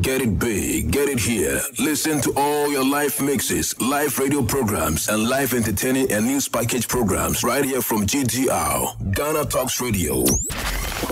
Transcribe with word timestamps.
Get 0.00 0.22
it 0.22 0.40
big, 0.40 0.90
get 0.90 1.08
it 1.08 1.20
here. 1.20 1.60
Listen 1.78 2.20
to 2.22 2.32
all 2.36 2.68
your 2.68 2.84
live 2.84 3.20
mixes, 3.22 3.80
live 3.80 4.18
radio 4.18 4.42
programs, 4.42 5.08
and 5.08 5.28
live 5.28 5.54
entertaining 5.54 6.10
and 6.10 6.26
news 6.26 6.48
package 6.48 6.88
programs 6.88 7.44
right 7.44 7.64
here 7.64 7.80
from 7.80 8.04
GTR, 8.04 9.14
Ghana 9.14 9.44
Talks 9.44 9.80
Radio. 9.80 10.22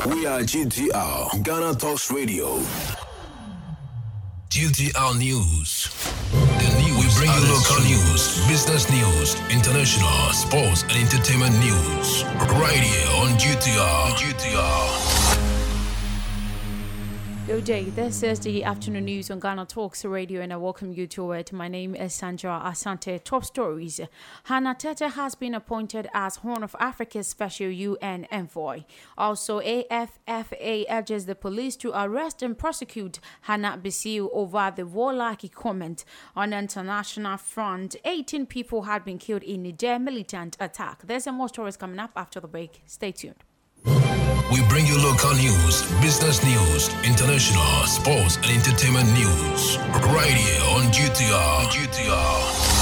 We 0.08 0.26
are 0.26 0.40
GTR, 0.40 1.44
Ghana 1.44 1.74
Talks 1.76 2.10
Radio. 2.10 2.58
GTR 4.50 5.16
News. 5.16 5.88
The 6.32 6.82
news. 6.82 6.98
We 6.98 7.06
bring 7.20 7.30
you 7.30 7.54
local 7.54 7.80
news, 7.84 8.44
business 8.48 8.90
news, 8.90 9.36
international, 9.48 10.32
sports, 10.32 10.82
and 10.82 10.92
entertainment 10.92 11.54
news. 11.60 12.24
Right 12.58 12.82
here 12.82 13.08
on 13.22 13.38
GTR. 13.38 14.16
GTR. 14.18 15.21
Good 17.52 17.64
day. 17.66 17.84
This 17.84 18.22
is 18.22 18.40
the 18.40 18.64
afternoon 18.64 19.04
news 19.04 19.30
on 19.30 19.38
Ghana 19.38 19.66
Talks 19.66 20.06
Radio, 20.06 20.40
and 20.40 20.54
I 20.54 20.56
welcome 20.56 20.94
you 20.94 21.06
to 21.08 21.32
it. 21.32 21.52
My 21.52 21.68
name 21.68 21.94
is 21.94 22.14
Sandra 22.14 22.62
Asante. 22.64 23.22
Top 23.22 23.44
stories. 23.44 24.00
Hanna 24.44 24.74
Tetteh 24.74 25.12
has 25.12 25.34
been 25.34 25.54
appointed 25.54 26.08
as 26.14 26.36
Horn 26.36 26.62
of 26.62 26.74
Africa's 26.80 27.28
Special 27.28 27.68
UN 27.68 28.26
Envoy. 28.32 28.84
Also, 29.18 29.60
AFFA 29.60 30.86
urges 30.88 31.26
the 31.26 31.34
police 31.34 31.76
to 31.76 31.92
arrest 31.94 32.42
and 32.42 32.56
prosecute 32.56 33.20
Hannah 33.42 33.78
Bissiw 33.84 34.30
over 34.32 34.72
the 34.74 34.86
warlike 34.86 35.52
comment 35.52 36.06
on 36.34 36.54
international 36.54 37.36
front. 37.36 37.96
18 38.06 38.46
people 38.46 38.84
had 38.84 39.04
been 39.04 39.18
killed 39.18 39.42
in 39.42 39.64
Niger 39.64 39.98
militant 39.98 40.56
attack. 40.58 41.02
There's 41.04 41.24
some 41.24 41.34
more 41.34 41.50
stories 41.50 41.76
coming 41.76 41.98
up 41.98 42.12
after 42.16 42.40
the 42.40 42.48
break. 42.48 42.80
Stay 42.86 43.12
tuned. 43.12 43.44
We 43.84 44.62
bring 44.68 44.86
you 44.86 44.96
local 44.98 45.34
news, 45.34 45.82
business 46.00 46.44
news, 46.44 46.88
international, 47.04 47.86
sports, 47.86 48.36
and 48.36 48.46
entertainment 48.46 49.08
news. 49.12 49.78
Right 50.12 50.34
here 50.34 50.62
on 50.74 50.92
GTR. 50.92 51.66
GTR. 51.66 52.81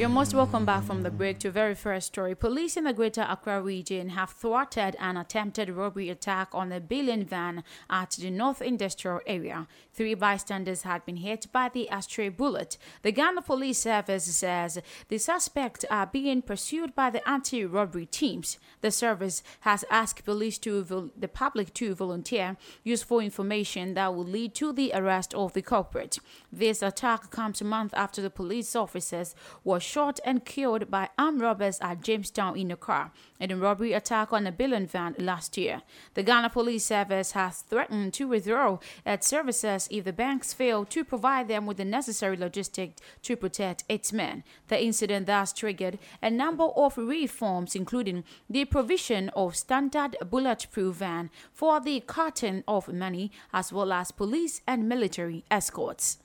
You're 0.00 0.08
most 0.08 0.32
welcome 0.32 0.64
back 0.64 0.84
from 0.84 1.02
the 1.02 1.10
break 1.10 1.40
to 1.40 1.48
a 1.48 1.50
very 1.50 1.74
first 1.74 2.06
story. 2.06 2.34
Police 2.34 2.78
in 2.78 2.84
the 2.84 2.94
Greater 2.94 3.26
Accra 3.28 3.60
region 3.60 4.08
have 4.08 4.30
thwarted 4.30 4.96
an 4.98 5.18
attempted 5.18 5.68
robbery 5.68 6.08
attack 6.08 6.48
on 6.54 6.72
a 6.72 6.80
bullion 6.80 7.22
van 7.26 7.64
at 7.90 8.12
the 8.12 8.30
North 8.30 8.62
Industrial 8.62 9.20
Area. 9.26 9.68
Three 9.92 10.14
bystanders 10.14 10.84
had 10.84 11.04
been 11.04 11.18
hit 11.18 11.48
by 11.52 11.68
the 11.68 11.86
ashtray 11.90 12.30
bullet. 12.30 12.78
The 13.02 13.12
Ghana 13.12 13.42
Police 13.42 13.76
Service 13.76 14.24
says 14.24 14.78
the 15.08 15.18
suspects 15.18 15.84
are 15.90 16.06
being 16.06 16.40
pursued 16.40 16.94
by 16.94 17.10
the 17.10 17.28
anti-robbery 17.28 18.06
teams. 18.06 18.56
The 18.80 18.90
service 18.90 19.42
has 19.60 19.84
asked 19.90 20.24
police 20.24 20.56
to 20.60 21.10
the 21.14 21.28
public 21.28 21.74
to 21.74 21.94
volunteer 21.94 22.56
useful 22.84 23.20
information 23.20 23.92
that 23.94 24.14
will 24.14 24.24
lead 24.24 24.54
to 24.54 24.72
the 24.72 24.92
arrest 24.94 25.34
of 25.34 25.52
the 25.52 25.60
culprit. 25.60 26.20
This 26.50 26.80
attack 26.80 27.30
comes 27.30 27.60
a 27.60 27.64
month 27.64 27.92
after 27.92 28.22
the 28.22 28.30
police 28.30 28.74
officers 28.74 29.34
were 29.62 29.89
shot 29.90 30.20
and 30.24 30.44
killed 30.44 30.88
by 30.90 31.08
armed 31.18 31.40
robbers 31.40 31.78
at 31.80 32.00
Jamestown 32.00 32.56
in 32.56 32.70
a 32.70 32.76
car 32.76 33.10
in 33.40 33.50
a 33.50 33.56
robbery 33.56 33.92
attack 33.92 34.32
on 34.32 34.46
a 34.46 34.52
bullion 34.52 34.86
van 34.86 35.16
last 35.18 35.56
year. 35.56 35.82
The 36.14 36.22
Ghana 36.22 36.50
Police 36.50 36.84
Service 36.84 37.32
has 37.32 37.62
threatened 37.62 38.14
to 38.14 38.28
withdraw 38.28 38.78
its 39.04 39.26
services 39.26 39.88
if 39.90 40.04
the 40.04 40.12
banks 40.12 40.52
fail 40.52 40.84
to 40.84 41.04
provide 41.04 41.48
them 41.48 41.66
with 41.66 41.78
the 41.78 41.84
necessary 41.84 42.36
logistics 42.36 43.00
to 43.22 43.36
protect 43.36 43.84
its 43.88 44.12
men. 44.12 44.44
The 44.68 44.80
incident 44.80 45.26
thus 45.26 45.52
triggered 45.52 45.98
a 46.22 46.30
number 46.30 46.64
of 46.64 46.96
reforms, 46.96 47.74
including 47.74 48.22
the 48.48 48.66
provision 48.66 49.30
of 49.30 49.56
standard 49.56 50.16
bulletproof 50.30 50.96
van 50.96 51.30
for 51.52 51.80
the 51.80 52.00
carton 52.00 52.62
of 52.68 52.92
money, 52.92 53.32
as 53.52 53.72
well 53.72 53.92
as 53.92 54.12
police 54.12 54.60
and 54.66 54.88
military 54.88 55.44
escorts. 55.50 56.18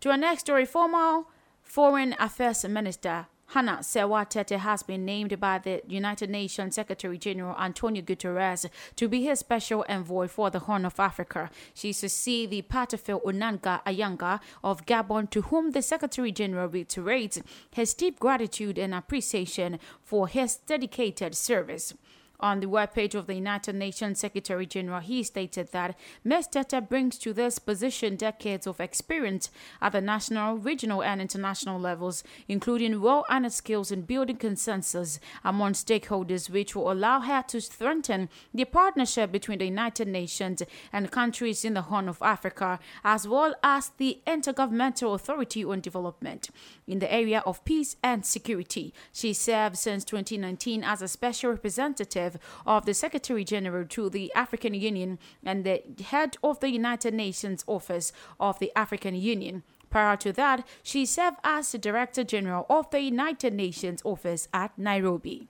To 0.00 0.10
our 0.10 0.16
next 0.16 0.40
story, 0.40 0.66
former 0.66 1.24
Foreign 1.66 2.14
Affairs 2.20 2.64
Minister 2.64 3.26
Hanna 3.48 3.78
Serwaa 3.82 4.24
Tetteh 4.24 4.58
has 4.60 4.84
been 4.84 5.04
named 5.04 5.38
by 5.40 5.58
the 5.58 5.82
United 5.86 6.30
Nations 6.30 6.76
Secretary 6.76 7.18
General 7.18 7.56
Antonio 7.58 8.02
Guterres 8.02 8.70
to 8.94 9.08
be 9.08 9.24
his 9.24 9.40
special 9.40 9.84
envoy 9.88 10.28
for 10.28 10.48
the 10.48 10.60
Horn 10.60 10.86
of 10.86 10.98
Africa. 10.98 11.50
She 11.74 11.92
succeeds 11.92 12.50
the 12.50 12.62
Parfait 12.62 13.12
Onanga-Anyanga 13.12 14.40
of 14.62 14.86
Gabon, 14.86 15.28
to 15.30 15.42
whom 15.42 15.72
the 15.72 15.82
Secretary 15.82 16.30
General 16.32 16.68
reiterates 16.68 17.42
his 17.72 17.94
deep 17.94 18.20
gratitude 18.20 18.78
and 18.78 18.94
appreciation 18.94 19.80
for 20.02 20.28
his 20.28 20.56
dedicated 20.56 21.34
service. 21.34 21.94
On 22.40 22.60
the 22.60 22.66
webpage 22.66 23.14
of 23.14 23.26
the 23.26 23.34
United 23.34 23.74
Nations 23.74 24.20
Secretary 24.20 24.66
General, 24.66 25.00
he 25.00 25.22
stated 25.22 25.72
that 25.72 25.98
Ms. 26.22 26.48
Tetteh 26.48 26.86
brings 26.86 27.18
to 27.18 27.32
this 27.32 27.58
position 27.58 28.16
decades 28.16 28.66
of 28.66 28.80
experience 28.80 29.50
at 29.80 29.92
the 29.92 30.00
national, 30.00 30.58
regional, 30.58 31.02
and 31.02 31.20
international 31.20 31.80
levels, 31.80 32.22
including 32.48 33.00
well 33.00 33.24
earned 33.30 33.52
skills 33.52 33.90
in 33.90 34.02
building 34.02 34.36
consensus 34.36 35.18
among 35.44 35.72
stakeholders, 35.72 36.50
which 36.50 36.76
will 36.76 36.92
allow 36.92 37.20
her 37.20 37.42
to 37.48 37.60
strengthen 37.60 38.28
the 38.52 38.64
partnership 38.64 39.32
between 39.32 39.58
the 39.58 39.64
United 39.64 40.08
Nations 40.08 40.62
and 40.92 41.10
countries 41.10 41.64
in 41.64 41.74
the 41.74 41.82
Horn 41.82 42.08
of 42.08 42.20
Africa, 42.20 42.78
as 43.04 43.26
well 43.26 43.54
as 43.62 43.92
the 43.96 44.20
Intergovernmental 44.26 45.14
Authority 45.14 45.64
on 45.64 45.80
Development 45.80 46.50
in 46.86 46.98
the 46.98 47.12
area 47.12 47.42
of 47.46 47.64
peace 47.64 47.96
and 48.02 48.26
security. 48.26 48.92
She 49.12 49.32
served 49.32 49.76
since 49.76 50.04
2019 50.04 50.84
as 50.84 51.02
a 51.02 51.08
special 51.08 51.50
representative 51.50 52.25
of 52.66 52.86
the 52.86 52.94
Secretary 52.94 53.44
General 53.44 53.86
to 53.86 54.10
the 54.10 54.32
African 54.34 54.74
Union 54.74 55.18
and 55.44 55.64
the 55.64 55.82
head 56.04 56.36
of 56.42 56.60
the 56.60 56.70
United 56.70 57.14
Nations 57.14 57.64
Office 57.66 58.12
of 58.40 58.58
the 58.58 58.72
African 58.76 59.14
Union. 59.14 59.62
Prior 59.90 60.16
to 60.16 60.32
that, 60.32 60.66
she 60.82 61.06
served 61.06 61.38
as 61.44 61.72
the 61.72 61.78
Director 61.78 62.24
General 62.24 62.66
of 62.68 62.90
the 62.90 63.00
United 63.00 63.54
Nations 63.54 64.02
Office 64.04 64.48
at 64.52 64.76
Nairobi. 64.76 65.48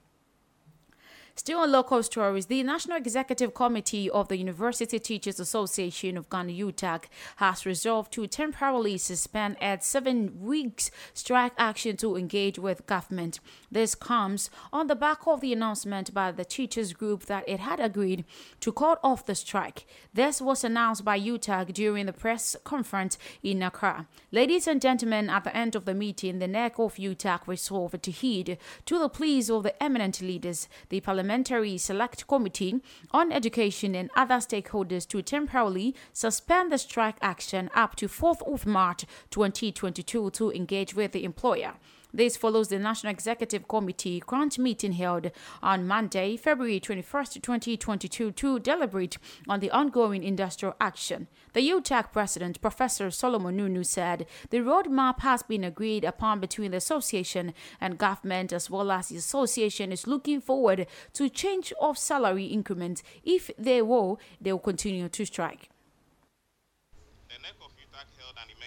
Still 1.37 1.59
on 1.59 1.71
local 1.71 2.01
stories, 2.01 2.47
the 2.47 2.63
National 2.63 2.97
Executive 2.97 3.53
Committee 3.53 4.09
of 4.09 4.27
the 4.27 4.37
University 4.37 4.97
Teachers 4.97 5.39
Association 5.39 6.17
of 6.17 6.31
Ghana 6.31 6.51
UTAG 6.51 7.03
has 7.35 7.63
resolved 7.63 8.11
to 8.13 8.25
temporarily 8.25 8.97
suspend 8.97 9.55
its 9.61 9.85
seven 9.85 10.41
weeks 10.41 10.89
strike 11.13 11.53
action 11.55 11.95
to 11.97 12.17
engage 12.17 12.57
with 12.57 12.87
government. 12.87 13.39
This 13.71 13.93
comes 13.93 14.49
on 14.73 14.87
the 14.87 14.95
back 14.95 15.27
of 15.27 15.41
the 15.41 15.53
announcement 15.53 16.11
by 16.11 16.31
the 16.31 16.43
teachers 16.43 16.91
group 16.91 17.27
that 17.27 17.47
it 17.47 17.59
had 17.59 17.79
agreed 17.79 18.25
to 18.61 18.71
call 18.71 18.97
off 19.03 19.27
the 19.27 19.35
strike. 19.35 19.85
This 20.11 20.41
was 20.41 20.63
announced 20.63 21.05
by 21.05 21.19
UTAG 21.19 21.71
during 21.71 22.07
the 22.07 22.13
press 22.13 22.55
conference 22.63 23.19
in 23.43 23.61
Accra. 23.61 24.07
Ladies 24.31 24.65
and 24.65 24.81
gentlemen, 24.81 25.29
at 25.29 25.43
the 25.43 25.55
end 25.55 25.75
of 25.75 25.85
the 25.85 25.93
meeting, 25.93 26.39
the 26.39 26.47
NEC 26.47 26.79
of 26.79 26.95
UTAG 26.95 27.47
resolved 27.47 28.01
to 28.01 28.09
heed 28.09 28.57
to 28.87 28.97
the 28.97 29.07
pleas 29.07 29.51
of 29.51 29.61
the 29.61 29.83
eminent 29.83 30.19
leaders, 30.19 30.67
the 30.89 30.99
parliament 30.99 31.26
Parliamentary 31.27 31.77
Select 31.77 32.25
Committee 32.25 32.79
on 33.11 33.33
Education 33.33 33.95
and 33.95 34.09
other 34.15 34.35
stakeholders 34.35 35.05
to 35.09 35.21
temporarily 35.21 35.93
suspend 36.13 36.71
the 36.71 36.77
strike 36.77 37.17
action 37.21 37.69
up 37.75 37.97
to 37.97 38.07
4th 38.07 38.41
of 38.47 38.65
March 38.65 39.03
2022 39.31 40.29
to 40.31 40.51
engage 40.53 40.95
with 40.95 41.11
the 41.11 41.25
employer. 41.25 41.73
This 42.13 42.37
follows 42.37 42.69
the 42.69 42.79
National 42.79 43.11
Executive 43.11 43.67
Committee 43.67 44.21
grant 44.21 44.57
meeting 44.57 44.93
held 44.93 45.29
on 45.61 45.85
Monday, 45.85 46.37
February 46.37 46.79
21, 46.79 47.25
2022, 47.41 48.31
to 48.31 48.59
deliberate 48.59 49.17
on 49.49 49.59
the 49.59 49.69
ongoing 49.71 50.23
industrial 50.23 50.75
action. 50.79 51.27
The 51.51 51.69
UTAG 51.69 52.13
president, 52.13 52.61
Professor 52.61 53.11
Solomon 53.11 53.57
Nunu, 53.57 53.83
said 53.83 54.25
the 54.51 54.59
roadmap 54.59 55.19
has 55.19 55.43
been 55.43 55.65
agreed 55.65 56.05
upon 56.05 56.39
between 56.39 56.71
the 56.71 56.77
association 56.77 57.53
and 57.81 57.97
government, 57.97 58.53
as 58.53 58.69
well 58.69 58.89
as 58.89 59.09
the 59.09 59.17
association 59.17 59.91
is 59.91 60.07
looking 60.07 60.39
forward 60.39 60.87
to 61.13 61.29
change 61.29 61.73
of 61.81 61.97
salary 61.97 62.45
increments. 62.45 63.03
If 63.23 63.51
they 63.57 63.81
will, 63.81 64.19
they 64.39 64.53
will 64.53 64.59
continue 64.59 65.09
to 65.09 65.25
strike. 65.25 65.69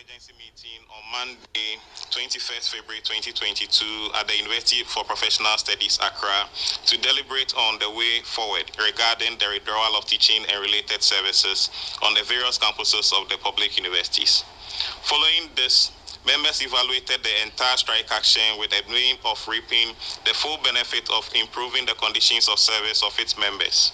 Emergency 0.00 0.32
meeting 0.38 0.80
on 0.88 1.02
Monday, 1.12 1.76
21st 2.08 2.72
February 2.72 3.04
2022 3.04 3.84
at 4.16 4.26
the 4.28 4.36
University 4.36 4.82
for 4.84 5.04
Professional 5.04 5.52
Studies, 5.58 5.98
Accra, 6.00 6.48
to 6.86 6.96
deliberate 7.04 7.52
on 7.52 7.78
the 7.80 7.90
way 7.90 8.24
forward 8.24 8.64
regarding 8.80 9.36
the 9.36 9.44
withdrawal 9.52 9.96
of 9.96 10.06
teaching 10.06 10.40
and 10.48 10.56
related 10.62 11.02
services 11.02 11.68
on 12.00 12.14
the 12.14 12.22
various 12.24 12.56
campuses 12.56 13.12
of 13.12 13.28
the 13.28 13.36
public 13.44 13.76
universities. 13.76 14.44
Following 15.04 15.52
this, 15.54 15.92
members 16.24 16.64
evaluated 16.64 17.20
the 17.20 17.34
entire 17.44 17.76
strike 17.76 18.08
action 18.10 18.56
with 18.56 18.72
a 18.72 18.80
aim 18.88 19.16
of 19.26 19.36
reaping 19.48 19.92
the 20.24 20.32
full 20.32 20.56
benefit 20.64 21.10
of 21.12 21.28
improving 21.34 21.84
the 21.84 21.94
conditions 22.00 22.48
of 22.48 22.58
service 22.58 23.02
of 23.04 23.12
its 23.20 23.36
members. 23.36 23.92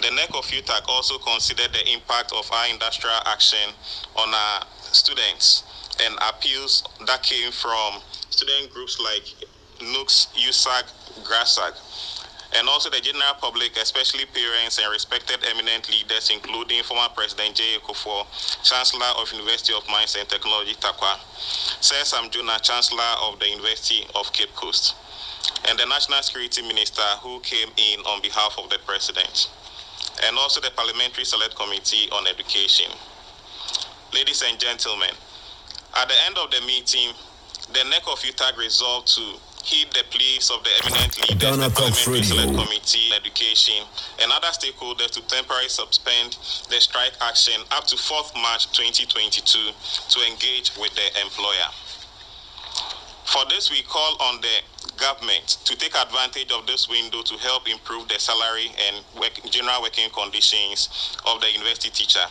The 0.00 0.10
NEC 0.14 0.30
of 0.30 0.46
UTAG 0.46 0.88
also 0.88 1.18
considered 1.18 1.72
the 1.72 1.92
impact 1.92 2.32
of 2.32 2.48
our 2.52 2.68
industrial 2.68 3.20
action 3.26 3.74
on 4.16 4.32
our 4.32 4.62
students 4.92 5.64
and 6.04 6.14
appeals 6.28 6.84
that 7.06 7.22
came 7.22 7.50
from 7.52 8.00
student 8.30 8.72
groups 8.72 8.98
like 9.00 9.24
NUGS, 9.80 10.28
USAG, 10.36 10.84
GRASAG. 11.24 11.74
and 12.58 12.68
also 12.68 12.90
the 12.90 13.00
general 13.00 13.34
public, 13.40 13.76
especially 13.76 14.24
parents 14.26 14.78
and 14.78 14.90
respected 14.90 15.38
eminent 15.50 15.88
leaders, 15.88 16.30
including 16.34 16.82
former 16.82 17.08
President 17.14 17.54
J. 17.54 17.78
Kufuor, 17.86 18.26
Chancellor 18.64 19.06
of 19.18 19.30
University 19.32 19.72
of 19.72 19.86
Mines 19.88 20.16
and 20.18 20.28
Technology, 20.28 20.74
Tarkwa, 20.74 21.14
Sir 21.80 22.02
Sam 22.04 22.28
Jonah, 22.30 22.58
Chancellor 22.60 23.14
of 23.22 23.38
the 23.38 23.48
University 23.48 24.04
of 24.16 24.32
Cape 24.32 24.52
Coast, 24.56 24.96
and 25.68 25.78
the 25.78 25.86
National 25.86 26.22
Security 26.22 26.62
Minister 26.62 27.06
who 27.22 27.38
came 27.40 27.68
in 27.76 28.00
on 28.00 28.20
behalf 28.20 28.56
of 28.58 28.68
the 28.68 28.78
President, 28.84 29.48
and 30.26 30.36
also 30.36 30.60
the 30.60 30.70
Parliamentary 30.74 31.24
Select 31.24 31.54
Committee 31.54 32.10
on 32.10 32.26
Education. 32.26 32.90
Ladies 34.12 34.42
and 34.42 34.58
gentlemen, 34.58 35.10
at 35.94 36.08
the 36.08 36.14
end 36.26 36.36
of 36.38 36.50
the 36.50 36.60
meeting, 36.66 37.14
the 37.72 37.84
NEC 37.84 38.02
of 38.10 38.18
UTAG 38.18 38.56
resolved 38.58 39.06
to 39.14 39.38
heed 39.62 39.86
the 39.92 40.02
pleas 40.10 40.50
of 40.50 40.64
the 40.64 40.70
eminent 40.82 41.14
leaders, 41.30 41.54
of 41.54 41.60
the 41.62 41.70
Parliamentary 41.70 42.22
Select 42.22 42.50
Committee, 42.50 43.12
Education, 43.14 43.84
and 44.20 44.32
other 44.32 44.48
stakeholders 44.48 45.10
to 45.12 45.20
temporarily 45.28 45.68
suspend 45.68 46.36
the 46.70 46.80
strike 46.80 47.12
action 47.20 47.62
up 47.70 47.86
to 47.86 47.94
4th 47.94 48.34
March 48.34 48.66
2022 48.72 49.70
to 50.08 50.18
engage 50.26 50.72
with 50.80 50.90
the 50.94 51.06
employer. 51.22 51.70
For 53.26 53.44
this, 53.48 53.70
we 53.70 53.82
call 53.82 54.16
on 54.20 54.40
the 54.40 54.58
government 54.96 55.58
to 55.64 55.76
take 55.76 55.94
advantage 55.94 56.50
of 56.50 56.66
this 56.66 56.88
window 56.88 57.22
to 57.22 57.34
help 57.38 57.68
improve 57.68 58.08
the 58.08 58.18
salary 58.18 58.72
and 58.88 59.04
work, 59.20 59.38
general 59.50 59.82
working 59.82 60.10
conditions 60.10 61.14
of 61.26 61.40
the 61.40 61.52
university 61.52 61.90
teacher. 61.90 62.26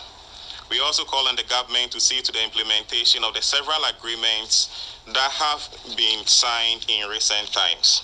We 0.69 0.79
also 0.81 1.03
call 1.03 1.27
on 1.27 1.35
the 1.35 1.43
government 1.43 1.91
to 1.93 1.99
see 1.99 2.21
to 2.21 2.31
the 2.31 2.43
implementation 2.43 3.23
of 3.23 3.33
the 3.33 3.41
several 3.41 3.81
agreements 3.89 4.97
that 5.07 5.31
have 5.31 5.67
been 5.97 6.25
signed 6.27 6.85
in 6.87 7.09
recent 7.09 7.51
times. 7.51 8.03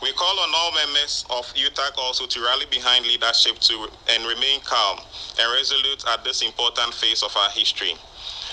We 0.00 0.12
call 0.12 0.38
on 0.40 0.50
all 0.54 0.72
members 0.72 1.26
of 1.28 1.44
UTAG 1.54 1.98
also 1.98 2.26
to 2.26 2.40
rally 2.40 2.66
behind 2.70 3.04
leadership 3.04 3.58
to 3.58 3.88
and 4.08 4.24
remain 4.24 4.60
calm 4.60 5.00
and 5.40 5.52
resolute 5.52 6.04
at 6.08 6.24
this 6.24 6.40
important 6.40 6.94
phase 6.94 7.22
of 7.22 7.36
our 7.36 7.50
history. 7.50 7.94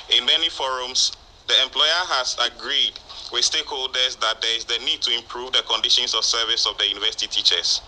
In 0.10 0.26
many 0.26 0.50
forums, 0.50 1.14
the 1.48 1.54
employer 1.64 2.04
has 2.18 2.36
agreed 2.42 2.94
with 3.32 3.44
stakeholders 3.46 4.20
that 4.20 4.42
there 4.42 4.58
is 4.58 4.66
the 4.66 4.80
need 4.80 5.02
to 5.04 5.16
improve 5.16 5.54
the 5.54 5.62
conditions 5.70 6.16
of 6.16 6.26
service 6.26 6.66
of 6.66 6.78
the 6.80 6.88
university 6.90 7.28
teachers. 7.28 7.82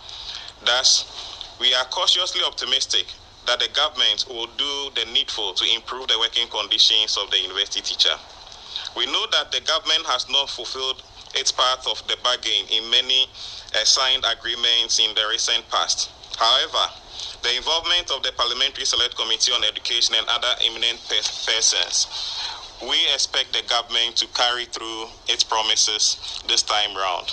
Thus, 0.63 1.57
we 1.59 1.73
are 1.73 1.85
cautiously 1.85 2.41
optimistic 2.45 3.07
that 3.47 3.59
the 3.59 3.69
government 3.73 4.25
will 4.29 4.47
do 4.59 4.91
the 4.93 5.07
needful 5.11 5.53
to 5.53 5.65
improve 5.73 6.07
the 6.07 6.19
working 6.19 6.47
conditions 6.49 7.17
of 7.17 7.31
the 7.31 7.39
university 7.39 7.81
teacher. 7.81 8.13
We 8.95 9.05
know 9.07 9.25
that 9.31 9.51
the 9.51 9.61
government 9.61 10.05
has 10.05 10.29
not 10.29 10.49
fulfilled 10.49 11.01
its 11.33 11.51
part 11.51 11.79
of 11.87 12.03
the 12.07 12.17
bargain 12.23 12.67
in 12.69 12.89
many 12.91 13.27
uh, 13.73 13.83
signed 13.83 14.25
agreements 14.27 14.99
in 14.99 15.15
the 15.15 15.23
recent 15.31 15.63
past. 15.69 16.11
However, 16.37 16.91
the 17.41 17.55
involvement 17.55 18.11
of 18.11 18.21
the 18.21 18.31
Parliamentary 18.35 18.85
Select 18.85 19.15
Committee 19.15 19.51
on 19.51 19.63
Education 19.63 20.15
and 20.19 20.27
other 20.27 20.53
eminent 20.67 20.99
persons, 21.07 22.07
we 22.83 22.99
expect 23.13 23.53
the 23.53 23.63
government 23.67 24.17
to 24.17 24.27
carry 24.35 24.65
through 24.65 25.07
its 25.27 25.43
promises 25.43 26.43
this 26.47 26.61
time 26.61 26.95
round 26.95 27.31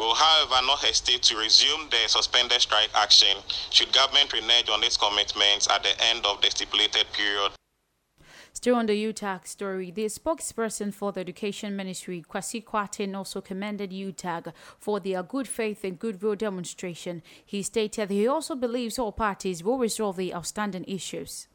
will, 0.00 0.14
however, 0.14 0.66
not 0.66 0.80
hesitate 0.80 1.22
to 1.22 1.36
resume 1.36 1.88
the 1.90 2.08
suspended 2.08 2.60
strike 2.60 2.90
action 2.94 3.36
should 3.70 3.92
government 3.92 4.32
renege 4.32 4.70
on 4.70 4.82
its 4.82 4.96
commitments 4.96 5.68
at 5.68 5.82
the 5.82 5.94
end 6.02 6.24
of 6.24 6.40
the 6.40 6.50
stipulated 6.50 7.06
period. 7.12 7.52
Still 8.52 8.76
on 8.76 8.86
the 8.86 9.04
UTAG 9.04 9.46
story, 9.46 9.90
the 9.90 10.06
spokesperson 10.06 10.92
for 10.92 11.12
the 11.12 11.20
Education 11.20 11.76
Ministry, 11.76 12.24
Kwasi 12.28 12.64
Kwarteng, 12.64 13.14
also 13.14 13.40
commended 13.40 13.92
UTAG 13.92 14.52
for 14.78 14.98
their 14.98 15.22
good 15.22 15.46
faith 15.46 15.84
and 15.84 15.98
goodwill 15.98 16.34
demonstration. 16.34 17.22
He 17.46 17.62
stated 17.62 18.10
he 18.10 18.26
also 18.26 18.56
believes 18.56 18.98
all 18.98 19.12
parties 19.12 19.62
will 19.62 19.78
resolve 19.78 20.16
the 20.16 20.34
outstanding 20.34 20.84
issues 20.88 21.46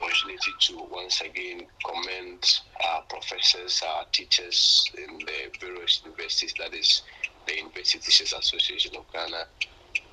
opportunity 0.00 0.52
to 0.58 0.86
once 0.90 1.20
again 1.20 1.62
commend 1.84 2.60
our 2.88 3.02
professors, 3.02 3.82
our 3.86 4.04
teachers 4.12 4.90
in 4.96 5.18
the 5.18 5.58
various 5.60 6.02
universities, 6.04 6.54
that 6.58 6.74
is 6.74 7.02
the 7.46 7.56
University 7.56 7.98
Teachers 7.98 8.32
Association 8.32 8.96
of 8.96 9.04
Ghana, 9.12 9.44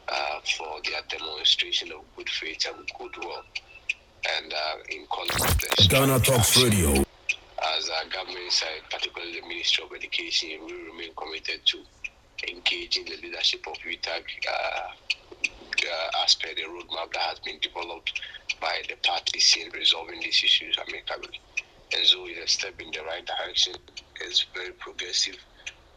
uh, 0.10 0.40
for 0.58 0.82
their 0.84 1.02
demonstration 1.10 1.92
of 1.92 2.02
good 2.16 2.30
faith 2.30 2.66
and 2.68 2.90
goodwill. 2.98 3.44
And 4.38 4.54
uh, 4.54 4.76
in 4.90 5.06
the 5.10 5.88
Ghana 5.90 6.20
Talks 6.20 6.62
Radio. 6.62 7.04
As 7.78 7.90
our 7.90 8.10
government 8.10 8.52
side, 8.52 8.84
particularly 8.90 9.40
the 9.40 9.48
Ministry 9.48 9.84
of 9.84 9.94
Education, 9.96 10.50
we 10.66 10.74
remain 10.74 11.14
committed 11.16 11.66
to 11.66 11.80
engaging 12.50 13.06
the 13.06 13.18
leadership 13.22 13.66
of 13.68 13.74
UTAG 13.74 14.24
uh, 14.50 14.90
uh, 15.86 16.24
as 16.24 16.36
per 16.36 16.54
the 16.56 16.64
roadmap 16.64 17.14
that 17.14 17.22
has 17.22 17.40
been 17.40 17.60
developed 17.60 18.22
by 18.60 18.82
the 18.90 18.96
parties 19.04 19.58
in 19.60 19.70
resolving 19.72 20.20
these 20.20 20.44
issues 20.44 20.78
amicably. 20.78 21.40
And 21.96 22.06
so 22.06 22.26
it's 22.26 22.40
a 22.40 22.48
step 22.48 22.82
in 22.82 22.92
the 22.92 23.00
right 23.04 23.26
direction. 23.26 23.74
It's 24.22 24.46
very 24.54 24.72
progressive, 24.72 25.38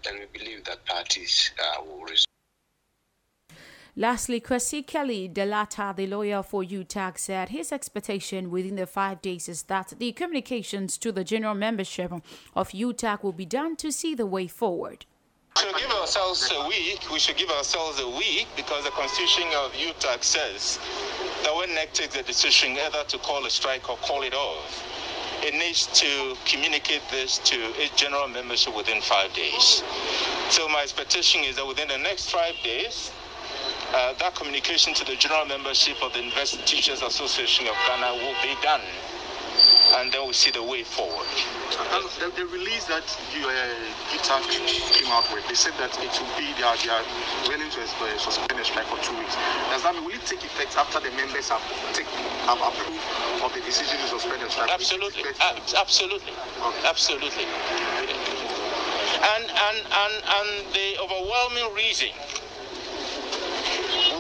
and 0.07 0.19
we 0.21 0.39
believe 0.39 0.65
that 0.65 0.85
parties 0.87 1.53
uh, 1.59 1.83
will 1.83 2.03
resolve. 2.03 2.27
Lastly, 3.97 4.41
Kwesi 4.41 4.87
Kelly 4.87 5.29
Delata, 5.29 5.95
the 5.95 6.07
lawyer 6.07 6.43
for 6.45 6.63
UTAG, 6.63 7.19
said 7.19 7.49
his 7.49 7.73
expectation 7.73 8.51
within 8.51 8.77
the 8.77 8.87
five 8.87 9.21
days 9.21 9.49
is 9.49 9.65
that 9.65 9.95
the 9.99 10.13
communications 10.13 10.97
to 10.99 11.11
the 11.11 11.25
general 11.25 11.55
membership 11.55 12.13
of 12.55 12.71
UTAG 12.71 13.23
will 13.25 13.33
be 13.33 13.45
done 13.45 13.75
to 13.77 13.91
see 13.91 14.15
the 14.15 14.27
way 14.27 14.47
forward. 14.47 15.07
Should 15.59 15.77
give 15.77 15.91
ourselves 15.91 16.51
a 16.55 16.69
week. 16.69 17.01
We 17.13 17.19
should 17.19 17.37
give 17.37 17.51
ourselves 17.51 18.01
a 18.01 18.09
week 18.09 18.47
because 18.57 18.85
the 18.85 18.91
constitution 18.91 19.49
of 19.57 19.73
UTAG 19.73 20.23
says 20.23 20.79
that 21.43 21.55
when 21.55 21.75
NEC 21.75 21.93
takes 21.93 22.17
a 22.17 22.23
decision 22.23 22.79
either 22.79 23.05
to 23.09 23.19
call 23.19 23.45
a 23.45 23.51
strike 23.51 23.91
or 23.91 23.97
call 23.99 24.23
it 24.23 24.33
off, 24.33 24.83
it 25.43 25.53
needs 25.55 25.87
to 26.01 26.37
communicate 26.47 27.03
this 27.11 27.39
to 27.39 27.57
its 27.83 27.95
general 27.95 28.29
membership 28.29 28.75
within 28.77 29.03
five 29.03 29.33
days. 29.35 29.83
So 30.51 30.69
my 30.69 30.83
expectation 30.83 31.45
is 31.45 31.57
that 31.57 31.67
within 31.67 31.89
the 31.89 31.99
next 31.99 32.31
five 32.31 32.55
days, 32.63 33.11
uh, 33.93 34.15
that 34.15 34.35
communication 34.37 34.95
to 34.95 35.05
the 35.05 35.17
general 35.17 35.45
membership 35.47 36.03
of 36.03 36.13
the 36.13 36.21
University 36.21 36.63
Teachers 36.65 37.03
Association 37.03 37.67
of 37.67 37.75
Ghana 37.87 38.15
will 38.15 38.37
be 38.43 38.55
done 38.63 38.83
and 40.01 40.13
then 40.13 40.27
we 40.27 40.33
see 40.33 40.51
the 40.51 40.63
way 40.63 40.83
forward. 40.83 41.27
And 41.93 42.05
the, 42.23 42.31
the 42.37 42.47
release 42.47 42.85
that 42.87 43.05
you, 43.35 43.43
uh, 43.45 43.75
came 44.95 45.11
out 45.11 45.27
with, 45.35 45.47
they 45.49 45.55
said 45.55 45.75
that 45.79 45.91
it 45.99 46.13
will 46.15 46.31
be, 46.39 46.55
they 46.55 46.63
are, 46.63 46.77
they 46.79 46.91
are 46.91 47.05
willing 47.49 47.71
to 47.71 47.81
uh, 47.83 48.19
suspend 48.19 48.59
the 48.59 48.65
strike 48.65 48.87
for 48.87 48.99
two 49.03 49.17
weeks. 49.19 49.35
Does 49.71 49.83
that 49.83 49.95
mean, 49.95 50.05
will 50.05 50.15
it 50.15 50.25
take 50.27 50.43
effect 50.45 50.77
after 50.77 51.01
the 51.01 51.11
members 51.17 51.49
have, 51.49 51.63
take, 51.93 52.07
have 52.47 52.61
approved 52.63 53.03
of 53.43 53.51
the 53.55 53.61
decision 53.67 53.99
to 53.99 54.07
suspend 54.07 54.43
the 54.43 54.51
strike? 54.51 54.71
Absolutely. 54.71 55.25
Absolutely. 55.77 56.33
Okay. 56.33 56.87
Absolutely. 56.87 57.47
And, 59.21 59.45
and, 59.51 59.79
and, 59.85 60.15
and 60.23 60.49
the 60.73 60.97
overwhelming 61.03 61.75
reason 61.75 62.15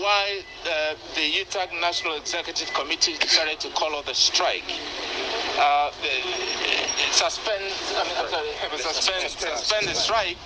why 0.00 0.42
uh, 0.64 0.94
the 1.14 1.26
UTAG 1.44 1.80
National 1.80 2.16
Executive 2.16 2.72
Committee 2.74 3.16
decided 3.18 3.60
to 3.60 3.68
call 3.70 3.94
off 3.94 4.06
the 4.06 4.14
strike 4.14 4.64
uh, 5.58 5.90
suspend, 7.10 7.64
I 7.96 8.04
mean, 8.04 8.16
sorry, 8.28 8.78
suspend, 8.78 9.30
suspend 9.30 9.88
the 9.88 9.94
strike 9.94 10.36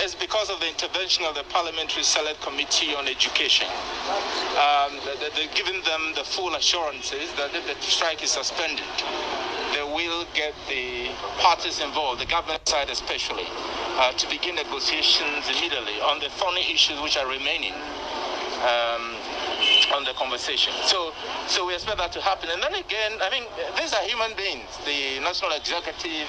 is 0.00 0.14
because 0.14 0.50
of 0.50 0.60
the 0.60 0.68
intervention 0.68 1.24
of 1.24 1.34
the 1.34 1.44
Parliamentary 1.44 2.02
Select 2.02 2.40
Committee 2.42 2.94
on 2.94 3.06
Education. 3.08 3.68
Um, 4.58 4.98
they're 5.04 5.54
giving 5.54 5.82
them 5.84 6.12
the 6.14 6.24
full 6.24 6.54
assurances 6.54 7.32
that 7.36 7.54
if 7.54 7.66
the 7.66 7.74
strike 7.80 8.22
is 8.22 8.30
suspended, 8.30 8.84
they 9.72 9.82
will 9.82 10.26
get 10.34 10.54
the 10.68 11.08
parties 11.38 11.80
involved, 11.80 12.20
the 12.20 12.26
government 12.26 12.66
side 12.68 12.90
especially, 12.90 13.46
uh, 13.96 14.12
to 14.12 14.28
begin 14.28 14.54
negotiations 14.54 15.48
immediately 15.48 16.00
on 16.00 16.20
the 16.20 16.28
thorny 16.36 16.72
issues 16.72 17.00
which 17.00 17.16
are 17.16 17.26
remaining. 17.26 17.74
Um, 18.62 19.11
on 19.92 20.04
the 20.04 20.12
conversation. 20.14 20.72
So, 20.84 21.12
so 21.46 21.66
we 21.66 21.74
expect 21.74 21.98
that 21.98 22.12
to 22.12 22.20
happen. 22.20 22.50
And 22.50 22.62
then 22.62 22.74
again, 22.74 23.12
I 23.20 23.30
mean, 23.30 23.44
these 23.76 23.92
are 23.92 24.02
human 24.02 24.32
beings. 24.36 24.66
The 24.84 25.20
National 25.20 25.52
Executive 25.52 26.28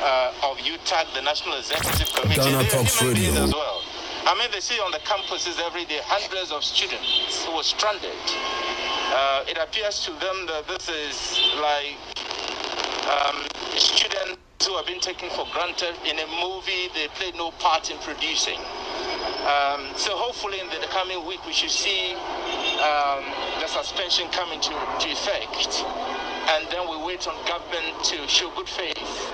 uh, 0.00 0.50
of 0.50 0.58
UTAG, 0.58 1.14
the 1.14 1.22
National 1.22 1.58
Executive 1.58 2.10
Committee, 2.14 2.50
Ghana 2.50 2.64
they 2.64 2.76
are 2.76 2.84
human 2.84 3.14
beings 3.14 3.38
as 3.38 3.54
well. 3.54 3.82
I 4.26 4.36
mean, 4.36 4.50
they 4.52 4.60
see 4.60 4.78
on 4.80 4.92
the 4.92 5.00
campuses 5.08 5.58
every 5.64 5.86
day 5.86 6.00
hundreds 6.04 6.52
of 6.52 6.62
students 6.62 7.44
who 7.44 7.52
are 7.52 7.64
stranded. 7.64 8.20
Uh, 9.10 9.44
it 9.48 9.58
appears 9.58 10.04
to 10.04 10.12
them 10.20 10.46
that 10.46 10.68
this 10.68 10.88
is 10.88 11.40
like 11.58 11.98
um, 13.08 13.42
students 13.74 14.38
who 14.66 14.76
have 14.76 14.86
been 14.86 15.00
taken 15.00 15.30
for 15.30 15.46
granted 15.52 15.96
in 16.04 16.18
a 16.18 16.28
movie 16.38 16.92
they 16.94 17.08
played 17.16 17.34
no 17.34 17.50
part 17.58 17.90
in 17.90 17.96
producing. 17.98 18.60
Um, 19.48 19.88
so 19.96 20.14
hopefully 20.14 20.60
in 20.60 20.68
the, 20.68 20.86
coming 20.92 21.26
week 21.26 21.40
we 21.46 21.52
should 21.52 21.70
see 21.70 22.14
um, 22.80 23.24
the 23.60 23.68
suspension 23.68 24.28
come 24.32 24.52
into 24.52 24.70
to 24.70 25.08
effect. 25.08 25.84
And 26.50 26.66
then 26.70 26.88
we 26.88 26.96
wait 27.04 27.28
on 27.28 27.36
government 27.46 28.02
to 28.04 28.26
show 28.26 28.50
good 28.56 28.68
faith 28.68 29.30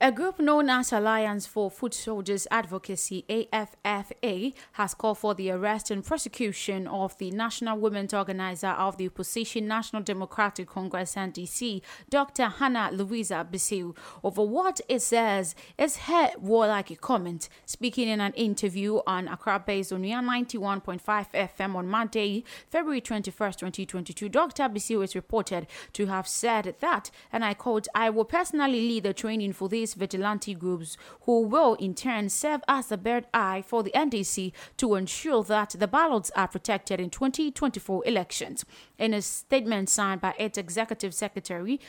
A 0.00 0.12
group 0.12 0.38
known 0.38 0.70
as 0.70 0.92
Alliance 0.92 1.44
for 1.48 1.72
Foot 1.72 1.92
Soldiers 1.92 2.46
Advocacy, 2.52 3.24
AFFA, 3.28 4.54
has 4.74 4.94
called 4.94 5.18
for 5.18 5.34
the 5.34 5.50
arrest 5.50 5.90
and 5.90 6.04
prosecution 6.04 6.86
of 6.86 7.18
the 7.18 7.32
National 7.32 7.76
Women's 7.76 8.14
Organizer 8.14 8.68
of 8.68 8.96
the 8.96 9.08
Opposition 9.08 9.66
National 9.66 10.00
Democratic 10.00 10.68
Congress 10.68 11.16
NDC, 11.16 11.82
Dr. 12.08 12.44
Hannah 12.44 12.90
Louisa 12.92 13.44
Bissiw, 13.50 13.96
over 14.22 14.44
what 14.44 14.80
it 14.88 15.02
says 15.02 15.56
is 15.76 15.96
her 15.96 16.30
warlike 16.38 17.00
comment. 17.00 17.48
Speaking 17.66 18.06
in 18.06 18.20
an 18.20 18.34
interview 18.34 19.00
on 19.04 19.26
Accra 19.26 19.64
based 19.66 19.92
on 19.92 20.02
91.5 20.02 21.00
FM 21.02 21.74
on 21.74 21.88
Monday, 21.88 22.44
February 22.70 23.00
21st, 23.00 23.56
2022, 23.56 24.28
Dr. 24.28 24.68
Bissiw 24.68 25.02
is 25.02 25.16
reported 25.16 25.66
to 25.92 26.06
have 26.06 26.28
said 26.28 26.76
that, 26.78 27.10
and 27.32 27.44
I 27.44 27.54
quote, 27.54 27.88
I 27.96 28.10
will 28.10 28.24
personally 28.24 28.80
lead 28.80 29.02
the 29.02 29.12
training 29.12 29.54
for 29.54 29.68
these 29.68 29.87
vigilante 29.94 30.54
groups 30.54 30.96
who 31.22 31.42
will 31.42 31.74
in 31.74 31.94
turn 31.94 32.28
serve 32.28 32.62
as 32.68 32.88
the 32.88 32.96
bird 32.96 33.26
eye 33.32 33.62
for 33.66 33.82
the 33.82 33.90
NDC 33.92 34.52
to 34.76 34.94
ensure 34.94 35.42
that 35.44 35.74
the 35.78 35.88
ballots 35.88 36.30
are 36.36 36.48
protected 36.48 37.00
in 37.00 37.10
2024 37.10 38.06
elections. 38.06 38.64
In 38.98 39.14
a 39.14 39.22
statement 39.22 39.88
signed 39.88 40.20
by 40.20 40.34
its 40.38 40.58
executive 40.58 41.14
secretary, 41.14 41.80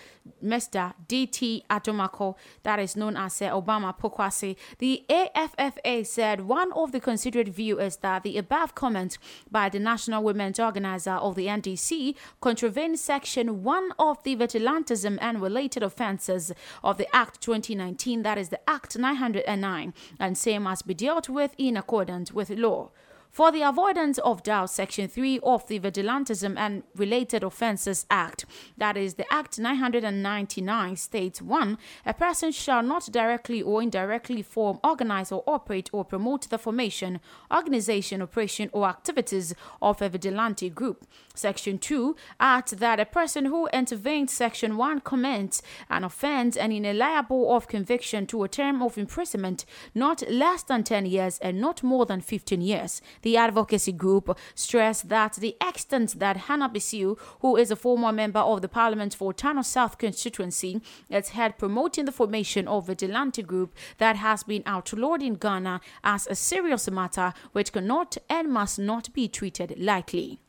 Mr. 0.44 0.94
D.T. 1.08 1.64
Atomako, 1.70 2.36
that 2.64 2.80
is 2.80 2.96
known 2.96 3.18
as 3.18 3.40
Obama 3.40 3.98
Pokwase, 3.98 4.56
the 4.78 5.04
AFFA 5.10 6.06
said 6.06 6.42
one 6.42 6.72
of 6.74 6.92
the 6.92 7.00
considered 7.00 7.50
view 7.50 7.80
is 7.80 7.98
that 7.98 8.24
the 8.24 8.38
above 8.38 8.76
comment 8.76 9.18
by 9.50 9.70
the 9.70 9.80
National 9.80 10.24
Women's 10.24 10.60
Organizer 10.60 11.14
of 11.14 11.36
the 11.36 11.48
NDC 11.48 12.16
contravenes 12.42 13.02
Section 13.02 13.64
1 13.64 13.92
of 13.98 14.22
the 14.24 14.36
Vigilantism 14.36 15.18
and 15.22 15.42
Related 15.42 15.84
Offences 15.84 16.52
of 16.84 16.98
the 16.98 17.14
Act 17.16 17.42
2019, 17.42 17.89
that 17.98 18.38
is 18.38 18.50
the 18.50 18.70
Act 18.70 18.98
909, 18.98 19.94
and 20.20 20.38
same 20.38 20.64
must 20.64 20.88
be 20.88 20.94
dealt 20.94 21.30
with 21.30 21.54
in 21.58 21.78
accordance 21.78 22.32
with 22.32 22.50
law. 22.50 22.92
For 23.32 23.52
the 23.52 23.62
avoidance 23.62 24.18
of 24.18 24.42
doubt, 24.42 24.72
Section 24.72 25.08
3 25.08 25.40
of 25.44 25.68
the 25.68 25.80
Vigilantism 25.80 26.58
and 26.58 26.84
Related 26.96 27.44
Offences 27.44 28.08
Act, 28.10 28.46
that 28.76 28.98
is 28.98 29.14
the 29.14 29.32
Act 29.32 29.60
999, 29.60 30.96
states 30.96 31.42
1. 31.42 31.78
A 32.08 32.14
person 32.14 32.52
shall 32.52 32.82
not 32.82 33.12
directly 33.12 33.62
or 33.62 33.84
indirectly 33.84 34.42
form, 34.42 34.80
organize, 34.84 35.32
or 35.32 35.44
operate 35.46 35.92
or 35.94 36.04
promote 36.04 36.50
the 36.50 36.58
formation, 36.58 37.20
organization, 37.54 38.24
operation, 38.24 38.70
or 38.74 38.88
activities 38.88 39.54
of 39.80 40.02
a 40.02 40.10
vigilante 40.10 40.70
group. 40.70 41.06
Section 41.40 41.80
2 41.80 42.16
adds 42.40 42.72
that 42.72 43.00
a 43.00 43.06
person 43.06 43.46
who 43.46 43.68
intervenes 43.68 44.34
Section 44.34 44.78
1 44.78 45.00
commits 45.02 45.62
an 45.90 46.04
offense 46.04 46.58
and 46.58 46.74
is 46.74 46.96
liable 46.96 47.56
of 47.56 47.68
conviction 47.68 48.28
to 48.28 48.44
a 48.44 48.48
term 48.50 48.82
of 48.82 48.98
imprisonment 48.98 49.66
not 49.96 50.22
less 50.30 50.64
than 50.64 50.84
10 50.84 51.06
years 51.06 51.40
and 51.40 51.62
not 51.62 51.82
more 51.82 52.06
than 52.06 52.22
15 52.22 52.62
years. 52.62 53.02
The 53.22 53.38
advocacy 53.38 53.94
group 53.94 54.38
stressed 54.54 55.10
that 55.10 55.36
the 55.36 55.56
extent 55.66 56.20
that 56.20 56.38
Hannah 56.38 56.70
Bissiw, 56.70 57.18
who 57.40 57.56
is 57.56 57.72
a 57.72 57.76
former 57.76 58.12
member 58.12 58.40
of 58.40 58.62
the 58.62 58.70
Parliament 58.70 59.16
for 59.16 59.34
Tano 59.34 59.64
South 59.64 59.98
constituency, 59.98 60.82
has 61.10 61.30
had 61.30 61.58
promoting 61.58 62.06
the 62.06 62.12
formation 62.12 62.68
of 62.68 62.84
a 62.84 62.94
vigilante 62.94 63.42
group 63.42 63.74
that 63.98 64.18
has 64.18 64.44
been 64.44 64.64
outlawed 64.66 65.24
in 65.24 65.36
Ghana 65.36 65.80
as 66.04 66.28
a 66.28 66.36
serious 66.36 66.90
matter 66.90 67.34
which 67.54 67.72
cannot 67.72 68.18
and 68.30 68.50
must 68.50 68.78
not 68.80 69.14
be 69.14 69.28
treated 69.28 69.76
lightly. 69.78 70.42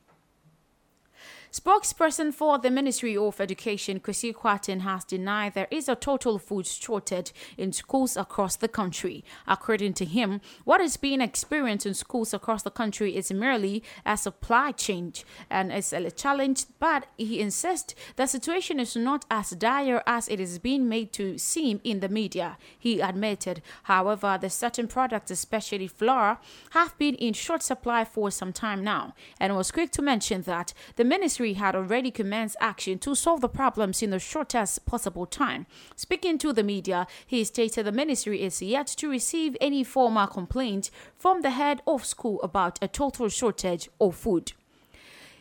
Spokesperson 1.53 2.33
for 2.33 2.59
the 2.59 2.71
Ministry 2.71 3.17
of 3.17 3.41
Education, 3.41 3.99
Kwesi 3.99 4.33
Kwarteng, 4.33 4.83
has 4.83 5.05
denied 5.05 5.55
there 5.55 5.67
is 5.69 5.89
a 5.89 5.97
total 5.97 6.39
food 6.39 6.65
shortage 6.65 7.33
in 7.59 7.73
schools 7.73 8.17
across 8.17 8.55
the 8.55 8.69
country. 8.69 9.25
According 9.49 9.95
to 9.95 10.05
him, 10.05 10.41
what 10.63 10.81
is 10.81 10.97
being 10.97 11.21
experienced 11.21 11.87
in 11.87 11.95
schools 11.95 12.33
across 12.33 12.63
the 12.63 12.71
country 12.71 13.17
is 13.17 13.33
merely 13.33 13.83
a 14.07 14.17
supply 14.17 14.71
change 14.71 15.25
and 15.51 15.73
is 15.73 15.93
a 15.93 16.09
challenge, 16.13 16.67
but 16.79 17.07
he 17.19 17.41
insists 17.41 17.97
the 18.15 18.29
situation 18.29 18.79
is 18.79 18.95
not 18.95 19.25
as 19.29 19.51
dire 19.51 20.05
as 20.07 20.29
it 20.29 20.39
is 20.39 20.61
being 20.61 20.89
made 20.89 21.13
to 21.15 21.37
seem 21.37 21.81
in 21.83 21.99
the 21.99 22.09
media. 22.09 22.59
He 22.79 23.01
admitted, 23.01 23.61
however, 23.85 24.39
that 24.41 24.53
certain 24.53 24.87
products, 24.87 25.33
especially 25.33 25.89
flour, 25.89 26.39
have 26.71 26.97
been 26.97 27.17
in 27.17 27.33
short 27.33 27.65
supply 27.65 28.05
for 28.05 28.31
some 28.31 28.53
time 28.53 28.85
now, 28.85 29.15
and 29.41 29.57
was 29.57 29.73
quick 29.73 29.91
to 29.93 30.03
mention 30.03 30.43
that 30.43 30.73
the 30.95 31.05
ministry 31.05 31.40
ministry 31.41 31.55
had 31.55 31.75
already 31.75 32.11
commenced 32.11 32.57
action 32.61 32.99
to 32.99 33.15
solve 33.15 33.41
the 33.41 33.49
problems 33.49 34.03
in 34.03 34.11
the 34.11 34.19
shortest 34.19 34.85
possible 34.85 35.25
time. 35.25 35.67
Speaking 35.97 36.37
to 36.39 36.53
the 36.53 36.63
media, 36.63 37.07
he 37.27 37.45
stated 37.45 37.87
the 37.87 37.93
ministry 37.93 38.43
is 38.43 38.61
yet 38.61 38.87
to 38.99 39.09
receive 39.09 39.57
any 39.59 39.83
formal 39.83 40.27
complaint 40.27 40.91
from 41.17 41.41
the 41.41 41.51
head 41.51 41.81
of 41.87 42.05
school 42.05 42.43
about 42.43 42.79
a 42.83 42.89
total 42.89 43.31
shortage 43.31 43.89
of 43.99 44.15
food. 44.15 44.53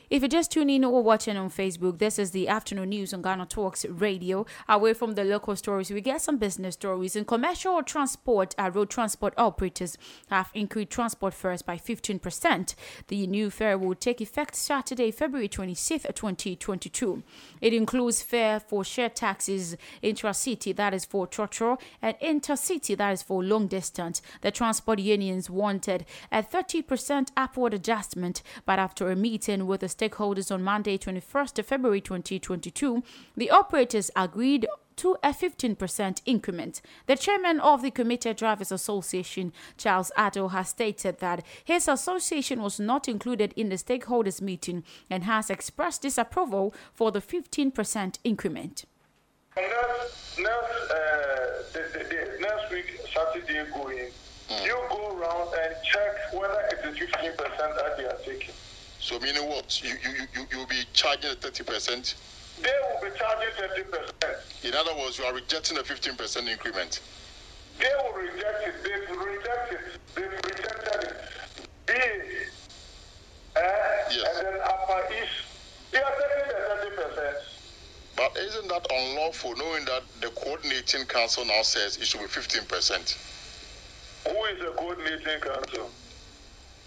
If 0.10 0.24
you're 0.24 0.30
just 0.30 0.50
tuning 0.50 0.78
in 0.78 0.86
or 0.86 1.04
watching 1.04 1.38
on 1.38 1.52
Facebook, 1.52 2.00
this 2.00 2.18
is 2.18 2.32
the 2.32 2.48
afternoon 2.48 2.90
news 2.90 3.14
on 3.14 3.22
Ghana 3.22 3.46
Talks 3.46 3.86
Radio. 3.86 4.48
Away 4.68 4.96
from 4.96 5.14
the 5.14 5.24
local 5.24 5.56
stories, 5.56 5.92
we 5.92 6.02
get 6.02 6.20
some 6.20 6.40
business 6.40 6.74
stories. 6.74 7.16
In 7.16 7.26
commercial 7.26 7.84
transport, 7.84 8.56
uh, 8.58 8.72
road 8.74 8.90
transport 8.90 9.36
operators 9.38 10.00
have 10.32 10.50
increased 10.56 10.90
transport 10.90 11.36
fares 11.36 11.62
by 11.62 11.78
15%. 11.78 12.74
The 13.08 13.28
new 13.28 13.52
fare 13.52 13.78
will 13.78 13.94
take 13.94 14.20
effect 14.20 14.56
Saturday, 14.56 15.12
February 15.12 15.48
26th, 15.48 16.16
2022. 16.16 17.22
It 17.62 17.76
includes 17.76 18.24
fare 18.24 18.60
for 18.60 18.84
shared 18.84 19.16
taxis, 19.16 19.78
intra-city, 20.02 20.72
that 20.72 20.96
is 20.96 21.06
for 21.06 21.28
Trotro, 21.28 21.80
and 22.02 22.18
intercity, 22.18 22.98
that 22.98 23.14
is 23.14 23.22
for 23.22 23.44
long 23.44 23.68
distance. 23.68 24.24
The 24.42 24.50
transport 24.50 24.98
unions 24.98 25.52
wanted 25.52 26.08
a 26.32 26.42
30% 26.42 27.28
upward 27.38 27.76
adjustment, 27.76 28.42
but 28.66 28.80
after 28.80 29.12
a 29.12 29.16
meeting 29.16 29.68
with 29.68 29.82
the 29.82 29.99
stakeholders 30.00 30.52
on 30.52 30.64
Monday, 30.64 30.98
21st 30.98 31.64
February 31.66 32.02
2022, 32.02 33.04
the 33.36 33.50
operators 33.50 34.10
agreed 34.16 34.66
to 34.96 35.16
a 35.24 35.30
15% 35.30 36.22
increment. 36.26 36.82
The 37.06 37.16
chairman 37.16 37.60
of 37.62 37.82
the 37.82 37.92
Committed 37.92 38.36
Drivers 38.36 38.72
Association, 38.72 39.54
Charles 39.78 40.12
Addo, 40.18 40.52
has 40.52 40.70
stated 40.70 41.20
that 41.20 41.46
his 41.64 41.88
association 41.88 42.62
was 42.62 42.80
not 42.80 43.08
included 43.08 43.54
in 43.56 43.70
the 43.70 43.76
stakeholders 43.76 44.42
meeting 44.42 44.84
and 45.10 45.24
has 45.24 45.50
expressed 45.50 46.02
disapproval 46.02 46.74
for 46.94 47.12
the 47.12 47.22
15% 47.22 48.20
increment. 48.26 48.86
Next, 49.56 50.38
next, 50.38 50.92
uh, 50.92 50.98
the, 51.74 51.80
the, 51.94 52.04
the, 52.04 52.38
next 52.42 52.72
week, 52.72 53.00
Saturday 53.14 53.70
going, 53.74 54.08
mm. 54.50 54.66
you 54.66 54.78
go 54.90 55.18
around 55.18 55.54
and 55.54 55.76
check 55.84 56.34
whether 56.34 56.60
it 56.72 56.86
is 56.86 57.10
15% 57.10 57.38
that 57.38 57.98
they 57.98 58.06
are 58.06 58.18
taking. 58.26 58.54
So 59.02 59.20
meaning 59.20 59.48
what? 59.48 59.82
You 59.82 59.96
you 60.04 60.28
you 60.36 60.48
you'll 60.52 60.66
be 60.68 60.84
charging 60.94 61.34
thirty 61.36 61.64
percent. 61.64 62.16
They 62.62 62.70
will 62.70 63.10
be 63.10 63.18
charging 63.18 63.50
thirty 63.58 63.84
percent. 63.84 64.38
In 64.64 64.74
other 64.76 64.96
words, 64.96 65.18
you 65.18 65.24
are 65.26 65.34
rejecting 65.34 65.78
a 65.78 65.84
fifteen 65.84 66.16
percent 66.16 66.48
increment. 66.50 67.00
They 67.80 67.90
will 68.04 68.22
reject 68.22 68.68
it. 68.68 68.74
They 68.84 69.16
will 69.16 69.26
reject 69.26 69.72
it. 69.72 69.80
They 70.16 70.22
rejected 70.24 71.04
it. 71.10 71.16
B. 71.88 71.94
Uh, 73.56 73.60
yes. 74.12 74.38
And 74.38 74.48
then 74.48 74.62
Upper 74.64 75.02
East. 75.14 75.32
They 75.92 76.00
are 76.00 76.12
taking 76.12 76.48
the 76.48 76.60
thirty 76.68 76.96
percent. 76.96 77.38
But 78.18 78.38
isn't 78.38 78.68
that 78.68 78.86
unlawful, 78.92 79.56
knowing 79.56 79.86
that 79.86 80.04
the 80.20 80.28
coordinating 80.32 81.06
council 81.06 81.46
now 81.46 81.62
says 81.62 81.96
it 81.96 82.06
should 82.06 82.20
be 82.20 82.28
fifteen 82.28 82.66
percent? 82.66 83.18
Who 84.28 84.44
is 84.46 84.60
the 84.60 84.74
coordinating 84.76 85.40
council? 85.40 85.90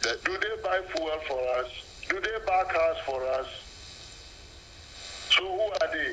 The, 0.03 0.19
Do 0.25 0.37
they 0.37 0.63
buy 0.63 0.81
fuel 0.95 1.19
for 1.27 1.41
us? 1.65 1.71
Do 2.13 2.21
they 2.21 2.45
buy 2.47 2.65
cars 2.65 2.99
for 3.07 3.25
us? 3.25 3.47
So 5.31 5.41
who 5.45 5.63
are 5.63 5.93
they? 5.95 6.13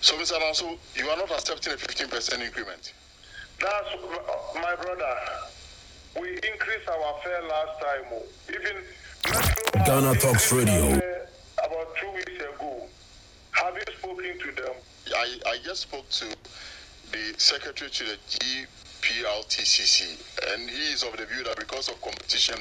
So, 0.00 0.16
Mr. 0.16 0.40
Alonso, 0.40 0.78
you 0.94 1.06
are 1.10 1.16
not 1.18 1.30
accepting 1.30 1.74
a 1.74 1.76
15% 1.76 2.40
increment? 2.40 2.94
That's 3.60 3.88
uh, 3.92 4.60
my 4.62 4.74
brother. 4.76 5.14
We 6.18 6.30
increased 6.36 6.88
our 6.88 7.14
fare 7.22 7.42
last 7.42 7.80
time. 7.82 8.04
Oh. 8.12 8.22
Even 8.48 9.84
Ghana 9.84 10.14
Talks 10.20 10.50
Radio. 10.50 10.86
About 11.58 11.94
two 12.00 12.12
weeks 12.14 12.40
ago. 12.40 12.88
Have 13.50 13.74
you 13.74 13.94
spoken 13.98 14.38
to 14.38 14.62
them? 14.62 14.72
I, 15.14 15.38
I 15.48 15.58
just 15.66 15.82
spoke 15.82 16.08
to 16.08 16.34
the 17.12 17.34
secretary 17.36 17.90
to 17.90 18.04
the 18.04 18.16
GPRTCC, 19.02 20.54
and 20.54 20.70
he 20.70 20.92
is 20.94 21.02
of 21.02 21.14
the 21.18 21.26
view 21.26 21.44
that 21.44 21.58
because 21.58 21.90
of 21.90 22.00
competition, 22.00 22.56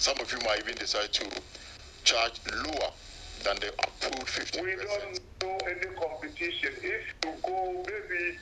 some 0.00 0.18
of 0.18 0.32
you 0.32 0.38
might 0.46 0.60
even 0.60 0.74
decide 0.76 1.12
to 1.12 1.28
charge 2.04 2.40
lower 2.64 2.90
than 3.44 3.54
the 3.60 3.68
approved 3.68 4.28
50 4.30 4.62
We 4.62 4.74
don't 4.76 5.20
know 5.42 5.58
any 5.68 5.94
competition. 5.94 6.72
If 6.82 7.04
you 7.22 7.32
go, 7.42 7.84
maybe 7.84 8.38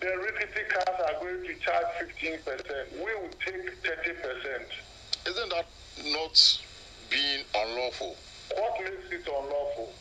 the 0.00 0.12
electricity 0.12 0.64
cars 0.68 1.00
are 1.06 1.20
going 1.20 1.46
to 1.46 1.54
charge 1.60 1.86
15%. 2.02 2.94
We 2.94 3.14
will 3.14 3.30
take 3.38 3.80
30%. 3.84 5.30
Isn't 5.30 5.50
that 5.50 5.66
not 6.06 6.62
being 7.08 7.44
unlawful? 7.54 8.16
What 8.56 8.80
makes 8.82 9.12
it 9.12 9.28
unlawful? 9.28 9.92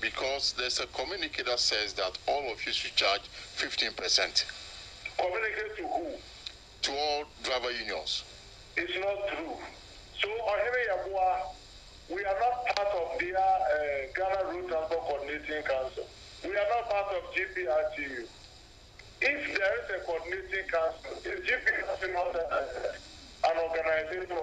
Because 0.00 0.54
there's 0.58 0.80
a 0.80 0.86
communicator 0.88 1.50
that 1.50 1.60
says 1.60 1.92
that 1.92 2.18
all 2.26 2.50
of 2.50 2.66
you 2.66 2.72
should 2.72 2.96
charge 2.96 3.22
15%. 3.58 4.44
Communicate 5.18 5.76
to 5.76 5.86
who? 5.86 6.06
To 6.82 6.92
all 6.92 7.24
driver 7.44 7.70
unions. 7.70 8.24
It's 8.76 8.98
not 8.98 9.28
true. 9.28 9.56
So, 10.22 10.28
Yabua, 10.28 11.50
we 12.08 12.24
are 12.24 12.38
not 12.38 12.76
part 12.76 12.88
of 12.94 13.18
their 13.18 13.36
uh, 13.36 14.06
Ghana 14.14 14.52
Road 14.52 14.68
Transport 14.68 15.00
Coordinating 15.00 15.62
Council. 15.64 16.06
We 16.44 16.50
are 16.50 16.68
not 16.70 16.88
part 16.88 17.14
of 17.16 17.22
GPRTU. 17.34 18.26
If 19.20 19.58
there 19.58 19.74
is 19.82 19.90
a 19.90 20.04
coordinating 20.06 20.68
council, 20.70 21.10
is 21.24 21.40
GPRTU 21.46 22.12
not 22.14 22.36
uh, 22.36 23.50
an 23.50 23.56
organization? 23.58 24.36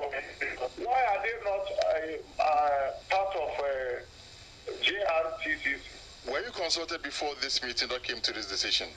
Why 0.84 1.00
are 1.12 1.24
they 1.24 1.36
not 1.48 1.66
uh, 1.88 2.44
uh, 2.44 2.92
part 3.10 3.36
of 3.36 3.50
uh, 3.60 4.84
GRTCC? 4.84 6.32
Were 6.32 6.42
you 6.42 6.52
consulted 6.52 7.02
before 7.02 7.34
this 7.42 7.64
meeting 7.64 7.88
that 7.88 8.04
came 8.04 8.20
to 8.20 8.34
this 8.34 8.48
decision? 8.48 8.90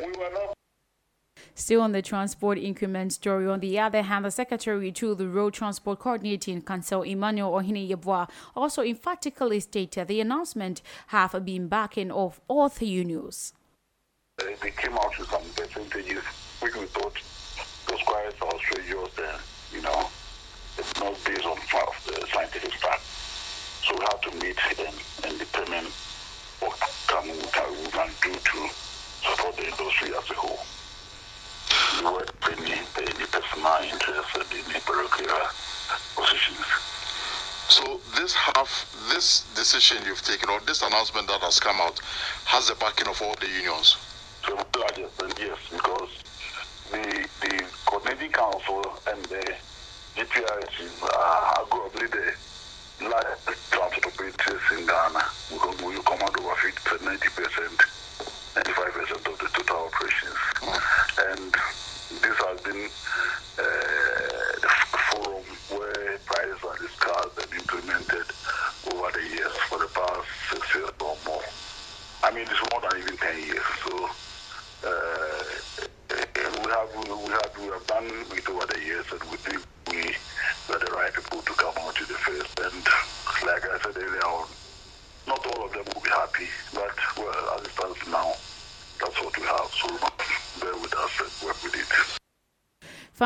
We 0.00 0.06
were 0.18 0.30
not. 0.32 0.59
Still 1.54 1.82
on 1.82 1.92
the 1.92 2.02
transport 2.02 2.58
increment 2.58 3.12
story, 3.12 3.46
on 3.46 3.60
the 3.60 3.78
other 3.78 4.02
hand, 4.02 4.24
the 4.24 4.30
secretary 4.30 4.92
to 4.92 5.14
the 5.14 5.28
Road 5.28 5.54
Transport 5.54 5.98
Coordinating 5.98 6.62
Council, 6.62 7.02
Emmanuel 7.02 7.54
Ohine 7.54 8.28
also 8.56 8.82
emphatically 8.82 9.60
stated 9.60 10.08
the 10.08 10.20
announcement 10.20 10.82
have 11.08 11.44
been 11.44 11.68
backing 11.68 12.10
of 12.10 12.40
all 12.48 12.68
the 12.68 12.86
unions. 12.86 13.52
They 14.38 14.70
came 14.70 14.96
out 14.96 15.18
with 15.18 15.28
some 15.28 15.42
percentages 15.54 16.22
which 16.60 16.74
we 16.76 16.86
thought 16.86 17.14
those 17.88 18.02
quite 18.06 18.32
outrageous, 18.42 19.18
uh, 19.18 19.38
you 19.72 19.82
know, 19.82 20.08
it's 20.78 20.98
not 21.00 21.14
based 21.24 21.44
on 21.44 21.58
scientific 22.32 22.72
fact. 22.74 23.02
So 23.84 23.94
we 23.98 24.04
have 24.04 24.20
to 24.22 24.30
meet 24.44 24.56
and, 24.78 24.94
and 25.24 25.38
determine 25.38 25.86
what 26.60 26.78
can, 27.08 27.28
we 27.28 27.90
can 27.90 28.10
do 28.22 28.32
to 28.32 28.68
support 29.22 29.56
the 29.56 29.64
industry 29.64 30.14
as 30.16 30.30
a 30.30 30.34
whole. 30.34 30.60
Any, 32.50 32.72
any 32.72 33.26
personal 33.26 33.76
in 33.82 34.80
parochial 34.82 35.46
positions. 36.16 36.66
So 37.68 38.00
this 38.16 38.34
half, 38.34 38.70
this 39.12 39.44
decision 39.54 39.98
you've 40.04 40.22
taken, 40.22 40.48
or 40.50 40.60
this 40.60 40.82
announcement 40.82 41.28
that 41.28 41.40
has 41.40 41.60
come 41.60 41.80
out, 41.80 42.00
has 42.46 42.68
the 42.68 42.74
backing 42.76 43.06
of 43.08 43.20
all 43.22 43.34
the 43.40 43.46
unions. 43.46 43.96
Yes, 45.38 45.58
because 45.70 46.10
the 46.90 47.28
the 47.40 47.64
coordinating 47.86 48.32
council 48.32 48.82
and 49.06 49.22
the 49.26 49.54
GPRS 50.16 51.02
uh, 51.02 51.06
are 51.06 51.64
arguably 51.64 52.10
the 52.10 52.34
largest 53.08 53.70
transport 53.70 54.06
operators 54.06 54.62
in 54.78 54.86
Ghana 54.86 55.24
because 55.50 55.76
we 55.82 55.94
command 56.02 56.34
over 56.38 56.54
50, 56.56 57.04
90 57.04 57.28
percent, 57.30 57.78
95 58.56 58.92
percent 58.92 59.26
of 59.28 59.38
the 59.38 59.48
total 59.54 59.86
operations. 59.86 60.40
And 61.30 61.54
this 62.20 62.36
has 62.36 62.60
been 62.60 62.84
uh, 62.84 63.62
the 64.60 64.68
forum 65.08 65.44
where 65.78 66.18
prices 66.26 66.60
are 66.68 66.78
discussed 66.78 67.38
and 67.38 67.52
implemented 67.60 68.26
over 68.92 69.10
the 69.12 69.22
years 69.22 69.56
for 69.68 69.78
the 69.78 69.88
past 69.94 70.26
six 70.50 70.74
years 70.74 70.90
or 71.00 71.16
more. 71.24 71.44
I 72.22 72.30
mean, 72.32 72.46
it's 72.50 72.60
more 72.72 72.80
than 72.82 73.00
even 73.00 73.16
10 73.16 73.38
years. 73.46 73.68
So 73.84 74.10
uh, 74.84 75.30
we 76.10 76.70
have 76.70 76.88
we 76.98 77.30
have 77.30 77.52
we 77.58 77.66
have 77.68 77.86
done 77.86 78.06
it 78.36 78.48
over 78.48 78.66
the 78.66 78.80
years, 78.80 79.06
and 79.12 79.22
we 79.30 79.36
think 79.38 79.60
we 79.88 80.14
are 80.74 80.78
the 80.78 80.90
right 80.92 81.12
people 81.14 81.42
to 81.42 81.52
come 81.54 81.74
out 81.78 81.94
to 81.96 82.04
the 82.06 82.14
first. 82.14 82.58
And 82.60 82.84
like 83.46 83.64
I 83.64 83.78
said 83.82 83.96
earlier 83.96 84.24
on, 84.24 84.48
not 85.28 85.46
all 85.46 85.66
of 85.66 85.72
them 85.72 85.84
will 85.94 86.02
be 86.02 86.10
happy, 86.10 86.48
but 86.74 86.96
well, 87.16 87.58
as 87.58 87.66
it 87.66 87.72
stands 87.72 88.06
now, 88.08 88.32
that's 89.00 89.18
what 89.22 89.36
we 89.38 89.44
have. 89.46 89.70
So 89.78 89.88
bear 90.60 90.74
with 90.76 90.94
us 90.94 91.20
and 91.20 91.46
work 91.46 91.62
with 91.62 91.74
it. 91.74 92.10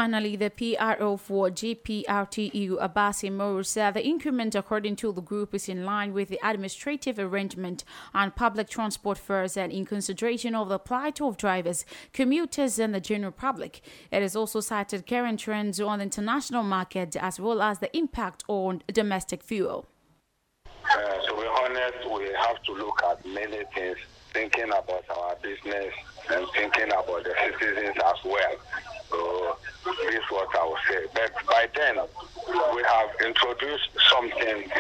Finally, 0.05 0.37
the 0.37 0.51
PRO 0.51 1.17
for 1.17 1.49
GPRTU, 1.49 2.73
Abass 2.79 3.25
Imoro, 3.27 3.65
said 3.65 3.95
the 3.95 4.05
increment, 4.05 4.55
according 4.55 4.97
to 4.97 5.11
the 5.13 5.23
group, 5.23 5.55
is 5.55 5.67
in 5.67 5.87
line 5.87 6.13
with 6.13 6.29
the 6.29 6.39
administrative 6.45 7.19
arrangement 7.19 7.85
on 8.13 8.31
public 8.31 8.69
transport 8.69 9.17
fares 9.17 9.57
and 9.57 9.73
in 9.73 9.87
consideration 9.87 10.55
of 10.55 10.69
the 10.69 10.79
plight 10.79 11.23
of 11.23 11.39
drivers, 11.39 11.87
commuters, 12.13 12.79
and 12.79 12.95
the 12.95 13.01
general 13.01 13.33
public. 13.33 13.81
It 14.11 14.21
has 14.21 14.37
also 14.37 14.61
cited 14.61 15.07
current 15.07 15.41
trends 15.41 15.81
on 15.81 16.01
the 16.01 16.05
international 16.05 16.65
market 16.65 17.17
as 17.17 17.41
well 17.41 17.63
as 17.63 17.79
the 17.79 17.97
impact 17.97 18.45
on 18.47 18.83
domestic 18.93 19.43
fuel. 19.43 19.87
Uh, 20.67 20.99
to 20.99 21.35
be 21.35 21.47
honest, 21.63 22.11
we 22.13 22.31
have 22.47 22.63
to 22.65 22.73
look 22.75 23.03
at 23.05 23.25
many 23.25 23.63
things, 23.75 23.97
thinking 24.35 24.69
about 24.69 25.05
our 25.09 25.37
business 25.37 25.95
and 26.29 26.47
thinking 26.55 26.89
about 26.93 27.25
the 27.25 27.35
citizens 27.59 27.97
as 28.05 28.23
well. 28.23 28.57
So 29.11 29.57
this 29.85 30.15
is 30.15 30.31
what 30.31 30.49
I 30.57 30.65
will 30.65 30.79
say. 30.89 31.07
But 31.15 31.33
by 31.47 31.69
then, 31.75 31.97
we 32.75 32.83
have 32.83 33.11
introduced 33.25 33.91
something 34.11 34.71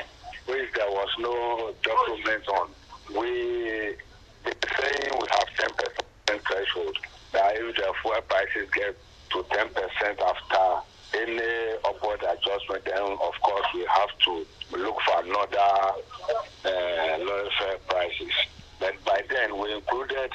which 0.46 0.72
there 0.74 0.90
was 0.90 1.08
no 1.18 1.74
document 1.82 2.48
on. 2.48 2.68
We 3.10 3.96
saying 4.44 5.10
we 5.20 5.26
have 5.30 5.48
10% 5.56 6.40
threshold. 6.46 6.96
That 7.32 7.56
if 7.56 7.76
the 7.76 7.92
fuel 8.02 8.20
prices 8.28 8.68
get 8.74 8.96
to 9.30 9.42
10% 9.42 10.20
after 10.20 10.86
any 11.16 11.76
upward 11.84 12.22
adjustment, 12.22 12.84
then 12.84 13.02
of 13.02 13.34
course 13.42 13.66
we 13.74 13.84
have 13.86 14.18
to 14.24 14.46
look 14.76 15.00
for 15.00 15.24
another 15.24 15.70
uh, 16.64 17.18
lower 17.18 17.48
fare 17.58 17.78
prices. 17.88 18.32
But 18.80 19.02
by 19.04 19.22
then 19.28 19.58
we 19.58 19.72
included 19.72 20.30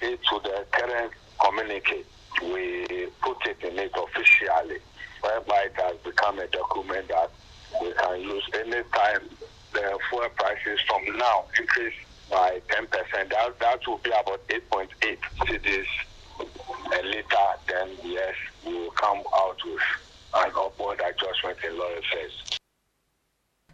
it 0.00 0.20
to 0.30 0.40
the 0.42 0.66
current 0.72 1.12
communique 1.40 2.04
we 2.42 3.08
put 3.20 3.46
it 3.46 3.62
in 3.62 3.78
it 3.78 3.92
officially, 3.96 4.78
whereby 5.20 5.66
it 5.66 5.74
has 5.76 5.96
become 5.98 6.38
a 6.38 6.46
document 6.48 7.08
that 7.08 7.30
we 7.82 7.92
can 7.92 8.20
use 8.20 8.48
anytime 8.54 9.28
the 9.72 9.98
fuel 10.08 10.28
prices 10.36 10.80
from 10.86 11.16
now 11.18 11.44
increase 11.58 11.94
by 12.30 12.60
10%. 12.68 12.88
That, 13.30 13.58
that 13.60 13.86
will 13.86 13.98
be 13.98 14.10
about 14.10 14.46
8.8 14.48 14.88
cedis 15.40 15.86
a 16.40 17.02
liter. 17.02 17.48
Then, 17.66 17.88
yes, 18.04 18.34
we 18.66 18.74
will 18.74 18.90
come 18.92 19.22
out 19.36 19.58
with 19.64 19.82
an 20.34 20.50
upward 20.56 21.00
adjustment 21.00 21.58
in 21.64 21.78
lower 21.78 22.00
fares. 22.12 22.57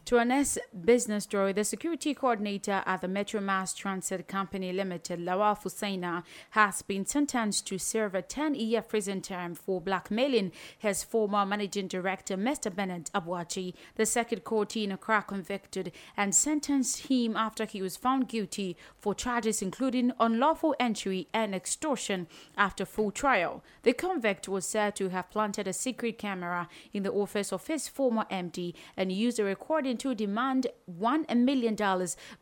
To 0.06 0.18
our 0.18 0.44
business 0.84 1.24
story, 1.24 1.54
the 1.54 1.64
security 1.64 2.12
coordinator 2.12 2.82
at 2.84 3.00
the 3.00 3.08
Metro 3.08 3.40
Mass 3.40 3.72
Transit 3.72 4.28
Company 4.28 4.70
Limited, 4.70 5.18
Lawal 5.18 5.58
Fusaina, 5.58 6.24
has 6.50 6.82
been 6.82 7.06
sentenced 7.06 7.66
to 7.68 7.78
serve 7.78 8.14
a 8.14 8.20
10 8.20 8.54
year 8.54 8.82
prison 8.82 9.22
term 9.22 9.54
for 9.54 9.80
blackmailing 9.80 10.52
his 10.76 11.02
former 11.02 11.46
managing 11.46 11.88
director, 11.88 12.36
Mr. 12.36 12.74
Bennett 12.74 13.10
Aboagye. 13.14 13.72
The 13.94 14.04
second 14.04 14.44
court 14.44 14.76
in 14.76 14.92
Accra 14.92 15.22
convicted 15.22 15.90
and 16.18 16.34
sentenced 16.34 17.06
him 17.06 17.34
after 17.34 17.64
he 17.64 17.80
was 17.80 17.96
found 17.96 18.28
guilty 18.28 18.76
for 18.98 19.14
charges 19.14 19.62
including 19.62 20.12
unlawful 20.20 20.74
entry 20.78 21.28
and 21.32 21.54
extortion 21.54 22.26
after 22.58 22.84
full 22.84 23.10
trial. 23.10 23.64
The 23.84 23.94
convict 23.94 24.48
was 24.48 24.66
said 24.66 24.96
to 24.96 25.08
have 25.08 25.30
planted 25.30 25.66
a 25.66 25.72
secret 25.72 26.18
camera 26.18 26.68
in 26.92 27.04
the 27.04 27.12
office 27.12 27.54
of 27.54 27.66
his 27.68 27.88
former 27.88 28.26
MD 28.30 28.74
and 28.98 29.10
used 29.10 29.40
a 29.40 29.44
recording 29.44 29.93
to 29.98 30.14
demand 30.14 30.66
$1 30.90 31.36
million 31.36 31.76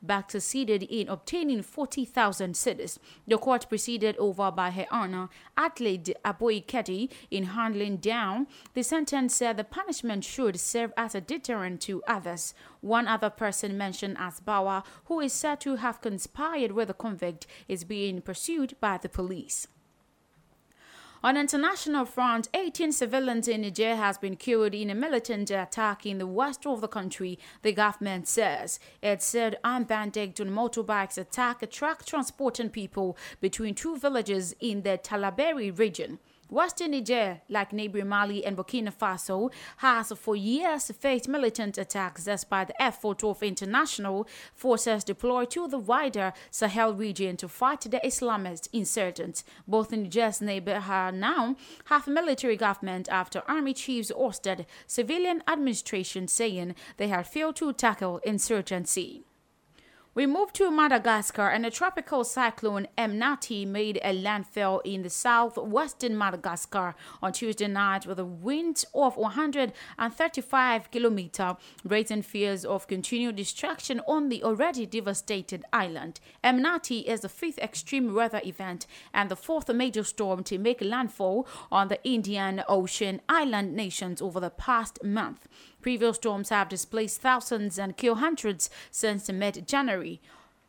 back 0.02 0.30
succeeded 0.30 0.82
in 0.84 1.08
obtaining 1.08 1.62
40,000 1.62 2.54
cedis. 2.54 2.98
The 3.26 3.38
court 3.38 3.68
proceeded 3.68 4.16
over 4.16 4.50
by 4.50 4.70
Her 4.70 4.86
Honor 4.90 5.28
Adelaide 5.56 6.14
Aboy 6.24 6.64
Keddy 6.66 7.10
in 7.30 7.44
handling 7.44 7.98
down. 7.98 8.46
The 8.74 8.82
sentence 8.82 9.34
said 9.34 9.56
the 9.56 9.64
punishment 9.64 10.24
should 10.24 10.58
serve 10.58 10.92
as 10.96 11.14
a 11.14 11.20
deterrent 11.20 11.80
to 11.82 12.02
others. 12.06 12.54
One 12.80 13.06
other 13.06 13.30
person 13.30 13.78
mentioned 13.78 14.16
as 14.18 14.40
Bauer, 14.40 14.82
who 15.06 15.20
is 15.20 15.32
said 15.32 15.60
to 15.60 15.76
have 15.76 16.00
conspired 16.00 16.72
with 16.72 16.88
the 16.88 16.94
convict, 16.94 17.46
is 17.68 17.84
being 17.84 18.20
pursued 18.20 18.74
by 18.80 18.98
the 18.98 19.08
police. 19.08 19.68
On 21.24 21.36
international 21.36 22.04
front, 22.04 22.48
18 22.52 22.90
civilians 22.90 23.46
in 23.46 23.60
Niger 23.60 23.94
has 23.94 24.18
been 24.18 24.34
killed 24.34 24.74
in 24.74 24.90
a 24.90 24.94
militant 24.96 25.52
attack 25.52 26.04
in 26.04 26.18
the 26.18 26.26
west 26.26 26.66
of 26.66 26.80
the 26.80 26.88
country, 26.88 27.38
the 27.62 27.72
government 27.72 28.26
says. 28.26 28.80
It 29.00 29.22
said 29.22 29.56
armed 29.62 29.86
bandits 29.86 30.40
on 30.40 30.48
motorbikes 30.50 31.18
attacked 31.18 31.62
a 31.62 31.68
truck 31.68 32.04
transporting 32.04 32.70
people 32.70 33.16
between 33.40 33.76
two 33.76 33.96
villages 33.96 34.56
in 34.58 34.82
the 34.82 34.98
Tillaberi 34.98 35.70
region. 35.78 36.18
Western 36.52 36.90
Niger, 36.90 37.40
like 37.48 37.72
neighboring 37.72 38.08
Mali 38.08 38.44
and 38.44 38.58
Burkina 38.58 38.92
Faso, 38.92 39.50
has 39.78 40.12
for 40.12 40.36
years 40.36 40.90
faced 40.90 41.26
militant 41.26 41.78
attacks 41.78 42.24
despite 42.24 42.68
the 42.68 42.82
effort 42.82 43.24
of 43.24 43.42
international 43.42 44.28
forces 44.54 45.02
deployed 45.02 45.50
to 45.50 45.66
the 45.66 45.78
wider 45.78 46.34
Sahel 46.50 46.92
region 46.92 47.38
to 47.38 47.48
fight 47.48 47.80
the 47.80 47.98
Islamist 48.04 48.68
insurgents. 48.70 49.44
Both 49.66 49.92
Niger's 49.92 50.42
neighbors 50.42 50.84
now 50.86 51.56
have 51.86 52.06
military 52.06 52.58
government 52.58 53.08
after 53.08 53.42
army 53.48 53.72
chiefs 53.72 54.12
ousted 54.12 54.66
civilian 54.86 55.42
administration 55.48 56.28
saying 56.28 56.74
they 56.98 57.08
had 57.08 57.26
failed 57.26 57.56
to 57.56 57.72
tackle 57.72 58.18
insurgency. 58.24 59.24
We 60.14 60.26
move 60.26 60.52
to 60.54 60.70
Madagascar, 60.70 61.48
and 61.48 61.64
a 61.64 61.70
tropical 61.70 62.22
cyclone 62.22 62.86
Emnati 62.98 63.66
made 63.66 63.98
a 64.04 64.12
landfall 64.12 64.80
in 64.80 65.00
the 65.00 65.08
southwestern 65.08 66.18
Madagascar 66.18 66.94
on 67.22 67.32
Tuesday 67.32 67.66
night 67.66 68.04
with 68.04 68.18
a 68.18 68.24
wind 68.26 68.84
of 68.92 69.16
135 69.16 70.90
km, 70.90 71.56
raising 71.82 72.20
fears 72.20 72.66
of 72.66 72.86
continued 72.86 73.36
destruction 73.36 74.02
on 74.06 74.28
the 74.28 74.44
already 74.44 74.84
devastated 74.84 75.64
island. 75.72 76.20
Emnati 76.44 77.04
is 77.06 77.22
the 77.22 77.30
fifth 77.30 77.58
extreme 77.60 78.12
weather 78.12 78.42
event 78.44 78.86
and 79.14 79.30
the 79.30 79.36
fourth 79.36 79.70
major 79.72 80.04
storm 80.04 80.44
to 80.44 80.58
make 80.58 80.82
landfall 80.82 81.48
on 81.70 81.88
the 81.88 82.04
Indian 82.04 82.62
Ocean 82.68 83.22
island 83.30 83.74
nations 83.74 84.20
over 84.20 84.40
the 84.40 84.50
past 84.50 85.02
month. 85.02 85.48
Previous 85.82 86.14
storms 86.16 86.50
have 86.50 86.68
displaced 86.68 87.20
thousands 87.20 87.76
and 87.76 87.96
killed 87.96 88.18
hundreds 88.18 88.70
since 88.92 89.28
mid 89.30 89.66
January. 89.66 90.20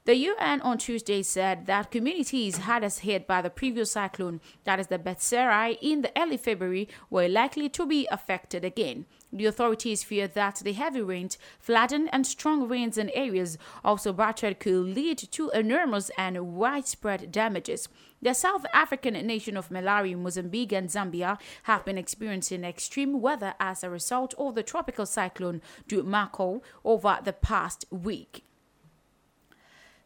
The 0.05 0.17
UN 0.17 0.59
on 0.59 0.79
Tuesday 0.79 1.23
said 1.23 1.65
that 1.67 1.89
communities 1.89 2.57
hardest 2.57 2.99
hit 2.99 3.25
by 3.25 3.41
the 3.41 3.49
previous 3.49 3.93
cyclone, 3.93 4.41
that 4.65 4.77
is 4.77 4.87
the 4.87 4.99
Batsirai, 4.99 5.77
in 5.81 6.01
the 6.01 6.11
early 6.21 6.35
February, 6.35 6.89
were 7.09 7.29
likely 7.29 7.69
to 7.69 7.85
be 7.85 8.05
affected 8.11 8.65
again. 8.65 9.05
The 9.31 9.45
authorities 9.45 10.03
fear 10.03 10.27
that 10.27 10.55
the 10.61 10.73
heavy 10.73 11.01
rains, 11.01 11.37
flooding, 11.57 12.09
and 12.09 12.27
strong 12.27 12.67
winds 12.67 12.97
in 12.97 13.11
areas 13.11 13.57
also 13.81 14.11
battered 14.11 14.59
could 14.59 14.87
lead 14.93 15.19
to 15.19 15.49
enormous 15.51 16.11
and 16.17 16.53
widespread 16.53 17.31
damages. 17.31 17.87
The 18.21 18.33
South 18.33 18.65
African 18.73 19.13
nation 19.25 19.55
of 19.55 19.69
Malawi, 19.69 20.17
Mozambique, 20.17 20.73
and 20.73 20.89
Zambia 20.89 21.39
have 21.63 21.85
been 21.85 21.97
experiencing 21.97 22.65
extreme 22.65 23.21
weather 23.21 23.53
as 23.57 23.85
a 23.85 23.89
result 23.89 24.33
of 24.37 24.55
the 24.55 24.63
tropical 24.63 25.05
cyclone 25.05 25.61
Dumako 25.87 26.61
over 26.83 27.19
the 27.23 27.31
past 27.31 27.85
week. 27.89 28.43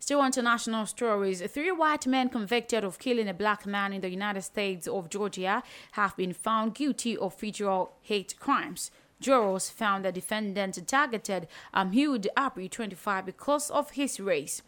Still 0.07 0.23
international 0.23 0.85
stories. 0.85 1.41
Three 1.51 1.69
white 1.69 2.07
men 2.07 2.29
convicted 2.29 2.85
of 2.85 2.97
killing 2.97 3.27
a 3.27 3.33
black 3.33 3.65
man 3.65 3.91
in 3.91 3.99
the 3.99 4.09
United 4.09 4.41
States 4.41 4.87
of 4.87 5.09
Georgia 5.09 5.61
have 5.91 6.15
been 6.15 6.31
found 6.31 6.75
guilty 6.75 7.17
of 7.17 7.33
federal 7.33 7.91
hate 8.03 8.33
crimes. 8.39 8.89
Jurors 9.19 9.69
found 9.69 10.05
the 10.05 10.13
defendant 10.13 10.79
targeted 10.87 11.49
Ahmaud 11.75 12.25
Arbery, 12.37 12.69
25, 12.69 13.25
because 13.25 13.69
of 13.69 13.91
his 13.91 14.21
race. 14.21 14.61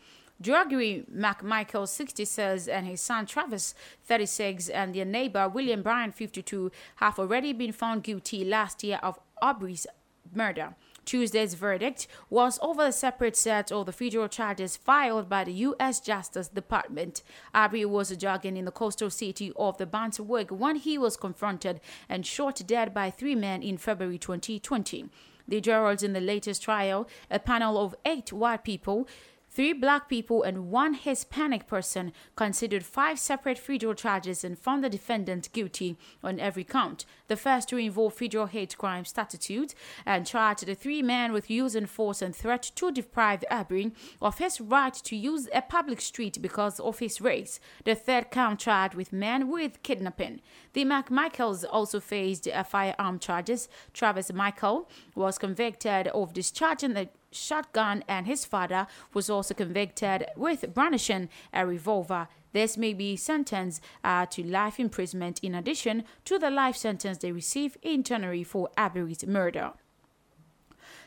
Gregory 0.44 1.06
McMichael, 1.10 1.88
66, 1.88 2.68
and 2.68 2.86
his 2.86 3.00
son 3.00 3.26
Travis, 3.26 3.74
36, 4.04 4.68
and 4.68 4.94
their 4.94 5.06
neighbor 5.06 5.48
William 5.48 5.82
Bryan, 5.82 6.12
52, 6.12 6.70
have 6.98 7.18
already 7.18 7.54
been 7.54 7.72
found 7.72 8.04
guilty 8.04 8.44
last 8.44 8.84
year 8.84 9.00
of 9.02 9.18
Arbery's 9.42 9.88
murder. 10.36 10.76
Tuesday's 11.06 11.54
verdict 11.54 12.08
was 12.30 12.60
over 12.62 12.86
a 12.86 12.92
separate 12.92 13.36
set 13.36 13.72
of 13.72 13.86
the 13.86 13.92
federal 13.92 14.28
charges 14.28 14.78
filed 14.78 15.30
by 15.30 15.44
the 15.44 15.54
U.S. 15.54 16.00
Justice 16.00 16.48
Department. 16.48 17.24
Arbery 17.54 17.86
was 17.86 18.16
jogging 18.16 18.58
in 18.58 18.66
the 18.66 18.72
coastal 18.72 19.10
city 19.10 19.52
of 19.56 19.78
the 19.78 19.86
Brunswick 19.86 20.50
when 20.50 20.76
he 20.76 20.98
was 20.98 21.18
confronted 21.18 21.82
and 22.08 22.26
shot 22.26 22.62
dead 22.66 22.94
by 22.94 23.10
three 23.10 23.36
men 23.36 23.62
in 23.62 23.78
February 23.78 24.18
2020. 24.18 25.10
The 25.48 25.62
jurors 25.62 26.04
in 26.04 26.14
the 26.14 26.22
latest 26.22 26.62
trial, 26.62 27.08
a 27.32 27.40
panel 27.40 27.84
of 27.84 27.96
eight 28.06 28.32
white 28.32 28.64
people, 28.64 29.08
Three 29.52 29.74
black 29.74 30.08
people 30.08 30.44
and 30.44 30.70
one 30.70 30.94
Hispanic 30.94 31.66
person 31.66 32.14
considered 32.36 32.86
five 32.86 33.18
separate 33.18 33.58
federal 33.58 33.96
charges 33.96 34.44
and 34.44 34.58
found 34.58 34.84
the 34.84 34.90
defendant 34.90 35.52
guilty 35.54 35.98
on 36.24 36.40
every 36.40 36.64
count. 36.64 37.06
The 37.28 37.36
first 37.36 37.70
two 37.70 37.78
involve 37.78 38.14
federal 38.14 38.46
hate 38.46 38.78
crime 38.78 39.06
statute 39.06 39.74
and 40.06 40.28
charged 40.28 40.68
the 40.68 40.76
three 40.76 41.02
men 41.02 41.34
with 41.34 41.50
using 41.50 41.88
force 41.88 42.22
and 42.22 42.36
threat 42.36 42.72
to 42.76 42.92
deprive 42.92 43.44
Arbery 43.50 43.92
of 44.22 44.38
his 44.38 44.62
right 44.62 44.94
to 44.94 45.16
use 45.16 45.50
a 45.52 45.64
public 45.64 46.00
street 46.00 46.42
because 46.42 46.80
of 46.80 47.00
his 47.00 47.20
race. 47.20 47.60
The 47.86 47.96
third 47.96 48.30
count 48.30 48.60
charged 48.60 48.94
with 48.94 49.12
men 49.12 49.50
with 49.50 49.82
kidnapping. 49.82 50.42
The 50.74 50.86
McMichaels 50.86 51.66
also 51.70 52.00
faced 52.00 52.48
firearm 52.68 53.18
charges. 53.18 53.68
Travis 53.94 54.30
McMichael 54.30 54.88
was 55.16 55.38
convicted 55.38 56.08
of 56.10 56.34
discharging 56.34 56.94
the 56.94 57.10
shotgun, 57.32 58.04
and 58.08 58.26
his 58.26 58.46
father 58.46 58.88
was 59.14 59.30
also 59.30 59.54
convicted 59.54 60.26
with 60.36 60.74
brandishing 60.74 61.30
a 61.54 61.66
revolver. 61.66 62.28
This 62.52 62.78
may 62.78 62.94
be 62.94 63.16
sentenced 63.16 63.82
uh, 64.04 64.26
to 64.28 64.44
life 64.44 64.80
imprisonment 64.80 65.40
in 65.44 65.54
addition 65.54 66.04
to 66.26 66.40
the 66.40 66.50
life 66.50 66.76
sentence 66.76 67.20
they 67.20 67.32
received 67.32 67.78
in 67.82 68.04
January 68.04 68.44
for 68.44 68.70
Arbery's 68.78 69.26
murder. 69.26 69.74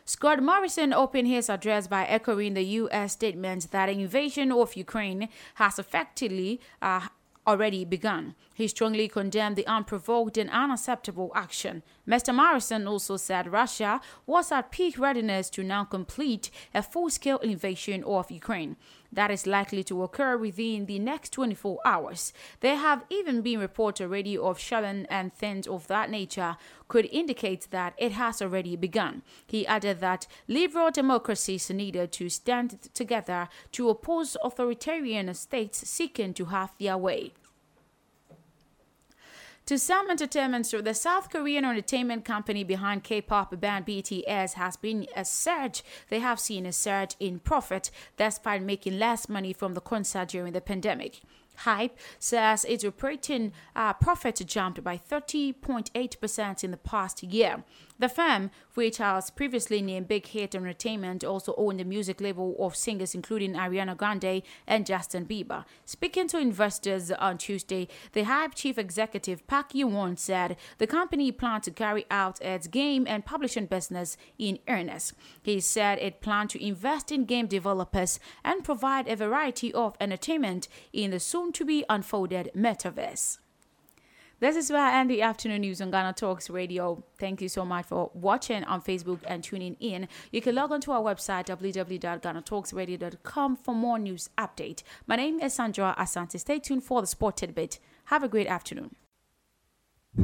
Scott 0.04 0.42
Morrison 0.42 0.92
opened 0.92 1.28
his 1.28 1.48
address 1.48 1.86
by 1.86 2.04
echoing 2.04 2.54
the 2.54 2.62
U.S. 2.62 3.12
statement 3.12 3.70
that 3.70 3.88
invasion 3.88 4.50
of 4.50 4.74
Ukraine 4.74 5.28
has 5.54 5.78
effectively 5.78 6.60
uh, 6.80 7.08
already 7.46 7.84
begun. 7.84 8.34
He 8.54 8.68
strongly 8.68 9.08
condemned 9.08 9.56
the 9.56 9.66
unprovoked 9.66 10.36
and 10.36 10.50
unacceptable 10.50 11.32
action. 11.34 11.82
Mr. 12.06 12.34
Morrison 12.34 12.86
also 12.86 13.16
said 13.16 13.50
Russia 13.52 14.00
was 14.26 14.52
at 14.52 14.70
peak 14.70 14.98
readiness 14.98 15.50
to 15.50 15.62
now 15.62 15.84
complete 15.84 16.50
a 16.74 16.82
full 16.82 17.10
scale 17.10 17.38
invasion 17.38 18.04
of 18.04 18.30
Ukraine. 18.30 18.76
That 19.12 19.30
is 19.30 19.46
likely 19.46 19.84
to 19.84 20.02
occur 20.02 20.36
within 20.38 20.86
the 20.86 20.98
next 20.98 21.30
24 21.32 21.80
hours. 21.84 22.32
There 22.60 22.76
have 22.76 23.04
even 23.10 23.42
been 23.42 23.60
reports 23.60 24.00
already 24.00 24.38
of 24.38 24.58
shelling 24.58 25.06
and 25.10 25.32
things 25.34 25.66
of 25.66 25.86
that 25.88 26.10
nature 26.10 26.56
could 26.88 27.08
indicate 27.12 27.68
that 27.70 27.94
it 27.98 28.12
has 28.12 28.40
already 28.40 28.74
begun. 28.76 29.22
He 29.46 29.66
added 29.66 30.00
that 30.00 30.26
liberal 30.48 30.90
democracies 30.90 31.68
needed 31.70 32.10
to 32.12 32.28
stand 32.30 32.88
together 32.94 33.48
to 33.72 33.90
oppose 33.90 34.36
authoritarian 34.42 35.32
states 35.34 35.86
seeking 35.88 36.32
to 36.34 36.46
have 36.46 36.72
their 36.78 36.96
way. 36.96 37.32
To 39.66 39.78
some 39.78 40.10
entertainment 40.10 40.66
so 40.66 40.80
the 40.80 40.92
South 40.92 41.30
Korean 41.30 41.64
entertainment 41.64 42.24
company 42.24 42.64
behind 42.64 43.04
K-pop 43.04 43.60
band 43.60 43.86
BTS 43.86 44.54
has 44.54 44.76
been 44.76 45.06
a 45.14 45.24
surge. 45.24 45.84
They 46.08 46.18
have 46.18 46.40
seen 46.40 46.66
a 46.66 46.72
surge 46.72 47.14
in 47.20 47.38
profit 47.38 47.90
despite 48.16 48.62
making 48.62 48.98
less 48.98 49.28
money 49.28 49.52
from 49.52 49.74
the 49.74 49.80
concert 49.80 50.28
during 50.28 50.52
the 50.52 50.60
pandemic. 50.60 51.20
HYBE 51.60 51.90
says 52.18 52.64
its 52.64 52.84
operating 52.84 53.52
uh, 53.76 53.92
profit 53.92 54.42
jumped 54.46 54.82
by 54.82 54.96
30.8% 54.98 56.64
in 56.64 56.70
the 56.70 56.76
past 56.76 57.22
year. 57.22 57.62
The 58.02 58.08
firm, 58.08 58.50
which 58.74 58.96
has 58.96 59.30
previously 59.30 59.80
named 59.80 60.08
Big 60.08 60.26
Hit 60.26 60.56
Entertainment, 60.56 61.22
also 61.22 61.54
owned 61.56 61.78
the 61.78 61.84
music 61.84 62.20
label 62.20 62.56
of 62.58 62.74
singers 62.74 63.14
including 63.14 63.54
Ariana 63.54 63.96
Grande 63.96 64.42
and 64.66 64.84
Justin 64.84 65.24
Bieber. 65.24 65.64
Speaking 65.84 66.26
to 66.26 66.38
investors 66.38 67.12
on 67.12 67.38
Tuesday, 67.38 67.86
the 68.12 68.24
HYBE 68.24 68.56
chief 68.56 68.76
executive 68.76 69.46
Park 69.46 69.70
Ji-won 69.70 70.16
said 70.16 70.56
the 70.78 70.88
company 70.88 71.30
planned 71.30 71.62
to 71.62 71.70
carry 71.70 72.04
out 72.10 72.42
its 72.42 72.66
game 72.66 73.06
and 73.06 73.24
publishing 73.24 73.66
business 73.66 74.16
in 74.36 74.58
earnest. 74.66 75.12
He 75.40 75.60
said 75.60 76.00
it 76.00 76.20
planned 76.20 76.50
to 76.50 76.66
invest 76.66 77.12
in 77.12 77.24
game 77.24 77.46
developers 77.46 78.18
and 78.42 78.64
provide 78.64 79.06
a 79.06 79.14
variety 79.14 79.72
of 79.72 79.94
entertainment 80.00 80.66
in 80.92 81.12
the 81.12 81.20
soon-to-be 81.20 81.84
unfolded 81.88 82.50
metaverse. 82.56 83.38
This 84.42 84.56
is 84.56 84.70
where 84.72 84.82
I 84.82 84.98
end 84.98 85.08
the 85.08 85.22
afternoon 85.22 85.60
news 85.60 85.80
on 85.80 85.92
Ghana 85.92 86.14
Talks 86.14 86.50
Radio. 86.50 87.04
Thank 87.16 87.40
you 87.40 87.48
so 87.48 87.64
much 87.64 87.86
for 87.86 88.10
watching 88.12 88.64
on 88.64 88.82
Facebook 88.82 89.20
and 89.24 89.44
tuning 89.44 89.76
in. 89.78 90.08
You 90.32 90.42
can 90.42 90.56
log 90.56 90.72
on 90.72 90.80
to 90.80 90.90
our 90.90 91.00
website 91.00 91.46
www.ghanatalksradio.com 91.46 93.56
for 93.56 93.72
more 93.72 94.00
news 94.00 94.30
update. 94.36 94.82
My 95.06 95.14
name 95.14 95.38
is 95.38 95.54
Sandra 95.54 95.94
Asante. 95.96 96.40
Stay 96.40 96.58
tuned 96.58 96.82
for 96.82 97.00
the 97.00 97.06
sport 97.06 97.36
tidbit. 97.36 97.78
Have 98.06 98.24
a 98.24 98.28
great 98.28 98.48
afternoon. 98.48 98.96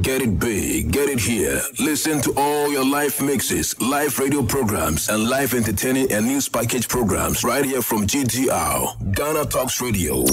Get 0.01 0.21
it 0.21 0.37
big, 0.37 0.91
get 0.91 1.07
it 1.07 1.21
here. 1.21 1.61
Listen 1.79 2.19
to 2.23 2.33
all 2.35 2.69
your 2.69 2.83
live 2.83 3.21
mixes, 3.21 3.79
live 3.79 4.19
radio 4.19 4.43
programs, 4.43 5.07
and 5.07 5.29
live 5.29 5.53
entertaining 5.53 6.11
and 6.11 6.25
news 6.25 6.49
package 6.49 6.89
programs 6.89 7.45
right 7.45 7.63
here 7.63 7.81
from 7.81 8.05
GTR, 8.05 9.15
Ghana 9.15 9.45
Talks 9.45 9.81
Radio. 9.81 10.25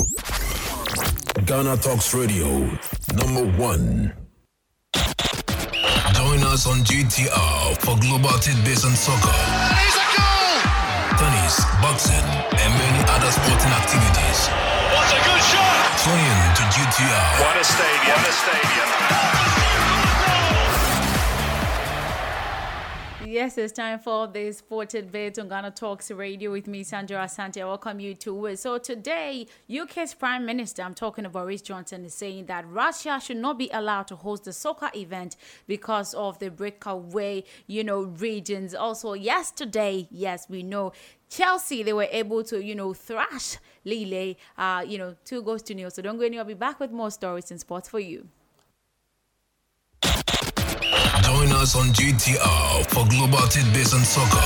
Ghana 1.44 1.76
Talks 1.76 2.14
Radio, 2.14 2.48
number 3.14 3.44
one. 3.58 4.12
Join 6.14 6.42
us 6.48 6.66
on 6.66 6.78
GTR 6.80 7.76
for 7.78 7.98
global 8.00 8.38
tidbits 8.40 8.84
and 8.84 8.96
soccer, 8.96 9.36
tennis, 11.18 11.60
boxing, 11.82 12.14
and 12.16 12.72
many 12.80 13.02
other 13.10 13.30
sporting 13.30 13.72
activities. 13.76 14.48
What 14.90 15.12
a 15.12 15.20
good 15.28 15.42
shot! 15.44 16.00
Tune 16.02 16.18
in 16.18 16.40
to 16.56 16.62
GTR. 16.72 17.40
What 17.44 17.56
a 17.60 17.64
stadium! 17.64 18.16
What 18.16 18.28
a 18.28 18.32
stadium! 18.32 19.65
Yes. 23.36 23.58
It's 23.58 23.70
time 23.70 23.98
for 23.98 24.26
this 24.26 24.56
sported 24.58 25.12
bit 25.12 25.38
on 25.38 25.50
Ghana 25.50 25.72
Talks 25.72 26.10
Radio 26.10 26.52
with 26.52 26.66
me, 26.66 26.82
Sandra 26.82 27.18
Asante. 27.18 27.60
I 27.60 27.66
welcome 27.66 28.00
you 28.00 28.14
to 28.14 28.46
it. 28.46 28.58
So 28.58 28.78
today, 28.78 29.46
UK's 29.70 30.14
Prime 30.14 30.46
Minister, 30.46 30.80
I'm 30.80 30.94
talking 30.94 31.26
about 31.26 31.42
Boris 31.42 31.60
Johnson, 31.60 32.06
is 32.06 32.14
saying 32.14 32.46
that 32.46 32.66
Russia 32.66 33.20
should 33.22 33.36
not 33.36 33.58
be 33.58 33.68
allowed 33.74 34.08
to 34.08 34.16
host 34.16 34.44
the 34.44 34.54
soccer 34.54 34.88
event 34.94 35.36
because 35.66 36.14
of 36.14 36.38
the 36.38 36.50
breakaway, 36.50 37.44
you 37.66 37.84
know, 37.84 38.04
regions. 38.04 38.74
Also, 38.74 39.12
yesterday, 39.12 40.08
yes, 40.10 40.48
we 40.48 40.62
know 40.62 40.92
Chelsea, 41.28 41.82
they 41.82 41.92
were 41.92 42.08
able 42.10 42.42
to, 42.44 42.64
you 42.64 42.74
know, 42.74 42.94
thrash 42.94 43.58
Lille, 43.84 44.36
uh, 44.56 44.82
you 44.88 44.96
know, 44.96 45.14
two 45.26 45.42
goals 45.42 45.60
to 45.64 45.74
nil. 45.74 45.90
So 45.90 46.00
don't 46.00 46.16
go 46.16 46.24
anywhere. 46.24 46.40
I'll 46.40 46.48
be 46.48 46.54
back 46.54 46.80
with 46.80 46.90
more 46.90 47.10
stories 47.10 47.50
and 47.50 47.60
sports 47.60 47.86
for 47.86 48.00
you. 48.00 48.28
Join 51.36 51.52
us 51.52 51.76
on 51.76 51.88
GTR 51.92 52.86
for 52.88 53.04
global 53.10 53.46
tidbits 53.48 53.92
on 53.92 54.00
soccer, 54.00 54.40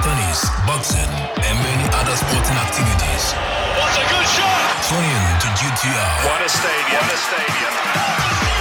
tennis, 0.00 0.48
boxing, 0.64 1.12
and 1.36 1.54
many 1.60 1.86
other 1.92 2.16
sporting 2.16 2.56
activities. 2.56 3.34
What 3.76 3.92
a 3.92 4.04
good 4.08 4.28
shot! 4.32 4.72
Tune 4.88 5.04
in 5.04 5.36
to 5.36 5.48
GTR. 5.60 6.16
What 6.24 6.40
a 6.40 6.48
stadium! 6.48 7.02
What 7.02 7.12
a 7.12 7.18
stadium! 7.18 8.51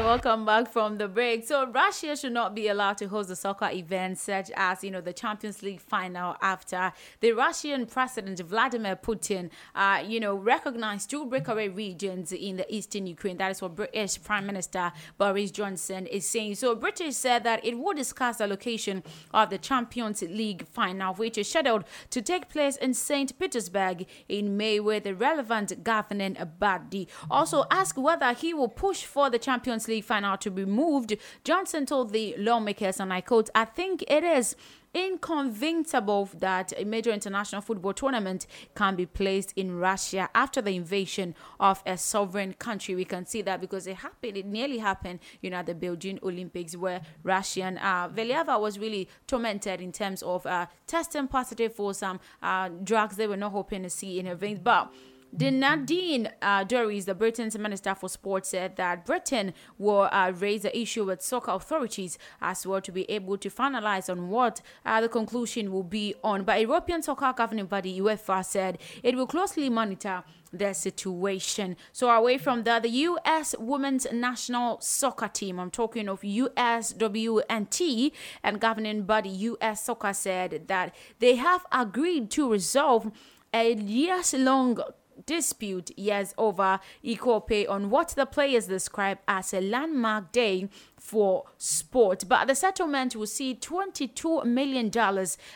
Welcome 0.00 0.46
back 0.46 0.72
from 0.72 0.96
the 0.96 1.06
break. 1.06 1.46
So 1.46 1.70
Russia 1.70 2.16
should 2.16 2.32
not 2.32 2.54
be 2.54 2.68
allowed 2.68 2.96
to 2.98 3.08
host 3.08 3.28
the 3.28 3.36
soccer 3.36 3.68
events 3.70 4.22
such 4.22 4.50
as 4.56 4.82
you 4.82 4.90
know 4.90 5.02
the 5.02 5.12
Champions 5.12 5.62
League 5.62 5.80
final 5.80 6.34
after 6.40 6.92
the 7.20 7.32
Russian 7.32 7.84
President 7.84 8.40
Vladimir 8.40 8.96
Putin, 8.96 9.50
uh, 9.74 10.02
you 10.06 10.18
know, 10.18 10.34
recognized 10.34 11.10
two 11.10 11.26
breakaway 11.26 11.68
regions 11.68 12.32
in 12.32 12.56
the 12.56 12.74
eastern 12.74 13.06
Ukraine. 13.06 13.36
That 13.36 13.50
is 13.50 13.60
what 13.60 13.74
British 13.74 14.22
Prime 14.22 14.46
Minister 14.46 14.92
Boris 15.18 15.50
Johnson 15.50 16.06
is 16.06 16.26
saying. 16.26 16.54
So 16.54 16.74
British 16.74 17.16
said 17.16 17.44
that 17.44 17.62
it 17.62 17.76
would 17.76 17.98
discuss 17.98 18.38
the 18.38 18.46
location 18.46 19.02
of 19.34 19.50
the 19.50 19.58
Champions 19.58 20.22
League 20.22 20.66
final, 20.68 21.12
which 21.14 21.36
is 21.36 21.50
scheduled 21.50 21.84
to 22.10 22.22
take 22.22 22.48
place 22.48 22.76
in 22.76 22.94
St. 22.94 23.38
Petersburg 23.38 24.06
in 24.26 24.56
May, 24.56 24.80
with 24.80 25.04
the 25.04 25.14
relevant 25.14 25.84
governing 25.84 26.38
body. 26.58 27.08
Also 27.30 27.66
asked 27.70 27.98
whether 27.98 28.32
he 28.32 28.54
will 28.54 28.68
push 28.68 29.04
for 29.04 29.28
the 29.28 29.38
Champions 29.38 29.81
League 29.88 30.04
final 30.04 30.36
to 30.38 30.50
be 30.50 30.64
moved, 30.64 31.16
Johnson 31.44 31.86
told 31.86 32.12
the 32.12 32.34
lawmakers, 32.38 33.00
and 33.00 33.12
I 33.12 33.20
quote, 33.20 33.50
I 33.54 33.64
think 33.64 34.02
it 34.08 34.24
is 34.24 34.56
inconvincible 34.94 36.28
that 36.34 36.72
a 36.76 36.84
major 36.84 37.10
international 37.10 37.62
football 37.62 37.94
tournament 37.94 38.46
can 38.74 38.94
be 38.94 39.06
placed 39.06 39.52
in 39.56 39.78
Russia 39.78 40.28
after 40.34 40.60
the 40.60 40.76
invasion 40.76 41.34
of 41.58 41.82
a 41.86 41.96
sovereign 41.96 42.52
country. 42.54 42.94
We 42.94 43.04
can 43.04 43.24
see 43.26 43.42
that 43.42 43.60
because 43.60 43.86
it 43.86 43.96
happened, 43.96 44.36
it 44.36 44.46
nearly 44.46 44.78
happened, 44.78 45.20
you 45.40 45.50
know, 45.50 45.58
at 45.58 45.66
the 45.66 45.74
Beijing 45.74 46.22
Olympics 46.22 46.76
where 46.76 47.00
Russian 47.22 47.78
uh, 47.78 48.08
Valieva 48.08 48.60
was 48.60 48.78
really 48.78 49.08
tormented 49.26 49.80
in 49.80 49.92
terms 49.92 50.22
of 50.22 50.44
uh, 50.46 50.66
testing 50.86 51.26
positive 51.26 51.74
for 51.74 51.94
some 51.94 52.20
uh, 52.42 52.68
drugs 52.84 53.16
they 53.16 53.26
were 53.26 53.36
not 53.36 53.52
hoping 53.52 53.82
to 53.84 53.90
see 53.90 54.18
in 54.18 54.26
her 54.26 54.34
veins. 54.34 54.60
But 54.62 54.92
the 55.32 55.50
Nadine 55.50 56.30
uh, 56.42 56.64
Dorries, 56.64 57.06
the 57.06 57.14
Britain's 57.14 57.56
Minister 57.56 57.94
for 57.94 58.08
Sport, 58.08 58.44
said 58.44 58.76
that 58.76 59.06
Britain 59.06 59.54
will 59.78 60.08
uh, 60.12 60.32
raise 60.36 60.62
the 60.62 60.78
issue 60.78 61.04
with 61.04 61.22
soccer 61.22 61.52
authorities 61.52 62.18
as 62.42 62.66
well 62.66 62.82
to 62.82 62.92
be 62.92 63.10
able 63.10 63.38
to 63.38 63.48
finalize 63.48 64.10
on 64.10 64.28
what 64.28 64.60
uh, 64.84 65.00
the 65.00 65.08
conclusion 65.08 65.72
will 65.72 65.82
be 65.84 66.14
on. 66.22 66.44
But 66.44 66.60
European 66.60 67.02
soccer 67.02 67.32
governing 67.34 67.66
body 67.66 67.98
UEFA 67.98 68.44
said 68.44 68.78
it 69.02 69.16
will 69.16 69.26
closely 69.26 69.70
monitor 69.70 70.22
the 70.52 70.74
situation. 70.74 71.76
So 71.92 72.10
away 72.10 72.36
from 72.36 72.64
that, 72.64 72.82
the 72.82 72.90
U.S. 72.90 73.54
women's 73.58 74.06
national 74.12 74.80
soccer 74.82 75.28
team, 75.28 75.58
I'm 75.58 75.70
talking 75.70 76.08
of 76.10 76.20
USWNT 76.20 78.12
and 78.42 78.60
governing 78.60 79.04
body 79.04 79.30
U.S. 79.30 79.84
Soccer 79.84 80.12
said 80.12 80.68
that 80.68 80.94
they 81.20 81.36
have 81.36 81.64
agreed 81.72 82.30
to 82.32 82.50
resolve 82.50 83.10
a 83.54 83.74
years-long 83.74 84.78
dispute 85.26 85.96
years 85.98 86.34
over 86.38 86.80
equal 87.02 87.40
pay 87.40 87.66
on 87.66 87.90
what 87.90 88.08
the 88.10 88.26
players 88.26 88.66
describe 88.66 89.18
as 89.28 89.52
a 89.52 89.60
landmark 89.60 90.32
day 90.32 90.68
for 91.02 91.44
sport. 91.58 92.24
But 92.28 92.46
the 92.46 92.54
settlement 92.54 93.16
will 93.16 93.26
see 93.26 93.54
$22 93.54 94.44
million 94.44 94.90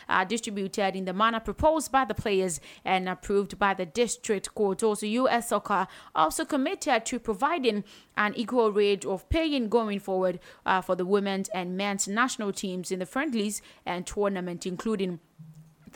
uh, 0.09 0.23
distributed 0.25 0.95
in 0.95 1.05
the 1.05 1.13
manner 1.13 1.39
proposed 1.39 1.91
by 1.91 2.03
the 2.05 2.13
players 2.13 2.59
and 2.83 3.07
approved 3.07 3.57
by 3.57 3.73
the 3.73 3.85
district 3.85 4.53
court. 4.53 4.83
Also, 4.83 5.05
U.S. 5.05 5.49
Soccer 5.49 5.87
also 6.13 6.43
committed 6.43 7.05
to 7.05 7.19
providing 7.19 7.83
an 8.17 8.33
equal 8.35 8.71
rate 8.71 9.05
of 9.05 9.27
paying 9.29 9.69
going 9.69 9.99
forward 9.99 10.39
uh, 10.65 10.81
for 10.81 10.95
the 10.95 11.05
women's 11.05 11.47
and 11.49 11.77
men's 11.77 12.07
national 12.07 12.51
teams 12.51 12.91
in 12.91 12.99
the 12.99 13.05
friendlies 13.05 13.61
and 13.85 14.05
tournament, 14.05 14.65
including 14.65 15.19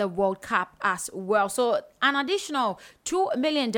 the 0.01 0.07
World 0.07 0.41
Cup 0.41 0.75
as 0.81 1.11
well. 1.13 1.47
So, 1.47 1.79
an 2.01 2.15
additional 2.15 2.79
$2 3.05 3.37
million 3.37 3.71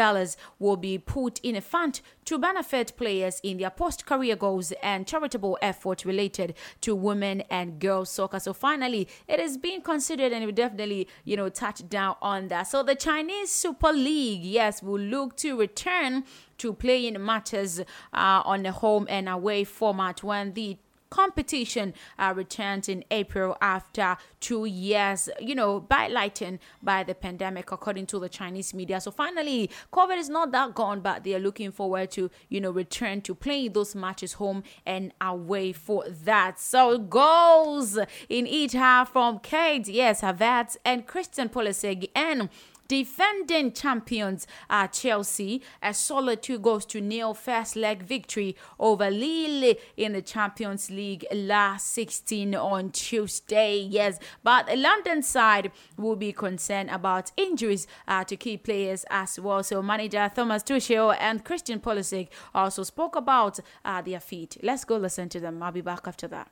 will 0.57 0.77
be 0.77 0.97
put 0.97 1.41
in 1.43 1.57
a 1.57 1.61
fund 1.61 1.99
to 2.23 2.37
benefit 2.37 2.93
players 2.95 3.41
in 3.43 3.57
their 3.57 3.69
post 3.69 4.05
career 4.05 4.37
goals 4.37 4.71
and 4.81 5.05
charitable 5.05 5.57
efforts 5.61 6.05
related 6.05 6.53
to 6.79 6.95
women 6.95 7.41
and 7.49 7.77
girls 7.77 8.09
soccer. 8.09 8.39
So, 8.39 8.53
finally, 8.53 9.09
it 9.27 9.41
is 9.41 9.57
being 9.57 9.81
considered 9.81 10.31
and 10.31 10.45
we 10.45 10.53
definitely, 10.53 11.09
you 11.25 11.35
know, 11.35 11.49
touch 11.49 11.89
down 11.89 12.15
on 12.21 12.47
that. 12.47 12.63
So, 12.63 12.83
the 12.83 12.95
Chinese 12.95 13.51
Super 13.51 13.91
League, 13.91 14.45
yes, 14.45 14.81
will 14.81 15.01
look 15.01 15.35
to 15.37 15.59
return 15.59 16.23
to 16.59 16.71
playing 16.71 17.21
matches 17.23 17.81
uh, 18.13 18.41
on 18.45 18.63
the 18.63 18.71
home 18.71 19.07
and 19.09 19.27
away 19.27 19.65
format 19.65 20.23
when 20.23 20.53
the 20.53 20.77
competition 21.13 21.93
uh, 22.19 22.33
returns 22.35 22.87
in 22.87 23.03
April 23.11 23.55
after 23.61 24.17
two 24.39 24.65
years, 24.65 25.29
you 25.39 25.55
know, 25.55 25.79
by 25.79 26.03
bylighting 26.03 26.59
by 26.81 27.03
the 27.03 27.15
pandemic, 27.15 27.71
according 27.71 28.05
to 28.07 28.19
the 28.19 28.29
Chinese 28.29 28.73
media. 28.73 28.99
So 28.99 29.11
finally, 29.11 29.69
COVID 29.91 30.17
is 30.17 30.29
not 30.29 30.51
that 30.51 30.73
gone, 30.73 31.01
but 31.01 31.23
they 31.23 31.35
are 31.35 31.39
looking 31.39 31.71
forward 31.71 32.11
to, 32.11 32.29
you 32.49 32.59
know, 32.59 32.71
return 32.71 33.21
to 33.21 33.35
playing 33.35 33.73
those 33.73 33.95
matches 33.95 34.33
home 34.33 34.63
and 34.85 35.13
away 35.21 35.71
for 35.73 36.03
that. 36.23 36.59
So 36.59 36.97
goals 36.97 37.97
in 38.29 38.47
each 38.47 38.73
half 38.73 39.11
from 39.13 39.39
Kai, 39.39 39.83
yes, 39.85 40.21
Havertz 40.21 40.77
and 40.83 41.05
Christian 41.05 41.49
Pulisic 41.49 42.09
and 42.15 42.49
defending 42.87 43.71
champions 43.71 44.47
uh, 44.69 44.87
Chelsea 44.87 45.61
a 45.81 45.93
solid 45.93 46.41
two 46.41 46.59
goals 46.59 46.85
to 46.85 47.01
nil 47.01 47.33
first 47.33 47.75
leg 47.75 48.03
victory 48.03 48.55
over 48.79 49.09
Lille 49.09 49.75
in 49.97 50.13
the 50.13 50.21
Champions 50.21 50.89
League 50.89 51.25
last 51.33 51.87
16 51.93 52.55
on 52.55 52.91
Tuesday. 52.91 53.77
Yes, 53.77 54.19
but 54.43 54.67
the 54.67 54.75
London 54.75 55.21
side 55.21 55.71
will 55.97 56.15
be 56.15 56.31
concerned 56.31 56.89
about 56.89 57.31
injuries 57.37 57.87
uh, 58.07 58.23
to 58.23 58.35
key 58.35 58.57
players 58.57 59.05
as 59.09 59.39
well. 59.39 59.63
So 59.63 59.81
manager 59.81 60.31
Thomas 60.33 60.63
Tuchel 60.63 61.15
and 61.19 61.43
Christian 61.43 61.79
Pulisic 61.79 62.29
also 62.53 62.83
spoke 62.83 63.15
about 63.15 63.59
uh, 63.85 64.01
their 64.01 64.19
feet. 64.19 64.57
Let's 64.61 64.85
go 64.85 64.97
listen 64.97 65.29
to 65.29 65.39
them. 65.39 65.61
I'll 65.61 65.71
be 65.71 65.81
back 65.81 66.01
after 66.07 66.27
that. 66.29 66.51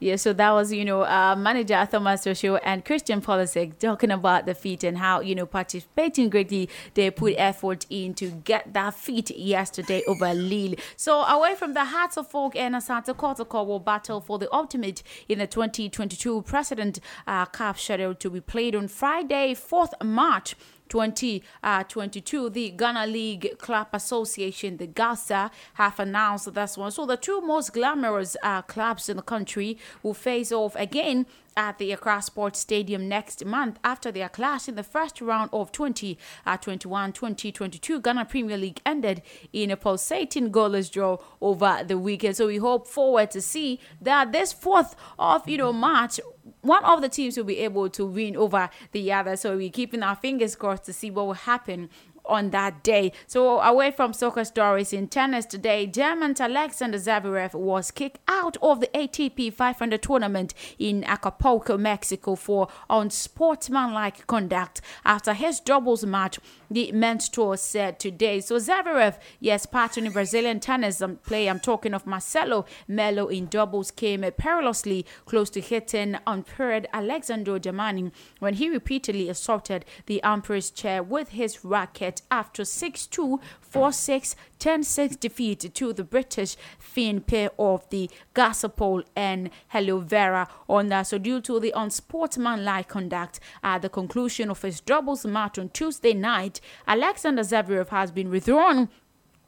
Yeah, 0.00 0.14
so 0.16 0.32
that 0.32 0.52
was, 0.52 0.72
you 0.72 0.84
know, 0.84 1.02
uh, 1.02 1.34
manager 1.36 1.86
Thomas 1.90 2.22
Tuchel 2.24 2.60
and 2.62 2.84
Christian 2.84 3.20
Pulisic 3.20 3.78
talking 3.78 4.12
about 4.12 4.46
the 4.46 4.54
feet 4.54 4.84
and 4.84 4.96
how, 4.98 5.20
you 5.20 5.34
know, 5.34 5.46
participating 5.46 6.30
greatly, 6.30 6.68
they 6.94 7.10
put 7.10 7.34
effort 7.36 7.84
in 7.90 8.14
to 8.14 8.30
get 8.30 8.72
that 8.74 8.94
feat 8.94 9.30
yesterday 9.36 10.02
over 10.06 10.32
Lille. 10.32 10.76
So 10.96 11.22
away 11.22 11.56
from 11.56 11.74
the 11.74 11.84
Hearts 11.84 12.16
of 12.16 12.32
Oak 12.32 12.54
and 12.54 12.76
Asante 12.76 13.14
Kotoko 13.16 13.66
will 13.66 13.80
battle 13.80 14.20
for 14.20 14.38
the 14.38 14.52
ultimate 14.54 15.02
in 15.28 15.40
the 15.40 15.48
2022 15.48 16.42
President 16.42 17.00
uh, 17.26 17.46
Cup 17.46 17.78
scheduled 17.78 18.20
to 18.20 18.30
be 18.30 18.40
played 18.40 18.76
on 18.76 18.86
Friday, 18.86 19.54
4th 19.54 20.04
March. 20.04 20.54
2022, 20.88 22.46
uh, 22.46 22.48
the 22.48 22.70
Ghana 22.70 23.06
League 23.06 23.58
Club 23.58 23.88
Association, 23.92 24.76
the 24.76 24.86
GHALCA, 24.86 25.50
have 25.74 26.00
announced 26.00 26.52
this 26.54 26.76
one. 26.76 26.90
So 26.90 27.06
the 27.06 27.16
two 27.16 27.40
most 27.40 27.72
glamorous 27.72 28.36
uh, 28.42 28.62
clubs 28.62 29.08
in 29.08 29.16
the 29.16 29.22
country 29.22 29.78
will 30.02 30.14
face 30.14 30.52
off 30.52 30.74
again 30.76 31.26
at 31.58 31.76
the 31.78 31.90
Accra 31.90 32.22
Sports 32.22 32.60
Stadium 32.60 33.08
next 33.08 33.44
month 33.44 33.80
after 33.82 34.12
their 34.12 34.28
clash 34.28 34.68
in 34.68 34.76
the 34.76 34.84
first 34.84 35.20
round 35.20 35.50
of 35.52 35.72
2021 35.72 37.10
uh, 37.10 37.12
2022 37.12 38.00
Ghana 38.00 38.24
Premier 38.26 38.56
League 38.56 38.80
ended 38.86 39.22
in 39.52 39.72
a 39.72 39.76
pulsating 39.76 40.52
goalless 40.52 40.88
draw 40.88 41.18
over 41.40 41.82
the 41.84 41.98
weekend. 41.98 42.36
So 42.36 42.46
we 42.46 42.58
hope 42.58 42.86
forward 42.86 43.32
to 43.32 43.40
see 43.40 43.80
that 44.00 44.30
this 44.30 44.52
fourth 44.52 44.94
of 45.18 45.48
you 45.48 45.58
know 45.58 45.72
March 45.72 46.20
one 46.60 46.84
of 46.84 47.02
the 47.02 47.08
teams 47.08 47.36
will 47.36 47.44
be 47.44 47.58
able 47.58 47.90
to 47.90 48.06
win 48.06 48.36
over 48.36 48.70
the 48.92 49.12
other. 49.12 49.36
So 49.36 49.56
we're 49.56 49.70
keeping 49.70 50.04
our 50.04 50.16
fingers 50.16 50.54
crossed 50.54 50.84
to 50.84 50.92
see 50.92 51.10
what 51.10 51.26
will 51.26 51.34
happen 51.34 51.90
on 52.28 52.50
that 52.50 52.82
day. 52.82 53.12
So 53.26 53.60
away 53.60 53.90
from 53.90 54.12
soccer 54.12 54.44
stories 54.44 54.92
in 54.92 55.08
tennis 55.08 55.46
today, 55.46 55.86
German 55.86 56.34
Alexander 56.38 56.98
Zverev 56.98 57.54
was 57.54 57.90
kicked 57.90 58.18
out 58.28 58.56
of 58.62 58.80
the 58.80 58.88
ATP 58.88 59.52
500 59.52 60.02
tournament 60.02 60.54
in 60.78 61.04
Acapulco, 61.04 61.76
Mexico 61.76 62.34
for 62.34 62.68
unsportsmanlike 62.90 64.26
conduct 64.26 64.80
after 65.04 65.34
his 65.34 65.60
doubles 65.60 66.04
match 66.04 66.38
the 66.70 66.92
men's 66.92 67.28
tour 67.28 67.56
said 67.56 67.98
today. 67.98 68.40
So 68.40 68.56
Zverev, 68.56 69.16
yes, 69.40 69.66
partner 69.66 70.10
Brazilian 70.10 70.60
tennis 70.60 71.00
um, 71.00 71.16
player, 71.16 71.50
I'm 71.50 71.60
talking 71.60 71.94
of 71.94 72.06
Marcelo 72.06 72.66
Melo 72.86 73.28
in 73.28 73.46
doubles, 73.46 73.90
came 73.90 74.20
perilously 74.36 75.06
close 75.24 75.50
to 75.50 75.60
hitting 75.60 76.16
unpaired 76.26 76.86
Alessandro 76.92 77.58
Germani 77.58 78.12
when 78.38 78.54
he 78.54 78.68
repeatedly 78.68 79.28
assaulted 79.28 79.84
the 80.06 80.22
umpire's 80.22 80.70
chair 80.70 81.02
with 81.02 81.30
his 81.30 81.64
racket 81.64 82.17
after 82.30 82.62
6-2, 82.62 83.40
4-6, 83.72 84.34
10-6 84.58 85.20
defeat 85.20 85.74
to 85.74 85.92
the 85.92 86.04
British 86.04 86.56
Finn 86.78 87.20
pair 87.20 87.50
of 87.58 87.88
the 87.90 88.10
Glasspool 88.34 89.04
and 89.14 89.50
Heliovaara 89.72 90.48
on 90.68 90.88
that. 90.88 91.02
So 91.06 91.18
due 91.18 91.40
to 91.42 91.60
the 91.60 91.72
unsportsmanlike 91.76 92.88
conduct 92.88 93.40
at 93.62 93.82
the 93.82 93.88
conclusion 93.88 94.50
of 94.50 94.62
his 94.62 94.80
doubles 94.80 95.24
match 95.24 95.58
on 95.58 95.68
Tuesday 95.70 96.14
night, 96.14 96.60
Alexander 96.86 97.42
Zverev 97.42 97.88
has 97.88 98.10
been 98.10 98.30
withdrawn 98.30 98.88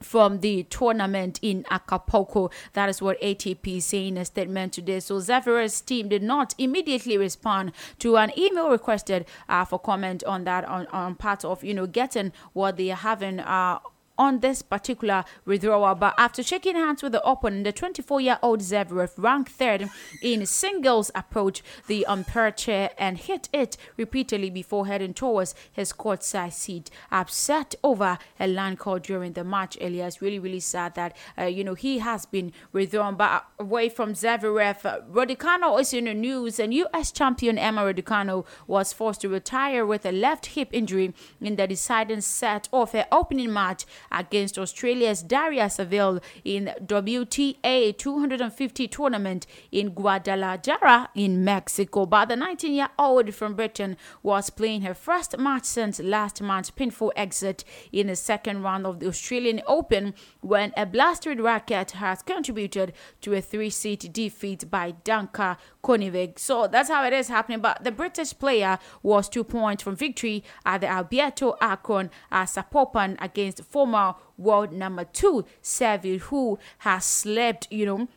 from 0.02 0.40
the 0.40 0.64
tournament 0.64 1.38
in 1.42 1.64
Acapulco. 1.70 2.50
That 2.72 2.88
is 2.88 3.02
what 3.02 3.20
ATP 3.20 3.78
is 3.78 3.86
saying 3.86 4.08
in 4.08 4.16
a 4.18 4.24
statement 4.24 4.72
today. 4.72 5.00
So 5.00 5.16
Zverev's 5.16 5.80
team 5.80 6.08
did 6.08 6.22
not 6.22 6.54
immediately 6.58 7.16
respond 7.18 7.72
to 7.98 8.16
an 8.16 8.32
email 8.38 8.70
requested 8.70 9.26
uh, 9.48 9.64
for 9.64 9.78
comment 9.78 10.24
on 10.24 10.44
that 10.44 10.64
on, 10.64 10.86
on 10.88 11.14
part 11.14 11.44
of 11.44 11.62
you 11.62 11.74
know 11.74 11.86
getting 11.86 12.32
what 12.52 12.76
they 12.76 12.90
are 12.90 12.96
having 12.96 13.40
uh, 13.40 13.78
on 14.20 14.40
this 14.40 14.60
particular 14.60 15.24
withdrawal. 15.46 15.94
But 15.94 16.14
after 16.18 16.42
shaking 16.42 16.76
hands 16.76 17.02
with 17.02 17.12
the 17.12 17.26
opponent, 17.26 17.64
the 17.64 17.72
24 17.72 18.20
year 18.20 18.38
old 18.42 18.60
Zverev 18.60 19.12
ranked 19.16 19.50
third 19.50 19.88
in 20.22 20.44
singles 20.44 21.10
approach 21.14 21.62
the 21.86 22.04
umpire 22.04 22.50
chair 22.50 22.90
and 22.98 23.16
hit 23.16 23.48
it 23.50 23.78
repeatedly 23.96 24.50
before 24.50 24.86
heading 24.86 25.14
towards 25.14 25.54
his 25.72 25.94
courtside 25.94 26.52
seat. 26.52 26.90
Upset 27.10 27.74
over 27.82 28.18
a 28.38 28.46
line 28.46 28.76
call 28.76 28.98
during 28.98 29.32
the 29.32 29.42
match 29.42 29.78
earlier. 29.80 30.06
It's 30.06 30.20
really, 30.20 30.38
really 30.38 30.60
sad 30.60 30.96
that, 30.96 31.16
uh, 31.38 31.44
you 31.44 31.64
know, 31.64 31.74
he 31.74 32.00
has 32.00 32.26
been 32.26 32.52
withdrawn. 32.72 33.16
But 33.16 33.46
away 33.58 33.88
from 33.88 34.12
Zverev, 34.12 34.84
uh, 34.84 35.00
Raducanu 35.10 35.80
is 35.80 35.94
in 35.94 36.04
the 36.04 36.14
news, 36.14 36.60
and 36.60 36.74
U.S. 36.74 37.10
champion 37.10 37.56
Emma 37.56 37.82
Raducanu 37.82 38.44
was 38.66 38.92
forced 38.92 39.22
to 39.22 39.30
retire 39.30 39.86
with 39.86 40.04
a 40.04 40.12
left 40.12 40.46
hip 40.46 40.68
injury 40.72 41.14
in 41.40 41.56
the 41.56 41.66
deciding 41.66 42.20
set 42.20 42.68
of 42.70 42.92
her 42.92 43.06
opening 43.10 43.50
match 43.50 43.86
against 44.10 44.58
Australia's 44.58 45.22
Daria 45.22 45.70
Saville 45.70 46.20
in 46.44 46.72
WTA 46.84 47.96
250 47.96 48.88
tournament 48.88 49.46
in 49.70 49.90
Guadalajara 49.90 51.10
in 51.14 51.44
Mexico. 51.44 52.06
But 52.06 52.28
the 52.28 52.34
19-year-old 52.34 53.34
from 53.34 53.54
Britain 53.54 53.96
was 54.22 54.50
playing 54.50 54.82
her 54.82 54.94
first 54.94 55.38
match 55.38 55.64
since 55.64 56.00
last 56.00 56.42
month's 56.42 56.70
painful 56.70 57.12
exit 57.16 57.64
in 57.92 58.08
the 58.08 58.16
second 58.16 58.62
round 58.62 58.86
of 58.86 59.00
the 59.00 59.06
Australian 59.06 59.62
Open 59.66 60.14
when 60.40 60.72
a 60.76 60.86
blasted 60.86 61.40
racket 61.40 61.92
has 61.92 62.22
contributed 62.22 62.92
to 63.20 63.34
a 63.34 63.40
three-seat 63.40 64.12
defeat 64.12 64.70
by 64.70 64.92
Danka 65.04 65.56
Kovinić. 65.82 66.38
So 66.38 66.66
that's 66.66 66.88
how 66.88 67.04
it 67.04 67.12
is 67.12 67.28
happening. 67.28 67.60
But 67.60 67.84
the 67.84 67.92
British 67.92 68.36
player 68.38 68.78
was 69.02 69.28
two 69.28 69.44
points 69.44 69.82
from 69.82 69.96
victory 69.96 70.44
at 70.64 70.80
the 70.80 70.88
Alberto 70.88 71.56
Akron 71.60 72.10
uh, 72.30 72.44
Zapopan 72.44 73.16
against 73.20 73.64
former 73.64 73.99
world 74.36 74.72
number 74.72 75.04
two, 75.04 75.44
Saville, 75.62 76.18
who 76.18 76.58
has 76.78 77.04
slept, 77.04 77.66
you 77.70 77.86
know, 77.86 78.08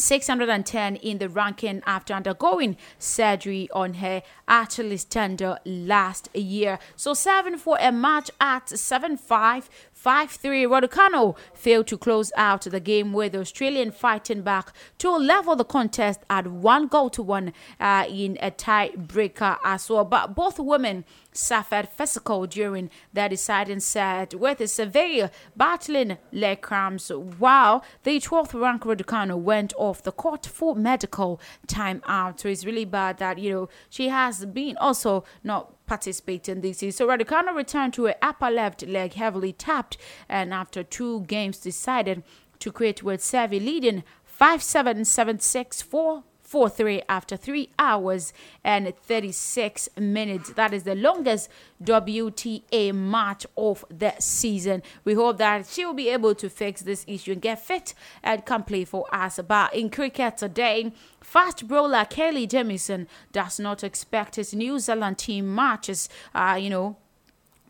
610 0.00 0.96
in 0.96 1.18
the 1.18 1.28
ranking 1.28 1.82
after 1.86 2.14
undergoing 2.14 2.76
surgery 2.98 3.68
on 3.72 3.94
her 3.94 4.22
Achilles 4.48 5.04
tendon 5.04 5.58
last 5.64 6.28
year. 6.34 6.78
So 6.96 7.14
7 7.14 7.58
for 7.58 7.76
a 7.80 7.92
match 7.92 8.30
at 8.40 8.68
7 8.68 9.16
5 9.16 9.70
5 10.00 10.30
3. 10.30 10.64
Raducanu 10.64 11.36
failed 11.52 11.86
to 11.88 11.98
close 11.98 12.32
out 12.34 12.62
the 12.62 12.80
game 12.80 13.12
with 13.12 13.32
the 13.32 13.40
Australian 13.40 13.90
fighting 13.90 14.40
back 14.40 14.72
to 14.96 15.14
level 15.14 15.54
the 15.54 15.64
contest 15.64 16.20
at 16.30 16.46
one 16.46 16.86
goal 16.86 17.10
to 17.10 17.22
one 17.22 17.52
uh, 17.78 18.06
in 18.08 18.38
a 18.40 18.50
tiebreaker 18.50 19.58
as 19.62 19.90
well. 19.90 20.06
But 20.06 20.34
both 20.34 20.58
women 20.58 21.04
suffered 21.32 21.86
physical 21.86 22.46
during 22.46 22.88
their 23.12 23.28
deciding 23.28 23.80
set 23.80 24.34
with 24.34 24.62
a 24.62 24.68
severe 24.68 25.30
battling 25.54 26.16
leg 26.32 26.62
cramps 26.62 27.10
while 27.10 27.84
the 28.02 28.18
12th 28.18 28.58
ranked 28.58 28.86
Raducanu 28.86 29.36
went 29.36 29.74
off 29.76 30.02
the 30.02 30.12
court 30.12 30.46
for 30.46 30.74
medical 30.74 31.38
timeout. 31.66 32.40
So 32.40 32.48
it's 32.48 32.64
really 32.64 32.86
bad 32.86 33.18
that, 33.18 33.36
you 33.36 33.52
know, 33.52 33.68
she 33.90 34.08
has 34.08 34.46
been 34.46 34.78
also 34.78 35.24
not 35.44 35.74
participate 35.90 36.48
in 36.48 36.60
this. 36.60 36.78
So 36.78 37.08
Raducanu 37.08 37.52
returned 37.52 37.94
to 37.94 38.04
her 38.04 38.14
upper 38.22 38.48
left 38.48 38.86
leg 38.86 39.14
heavily 39.14 39.52
tapped 39.52 39.96
and 40.28 40.54
after 40.54 40.84
two 40.84 41.22
games 41.22 41.58
decided 41.58 42.22
to 42.60 42.70
quit 42.70 43.02
with 43.02 43.20
Sevi 43.20 43.58
leading 43.58 44.04
5-7, 44.40 45.00
7-6, 45.00 45.82
4 45.82 46.22
4 46.50 46.68
3 46.68 47.02
after 47.08 47.36
3 47.36 47.68
hours 47.78 48.32
and 48.64 48.92
36 49.04 49.88
minutes. 49.96 50.50
That 50.54 50.74
is 50.74 50.82
the 50.82 50.96
longest 50.96 51.48
WTA 51.84 52.92
match 52.92 53.46
of 53.56 53.84
the 53.88 54.14
season. 54.18 54.82
We 55.04 55.14
hope 55.14 55.38
that 55.38 55.68
she 55.68 55.86
will 55.86 55.94
be 55.94 56.08
able 56.08 56.34
to 56.34 56.50
fix 56.50 56.82
this 56.82 57.04
issue 57.06 57.32
and 57.32 57.40
get 57.40 57.64
fit 57.64 57.94
and 58.20 58.44
come 58.44 58.64
play 58.64 58.84
for 58.84 59.06
us. 59.14 59.38
But 59.46 59.72
in 59.74 59.90
cricket 59.90 60.38
today, 60.38 60.92
fast 61.20 61.68
bowler 61.68 62.04
Kyle 62.04 62.44
Jamieson 62.44 63.06
does 63.30 63.60
not 63.60 63.84
expect 63.84 64.34
his 64.34 64.52
New 64.52 64.80
Zealand 64.80 65.18
team 65.18 65.54
matches, 65.54 66.08
uh, 66.34 66.58
you 66.60 66.68
know, 66.68 66.96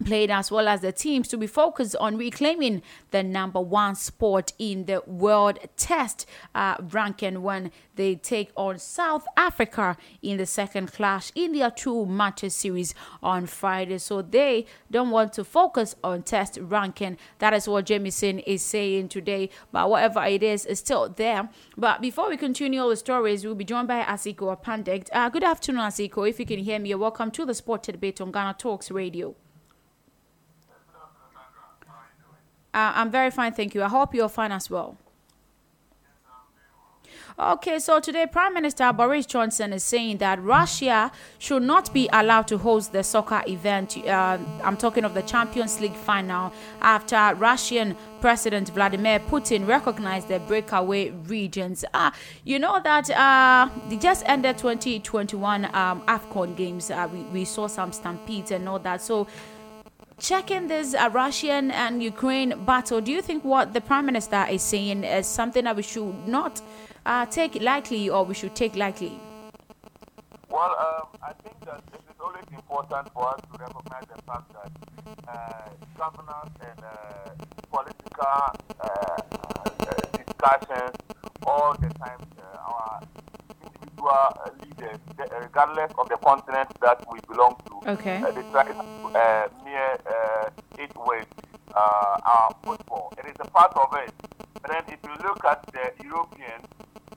played 0.04 0.30
as 0.30 0.50
well 0.50 0.68
as 0.68 0.80
the 0.80 0.92
teams 0.92 1.28
to 1.28 1.36
be 1.36 1.46
focused 1.46 1.96
on 1.96 2.16
reclaiming 2.16 2.82
the 3.10 3.22
number 3.22 3.60
one 3.60 3.94
spot 3.94 4.52
in 4.58 4.86
the 4.86 5.02
world 5.06 5.58
test 5.76 6.26
uh, 6.54 6.76
ranking 6.90 7.42
when 7.42 7.70
they 7.96 8.14
take 8.14 8.50
on 8.56 8.78
South 8.78 9.26
Africa 9.36 9.96
in 10.22 10.38
the 10.38 10.46
second 10.46 10.92
clash 10.92 11.30
in 11.34 11.52
their 11.52 11.70
two 11.70 12.06
matches 12.06 12.54
series 12.54 12.94
on 13.22 13.46
Friday. 13.46 13.98
So 13.98 14.22
they 14.22 14.66
don't 14.90 15.10
want 15.10 15.32
to 15.34 15.44
focus 15.44 15.94
on 16.02 16.22
test 16.22 16.58
ranking. 16.60 17.18
That 17.38 17.52
is 17.52 17.68
what 17.68 17.86
Jamieson 17.86 18.38
is 18.40 18.62
saying 18.62 19.08
today. 19.08 19.50
But 19.70 19.90
whatever 19.90 20.24
it 20.24 20.42
is, 20.42 20.64
it's 20.64 20.80
still 20.80 21.08
there. 21.10 21.50
But 21.76 22.00
before 22.00 22.30
we 22.30 22.36
continue 22.36 22.80
all 22.80 22.88
the 22.88 22.96
stories, 22.96 23.44
we'll 23.44 23.54
be 23.54 23.64
joined 23.64 23.88
by 23.88 24.02
Asiko 24.02 24.56
Apandek. 24.56 25.08
Uh, 25.12 25.28
good 25.28 25.44
afternoon, 25.44 25.82
Asiko. 25.82 26.28
If 26.28 26.40
you 26.40 26.46
can 26.46 26.60
hear 26.60 26.78
me, 26.78 26.94
welcome 26.94 27.30
to 27.32 27.44
the 27.44 27.54
Sport 27.54 27.82
Debate 27.82 28.20
on 28.20 28.32
Ghana 28.32 28.56
Talks 28.58 28.90
Radio. 28.90 29.34
Uh, 32.72 32.92
I'm 32.94 33.10
very 33.10 33.30
fine, 33.30 33.52
thank 33.52 33.74
you. 33.74 33.82
I 33.82 33.88
hope 33.88 34.14
you're 34.14 34.28
fine 34.28 34.52
as 34.52 34.70
well. 34.70 34.96
Okay, 37.40 37.78
so 37.78 38.00
today 38.00 38.26
Prime 38.26 38.52
Minister 38.52 38.92
Boris 38.92 39.24
Johnson 39.24 39.72
is 39.72 39.82
saying 39.82 40.18
that 40.18 40.42
Russia 40.42 41.10
should 41.38 41.62
not 41.62 41.90
be 41.94 42.06
allowed 42.12 42.46
to 42.48 42.58
host 42.58 42.92
the 42.92 43.02
soccer 43.02 43.42
event. 43.48 43.96
Uh, 44.06 44.36
I'm 44.62 44.76
talking 44.76 45.04
of 45.06 45.14
the 45.14 45.22
Champions 45.22 45.80
League 45.80 45.94
final 45.94 46.52
after 46.82 47.34
Russian 47.36 47.96
President 48.20 48.68
Vladimir 48.68 49.20
Putin 49.20 49.66
recognized 49.66 50.28
the 50.28 50.38
breakaway 50.40 51.10
regions. 51.10 51.82
Uh, 51.94 52.10
you 52.44 52.58
know 52.58 52.78
that 52.84 53.08
uh, 53.10 53.70
they 53.88 53.96
just 53.96 54.22
ended 54.26 54.58
2021 54.58 55.64
um, 55.74 56.02
AFCON 56.02 56.54
games. 56.54 56.90
Uh, 56.90 57.08
we, 57.10 57.20
we 57.22 57.44
saw 57.46 57.66
some 57.66 57.90
stampedes 57.90 58.50
and 58.50 58.68
all 58.68 58.78
that. 58.80 59.00
So 59.00 59.26
checking 60.20 60.68
this 60.68 60.94
uh, 60.94 61.08
Russian 61.12 61.70
and 61.70 62.02
Ukraine 62.02 62.64
battle, 62.64 63.00
do 63.00 63.10
you 63.10 63.22
think 63.22 63.42
what 63.44 63.72
the 63.72 63.80
Prime 63.80 64.06
Minister 64.06 64.46
is 64.50 64.62
saying 64.62 65.02
is 65.02 65.26
something 65.26 65.64
that 65.64 65.74
we 65.74 65.82
should 65.82 66.28
not 66.28 66.60
uh, 67.06 67.26
take 67.26 67.60
lightly 67.60 68.08
or 68.10 68.24
we 68.24 68.34
should 68.34 68.54
take 68.54 68.76
lightly? 68.76 69.18
Well, 70.50 70.76
um, 70.78 71.08
I 71.22 71.32
think 71.42 71.58
that 71.64 71.82
it 71.94 72.02
is 72.10 72.20
always 72.20 72.44
important 72.52 73.12
for 73.14 73.28
us 73.28 73.40
to 73.40 73.58
recognize 73.58 74.04
the 74.14 74.22
fact 74.22 74.52
that 74.52 74.70
uh, 75.26 75.70
governance 75.96 76.54
and 76.68 76.84
uh, 76.84 77.44
political 77.72 78.26
uh, 78.26 78.86
uh, 78.86 79.70
discussions 80.18 80.96
all 81.46 81.74
the 81.80 81.88
time, 81.94 82.20
our 82.58 83.00
individual 83.62 84.28
leaders, 84.62 84.98
regardless 85.40 85.92
of 85.98 86.08
the 86.08 86.16
continent 86.16 86.68
that 86.80 87.04
we 87.12 87.20
belong 87.28 87.56
to, 87.66 87.90
okay. 87.90 88.20
they 88.34 88.42
try 88.50 88.64
to 88.64 89.52
mere 89.64 89.98
it 90.78 90.92
with 91.06 91.26
our 91.74 92.54
football. 92.62 93.12
It 93.18 93.26
is 93.26 93.36
a 93.40 93.50
part 93.50 93.72
of 93.76 93.94
it. 94.04 94.12
But 94.54 94.70
then 94.72 94.82
if 94.88 94.98
you 95.04 95.26
look 95.26 95.44
at 95.44 95.64
the 95.72 96.04
Europeans, 96.04 96.66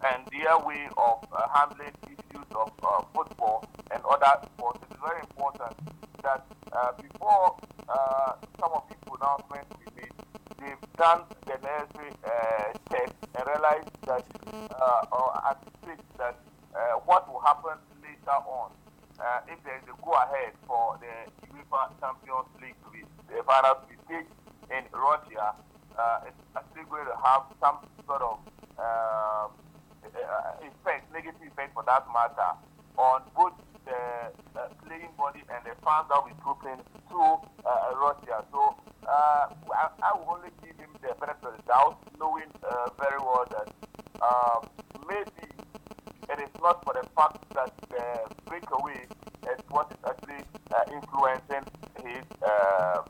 and 0.04 0.24
their 0.32 0.58
way 0.60 0.88
of 0.98 1.24
uh, 1.32 1.48
handling 1.54 1.96
issues 2.08 2.48
of 2.56 2.72
uh, 2.84 3.02
football 3.14 3.66
and 3.92 4.04
other 4.04 4.48
sports. 4.54 4.80
It 4.84 4.94
is 4.94 5.00
very 5.00 5.22
important 5.22 5.76
that 6.22 6.46
uh, 6.72 6.92
before 7.02 7.56
some 8.60 8.72
of 8.74 8.84
these 8.90 9.00
pronouncements 9.06 9.70
we 9.80 9.93
they've 10.64 10.90
done 10.98 11.22
the 11.46 11.60
necessary 11.60 12.16
checks 12.90 13.14
and 13.36 13.44
realized 13.48 13.92
that 14.08 14.26
or 15.12 15.28
anticipate 15.50 16.00
that 16.18 16.40
what 17.06 17.28
will 17.32 17.42
happen 17.42 17.78
later 18.02 18.40
on 18.48 18.72
uh, 19.20 19.40
if 19.48 19.62
there 19.64 19.78
is 19.78 19.84
a 19.88 19.96
go 20.04 20.12
ahead 20.14 20.54
for 20.68 20.98
the 21.00 21.14
UEFA 21.54 21.94
Champions 22.00 22.50
League 22.62 22.78
to 22.84 22.90
be 22.92 23.02
the 23.30 23.44
final 23.44 23.78
stage 24.06 24.28
in 24.72 24.84
Russia, 24.92 25.54
uh, 25.98 26.28
it's 26.28 26.44
actually 26.56 26.84
going 26.90 27.06
to 27.06 27.18
have 27.22 27.44
some 27.62 27.78
sort 28.06 28.22
of 28.22 28.40
uh, 28.80 29.48
effect, 30.66 31.12
negative 31.14 31.42
effect 31.46 31.74
for 31.74 31.84
that 31.86 32.04
matter, 32.12 32.58
on 32.98 33.22
both 33.36 33.54
the 33.86 34.32
uh, 34.60 34.68
playing 34.86 35.12
body 35.18 35.44
and 35.52 35.62
the 35.66 35.76
fans 35.84 36.08
that 36.10 36.18
will 36.18 36.32
be 36.32 36.38
trooping 36.42 36.80
to 37.08 37.20
uh, 37.64 37.94
Russia. 37.96 38.44
So 38.52 38.76
uh, 39.08 39.48
only 40.44 40.56
give 40.64 40.78
him 40.78 40.90
the 41.02 41.16
benefit 41.20 41.44
of 41.44 41.58
the 41.58 41.64
doubt, 41.64 41.98
knowing 42.20 42.52
uh, 42.64 42.90
very 43.00 43.20
well 43.20 43.46
that 43.50 43.70
um, 44.22 44.68
maybe 45.08 45.48
it 46.30 46.40
is 46.40 46.50
not 46.62 46.84
for 46.84 46.94
the 46.94 47.08
fact 47.16 47.38
that 47.54 47.72
the 47.90 48.36
breakaway 48.46 49.06
is 49.44 49.60
what 49.70 49.92
is 49.92 49.98
actually 50.08 50.44
uh, 50.72 50.84
influencing 50.92 51.64
his 52.04 52.26
uh, 52.42 53.02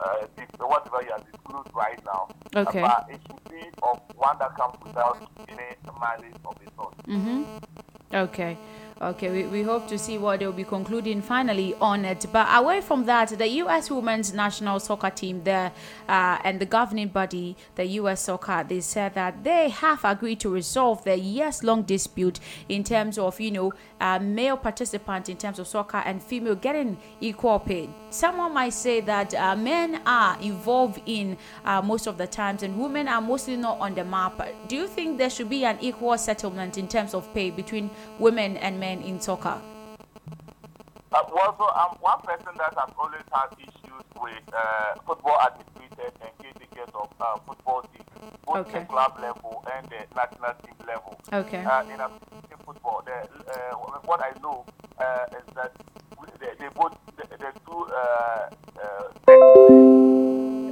uh, 0.00 0.26
whatever 0.60 1.02
he 1.02 1.10
has 1.10 1.22
disclosed 1.32 1.70
right 1.74 2.00
now. 2.04 2.28
Okay. 2.54 2.80
but 2.80 3.06
it 3.10 3.20
should 3.26 3.44
be 3.50 3.62
of 3.82 4.00
one 4.16 4.36
that 4.38 4.54
comes 4.56 4.76
without 4.84 5.18
any 5.48 5.76
malice 6.00 6.38
of 6.44 6.56
its 6.62 6.72
own. 6.78 6.92
Mm-hmm. 7.06 8.14
Okay. 8.14 8.58
Okay, 9.02 9.30
we, 9.30 9.44
we 9.44 9.62
hope 9.62 9.88
to 9.88 9.98
see 9.98 10.18
what 10.18 10.40
they'll 10.40 10.52
be 10.52 10.62
concluding 10.62 11.22
finally 11.22 11.74
on 11.80 12.04
it. 12.04 12.26
But 12.30 12.46
away 12.52 12.82
from 12.82 13.06
that, 13.06 13.30
the 13.30 13.48
U.S. 13.48 13.90
women's 13.90 14.34
national 14.34 14.78
soccer 14.78 15.08
team 15.08 15.42
there 15.42 15.72
uh, 16.06 16.36
and 16.44 16.60
the 16.60 16.66
governing 16.66 17.08
body, 17.08 17.56
the 17.76 17.86
U.S. 17.86 18.20
Soccer, 18.20 18.62
they 18.68 18.82
said 18.82 19.14
that 19.14 19.42
they 19.42 19.70
have 19.70 20.04
agreed 20.04 20.40
to 20.40 20.50
resolve 20.50 21.02
the 21.04 21.18
years-long 21.18 21.84
dispute 21.84 22.40
in 22.68 22.84
terms 22.84 23.16
of, 23.16 23.40
you 23.40 23.50
know, 23.50 23.72
uh, 24.02 24.18
male 24.18 24.58
participants 24.58 25.30
in 25.30 25.38
terms 25.38 25.58
of 25.58 25.66
soccer 25.66 26.02
and 26.04 26.22
female 26.22 26.54
getting 26.54 26.98
equal 27.22 27.58
pay. 27.58 27.88
Someone 28.10 28.54
might 28.54 28.74
say 28.74 29.00
that 29.00 29.34
uh, 29.34 29.56
men 29.56 30.02
are 30.06 30.38
involved 30.40 31.00
in 31.06 31.36
uh, 31.64 31.80
most 31.80 32.06
of 32.06 32.18
the 32.18 32.26
times 32.26 32.62
and 32.62 32.78
women 32.78 33.08
are 33.08 33.20
mostly 33.20 33.56
not 33.56 33.78
on 33.80 33.94
the 33.94 34.04
map. 34.04 34.40
Do 34.68 34.76
you 34.76 34.86
think 34.86 35.18
there 35.18 35.30
should 35.30 35.48
be 35.48 35.64
an 35.64 35.78
equal 35.80 36.16
settlement 36.18 36.76
in 36.76 36.88
terms 36.88 37.14
of 37.14 37.32
pay 37.34 37.50
between 37.50 37.90
women 38.18 38.56
and 38.58 38.78
men? 38.78 39.00
in 39.00 39.20
soccer? 39.20 39.60
Uh, 41.12 41.16
also, 41.16 41.64
I'm 41.74 41.96
one 41.98 42.20
person 42.22 42.54
that 42.58 42.74
has 42.78 42.90
always 42.98 43.22
had 43.32 43.48
issues 43.58 44.04
with 44.20 44.54
uh, 44.54 44.94
football 45.06 45.38
administrators 45.40 46.14
and 46.22 46.30
caretakers 46.38 46.94
of 46.94 47.08
uh, 47.20 47.36
football 47.46 47.82
teams, 47.82 48.06
both 48.46 48.68
okay. 48.68 48.80
the 48.80 48.84
club 48.86 49.18
level 49.20 49.64
and 49.74 49.86
the 49.86 50.06
national 50.14 50.54
team 50.62 50.74
level. 50.86 51.20
Okay. 51.32 51.64
Uh, 51.64 51.82
in, 51.84 52.00
in 52.00 52.58
football, 52.64 53.02
the, 53.04 53.12
uh, 53.50 53.74
what 54.04 54.20
I 54.20 54.32
know 54.40 54.64
uh, 54.98 55.24
is 55.36 55.54
that 55.56 55.72
they, 56.40 56.48
they 56.58 56.68
both 56.74 56.96
the, 57.16 57.24
the 57.28 57.52
two 57.66 57.86
uh, 57.94 58.48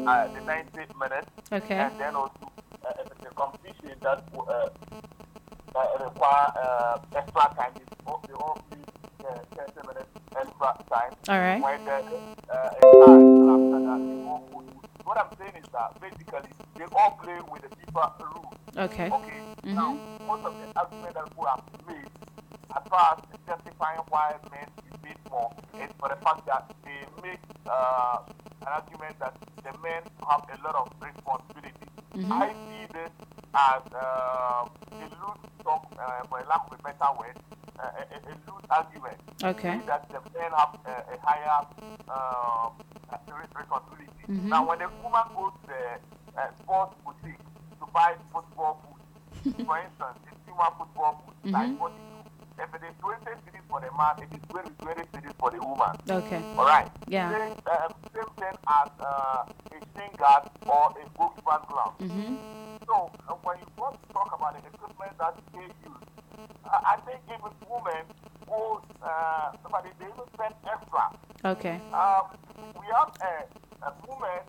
uh, 0.07 0.29
the 0.33 0.41
90 0.41 0.71
minutes, 0.99 1.29
okay, 1.53 1.75
and 1.75 1.99
then 1.99 2.15
also 2.17 2.51
the 2.83 3.31
competition 3.35 3.93
that 4.01 4.25
uh, 4.39 4.69
require 6.05 6.47
uh, 6.57 6.99
extra 7.15 7.55
time. 7.57 7.73
They 8.27 8.33
all 8.35 8.59
need 8.71 8.89
uh, 9.25 9.39
30 9.55 9.87
minutes 9.87 10.09
extra 10.35 10.85
time. 10.91 11.13
All 11.29 11.39
right. 11.39 11.61
When 11.63 11.85
the 11.85 12.03
uh, 12.51 12.71
after 13.05 13.81
that, 13.85 14.01
they 14.09 14.17
all 14.25 14.49
go 14.51 14.63
What 15.05 15.19
I'm 15.19 15.37
saying 15.39 15.63
is 15.63 15.69
that 15.73 16.01
basically 16.01 16.51
they 16.77 16.85
all 16.97 17.19
play 17.23 17.39
with 17.51 17.63
the 17.63 17.69
FIFA 17.69 18.05
rules. 18.35 18.55
Okay. 18.77 19.11
Okay. 19.11 19.41
Mm-hmm. 19.65 19.75
Now, 19.75 19.99
most 20.27 20.45
of 20.47 20.55
the 20.59 20.67
arguments 20.79 21.15
that 21.15 21.25
people 21.29 21.47
have 21.47 21.63
made 21.87 22.09
as 22.77 22.83
far 22.89 23.17
as 23.17 23.39
justifying 23.47 24.01
why 24.09 24.35
men 24.51 24.67
should 24.77 24.99
more 25.31 25.53
is 25.75 25.91
for 25.99 26.09
the 26.09 26.17
fact 26.17 26.47
that 26.47 26.71
they 26.85 27.01
make 27.23 27.41
uh, 27.67 28.19
an 28.63 28.69
argument 28.69 29.19
that 29.21 29.35
the 29.57 29.73
men 29.81 30.03
have 30.29 30.45
a 30.49 30.57
lot 30.65 30.75
of 30.75 30.89
responsibility. 31.01 31.87
Mm-hmm. 32.15 32.33
I 32.33 32.53
see 32.53 32.93
this 32.93 33.11
as 33.55 33.83
uh, 33.95 34.69
a 34.93 35.07
loose 35.21 35.45
talk, 35.63 35.87
uh, 35.99 36.25
for 36.29 36.45
lack 36.49 36.63
of 36.67 36.79
a 36.79 36.83
better 36.83 37.11
word, 37.19 37.37
uh, 37.79 37.83
a, 37.83 38.17
a, 38.17 38.35
loose 38.47 38.65
argument. 38.71 39.19
Okay. 39.43 39.81
That 39.87 40.09
the 40.09 40.21
men 40.39 40.51
have 40.57 40.79
a, 40.85 41.15
a 41.15 41.19
higher 41.23 41.67
um, 42.09 42.73
responsibility. 43.57 44.25
Mm-hmm. 44.29 44.49
Now, 44.49 44.67
when 44.69 44.81
a 44.83 44.89
woman 45.03 45.25
goes 45.37 45.53
to 45.63 45.69
the 45.69 46.41
uh, 46.41 46.49
sports 46.63 46.95
boutique 47.05 47.39
to 47.81 47.87
buy 47.93 48.15
football 48.33 48.83
boots, 48.85 49.57
for 49.67 49.79
instance, 49.79 50.19
a 50.27 50.35
human 50.45 50.73
football 50.79 51.23
food, 51.25 51.35
mm-hmm. 51.45 51.55
like 51.55 51.79
42, 51.79 52.18
if 52.59 52.75
it 52.75 52.83
is 52.85 52.95
20 53.01 53.25
cedis 53.25 53.65
for 53.71 53.81
the 53.81 53.91
man, 53.97 54.19
it 54.19 54.35
is 54.35 54.43
20, 54.49 54.71
20 54.79 55.03
cedis 55.13 55.35
for 55.39 55.51
the 55.51 55.59
woman. 55.59 55.95
Okay. 56.11 56.43
All 56.57 56.67
right. 56.67 56.91
Yeah. 57.07 57.31
Same, 57.31 57.57
uh, 57.67 57.89
same 58.15 58.31
thing 58.39 58.57
as 58.69 58.91
uh, 59.01 59.45
a 59.47 59.79
shin 59.95 60.11
guard 60.19 60.51
or 60.67 60.95
a 60.99 61.05
goalkeeper's 61.17 61.65
glove. 61.69 61.95
Mm-hmm. 62.01 62.35
So 62.87 63.11
uh, 63.29 63.35
when 63.43 63.59
you 63.59 63.67
want 63.77 63.97
to 64.03 64.13
talk 64.13 64.31
about 64.35 64.57
the 64.59 64.67
equipment 64.69 65.13
that 65.19 65.35
they 65.53 65.69
use, 65.87 66.03
uh, 66.65 66.81
I 66.85 66.97
think 67.07 67.21
even 67.29 67.53
women 67.71 68.05
who, 68.49 68.81
uh, 69.03 69.53
somebody 69.63 69.91
they 69.99 70.07
even 70.07 70.27
spend 70.35 70.55
extra. 70.67 71.05
Okay. 71.45 71.81
Um, 71.93 72.35
we 72.81 72.87
have 72.91 73.13
a, 73.23 73.87
a 73.87 73.93
woman 74.07 74.43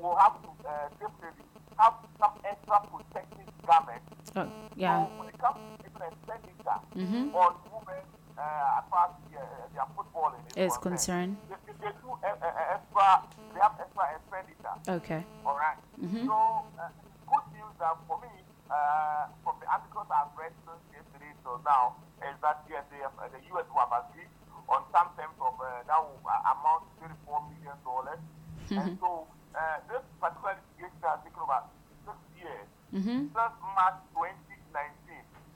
who 0.00 0.16
have 0.16 0.34
to 0.42 0.50
uh, 0.66 0.88
definitely 0.98 1.44
have 1.78 1.94
some 2.18 2.32
extra 2.44 2.80
protective 2.90 3.46
garments. 3.66 4.32
Oh, 4.34 4.48
yeah. 4.76 5.04
So 5.06 5.12
when 5.18 5.28
it 5.28 5.38
comes 5.38 5.58
even 5.98 6.12
expenditure 6.14 6.78
mm-hmm. 6.94 7.34
on 7.34 7.50
women 7.74 8.02
uh, 8.38 8.78
as 8.78 8.84
far 8.90 9.10
as 9.10 9.14
their, 9.30 9.48
their 9.74 9.88
footballing 9.98 10.42
is, 10.54 10.76
concerned, 10.78 11.36
they, 11.50 11.58
they, 11.82 11.90
do 11.98 12.14
extra, 12.22 13.26
they 13.54 13.60
have 13.60 13.74
extra 13.82 14.04
expenditure. 14.14 14.76
Okay. 14.86 15.22
All 15.44 15.58
right. 15.58 15.78
Mm-hmm. 15.98 16.26
So 16.26 16.62
uh, 16.78 16.88
good 17.26 17.46
news 17.50 17.74
that 17.82 17.98
for 18.06 18.22
me, 18.22 18.30
uh, 18.70 19.26
from 19.42 19.58
the 19.58 19.66
articles 19.66 20.06
I've 20.06 20.30
read 20.38 20.54
since 20.62 20.82
yesterday 20.94 21.34
till 21.42 21.58
now, 21.66 21.98
is 22.22 22.38
that 22.42 22.62
yes, 22.70 22.86
they 22.94 23.02
have, 23.02 23.14
uh, 23.18 23.26
the 23.26 23.42
U.S. 23.58 23.66
have 23.74 23.90
agreed 23.90 24.30
on 24.70 24.86
some 24.94 25.08
terms 25.18 25.34
of 25.42 25.58
uh, 25.58 25.82
that 25.86 25.98
will 25.98 26.22
amount 26.22 26.86
to 27.00 27.08
34 27.26 27.42
million 27.50 27.78
dollars, 27.82 28.20
mm-hmm. 28.68 28.78
and 28.78 28.90
so 29.00 29.24
uh, 29.56 29.80
this 29.88 30.04
particular 30.20 30.54
litigation 30.60 31.00
has 31.02 31.18
taken 31.24 31.40
over 31.40 31.62
six 32.04 32.18
years. 32.36 32.68
Mm-hmm. 32.92 33.32
Since 33.32 33.56
March 33.64 33.98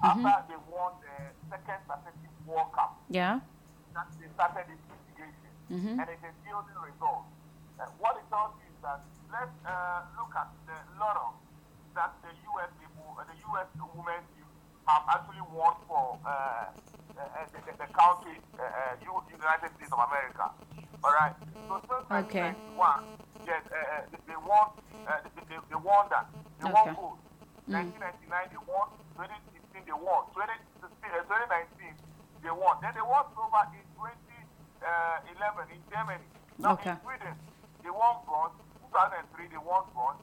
2019, 0.02 0.26
after 0.26 0.50
they 0.50 0.60
won 0.66 0.90
the 0.98 1.14
second 1.46 1.80
successive 1.86 2.34
World 2.42 2.74
Cup, 2.74 2.98
yeah, 3.06 3.38
that 3.94 4.10
they 4.18 4.26
started 4.34 4.66
this 4.66 4.82
litigation, 4.90 5.52
mm-hmm. 5.70 6.00
and 6.02 6.06
it 6.10 6.18
is 6.26 6.34
yielding 6.42 6.78
results. 6.82 7.30
Uh, 7.78 7.86
what 8.02 8.18
it 8.18 8.26
you 8.26 8.58
is 8.66 8.74
that 8.82 9.00
let's 9.30 9.54
uh, 9.62 10.02
look 10.18 10.34
at 10.34 10.50
the 10.66 10.76
lotto 10.98 11.38
that 11.94 12.12
the 12.26 12.32
U.S. 12.34 12.70
people, 12.82 13.14
uh, 13.14 13.24
the 13.30 13.36
U.S. 13.54 13.68
women 13.94 14.22
have 14.88 15.04
actually 15.06 15.44
won 15.54 15.78
for 15.86 16.18
uh, 16.26 16.66
the, 17.14 17.24
the, 17.54 17.72
the 17.78 17.88
country, 17.94 18.36
uh, 18.58 18.98
United 18.98 19.70
States 19.78 19.92
of 19.92 20.00
America. 20.02 20.50
All 21.04 21.14
right. 21.14 21.34
So 21.68 21.78
since 21.86 22.26
okay. 22.26 22.54
1991, 22.74 23.46
yes, 23.46 23.62
they, 24.10 24.18
they 24.26 24.38
won. 24.38 24.66
They, 25.48 25.58
they, 25.70 25.78
won 25.78 26.06
that. 26.10 26.26
They 26.58 26.70
okay. 26.70 26.74
won 26.74 26.94
gold. 26.94 27.18
Mm. 27.70 27.94
1999 28.02 28.50
they 28.50 28.62
won. 28.66 28.88
2016 29.82 29.86
they 29.86 29.96
won. 29.98 30.22
2016, 30.34 30.94
2019 31.26 31.94
they 32.42 32.50
won. 32.50 32.74
Then 32.82 32.92
they 32.94 33.02
won 33.04 33.24
silver 33.34 33.64
in 33.74 33.84
2011 33.98 35.74
in 35.74 35.80
Germany. 35.90 36.26
Now 36.58 36.74
okay. 36.78 36.94
in 36.94 37.02
Sweden 37.02 37.34
they 37.82 37.90
won 37.90 38.22
bronze. 38.26 38.54
2003 38.90 39.50
they 39.50 39.62
won 39.62 39.82
bronze. 39.94 40.22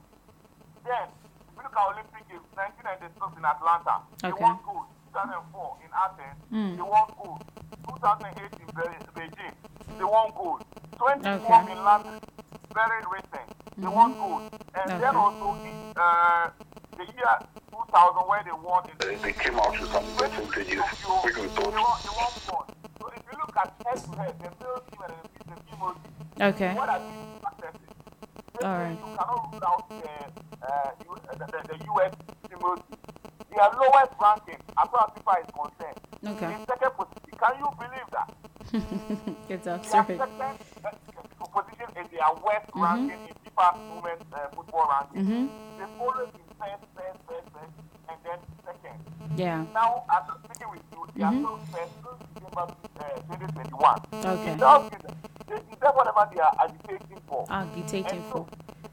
Then 0.85 1.07
if 1.07 1.55
you 1.55 1.63
look 1.63 1.75
at 1.75 1.85
Olympic 1.91 2.23
Games, 2.31 2.47
1996 2.55 3.39
in 3.39 3.43
Atlanta, 3.43 3.95
okay. 4.23 4.31
they 4.31 4.35
won 4.35 4.55
gold. 4.63 4.87
2004 5.11 5.77
in 5.83 5.89
Athens, 5.89 6.39
mm. 6.53 6.77
they 6.77 6.85
won 6.85 7.07
gold. 7.17 7.41
2008 7.97 8.37
in 8.61 8.69
Beijing, 8.77 9.55
they 9.97 10.05
won 10.05 10.29
gold. 10.37 10.61
2012 11.01 11.49
okay. 11.49 11.71
in 11.73 11.79
London, 11.83 12.15
very 12.77 13.01
recent, 13.09 13.49
they 13.75 13.89
won 13.89 14.13
gold. 14.13 14.53
And 14.77 14.91
okay. 14.91 15.01
then 15.01 15.15
also 15.15 15.57
in 15.65 15.93
uh, 15.97 16.53
the 16.99 17.05
year 17.15 17.33
2000 17.71 18.27
where 18.27 18.43
they 18.43 18.51
won 18.51 18.83
in 18.89 18.95
they, 18.99 19.15
they 19.23 19.33
came 19.33 19.55
out 19.59 19.71
with 19.71 19.89
some 19.91 20.05
percentages, 20.15 20.83
quick 21.03 21.35
they 21.35 21.41
results. 21.43 21.67
won, 21.67 21.99
they 22.03 22.13
won 22.19 22.31
bronze. 22.45 22.69
So 22.99 23.03
if 23.15 23.23
you 23.23 23.35
look 23.39 23.55
at 23.57 23.73
head 23.87 23.97
to 24.03 24.11
head, 24.19 24.35
the 24.39 24.49
male 24.59 24.83
team 24.91 25.01
and 25.07 25.13
the 25.23 25.55
female 25.63 25.93
team, 25.95 26.47
okay. 26.51 26.73
what 26.75 26.89
are 26.89 26.99
these 26.99 27.25
successes? 27.39 27.89
All 28.61 28.77
right. 28.77 28.91
You 28.99 29.05
cannot 29.15 29.39
rule 29.51 29.63
out 29.65 29.89
the, 29.89 29.95
uh, 30.67 30.91
the, 30.99 31.45
the, 31.45 31.59
the 31.71 31.85
U.S. 31.95 32.13
female 32.49 32.75
team. 32.75 32.99
Their 33.49 33.69
lowest 33.79 34.13
ranking, 34.21 34.59
as 34.77 34.87
far 34.91 35.01
as 35.07 35.11
FIFA 35.15 35.33
is 35.39 35.49
concerned, 35.55 35.99
okay. 36.35 36.53
in 36.53 36.59
second 36.67 36.91
position. 36.99 37.33
Can 37.39 37.53
you 37.59 37.67
believe 37.79 38.09
that? 38.11 38.29
it's 39.49 39.65
Their 39.65 39.75
absurd. 39.75 39.89
second 40.07 40.21
uh, 40.21 40.53
position 41.49 41.87
is 41.97 42.07
their 42.11 42.29
worst 42.43 42.67
Mhm. 42.71 42.83
ranking 42.83 43.21
in 43.27 43.35
FIFA 43.43 43.67
women's 43.95 44.27
uh, 44.33 44.47
football 44.53 44.85
ranking. 44.91 45.25
Mhm. 45.25 45.49
They 45.79 45.85
follow 45.97 46.25
in 46.27 46.31
first, 46.59 46.83
first, 46.95 47.19
first, 47.27 47.47
first, 47.53 47.73
and 48.09 48.17
then 48.23 48.39
second. 48.65 48.97
Yeah. 49.37 49.65
Now, 49.73 50.03
as 50.11 50.23
I'm 50.29 50.37
speaking 50.43 50.69
with 50.71 50.83
you, 50.91 51.01
they 51.15 51.23
are 51.23 51.31
Mhm. 51.31 51.41
still 51.43 51.59
first 51.71 51.93
December 52.35 52.65
uh, 52.99 53.03
2021. 53.31 53.99
Okay. 54.25 54.51
It 54.51 54.59
tells 54.59 54.89
that 54.89 55.03
they 55.47 55.59
deserve 55.71 55.95
whatever 55.95 56.23
they 56.33 56.41
are 56.41 56.55
agitating 56.63 57.21
for. 57.27 57.45
Agitating 57.49 58.19
And 58.21 58.31
for. 58.31 58.45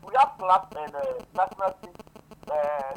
we 0.07 0.13
have 0.19 0.33
clubs 0.39 0.71
and 0.77 0.95
uh, 0.95 1.01
national 1.35 1.71
teams 1.83 2.01
uh, 2.51 2.55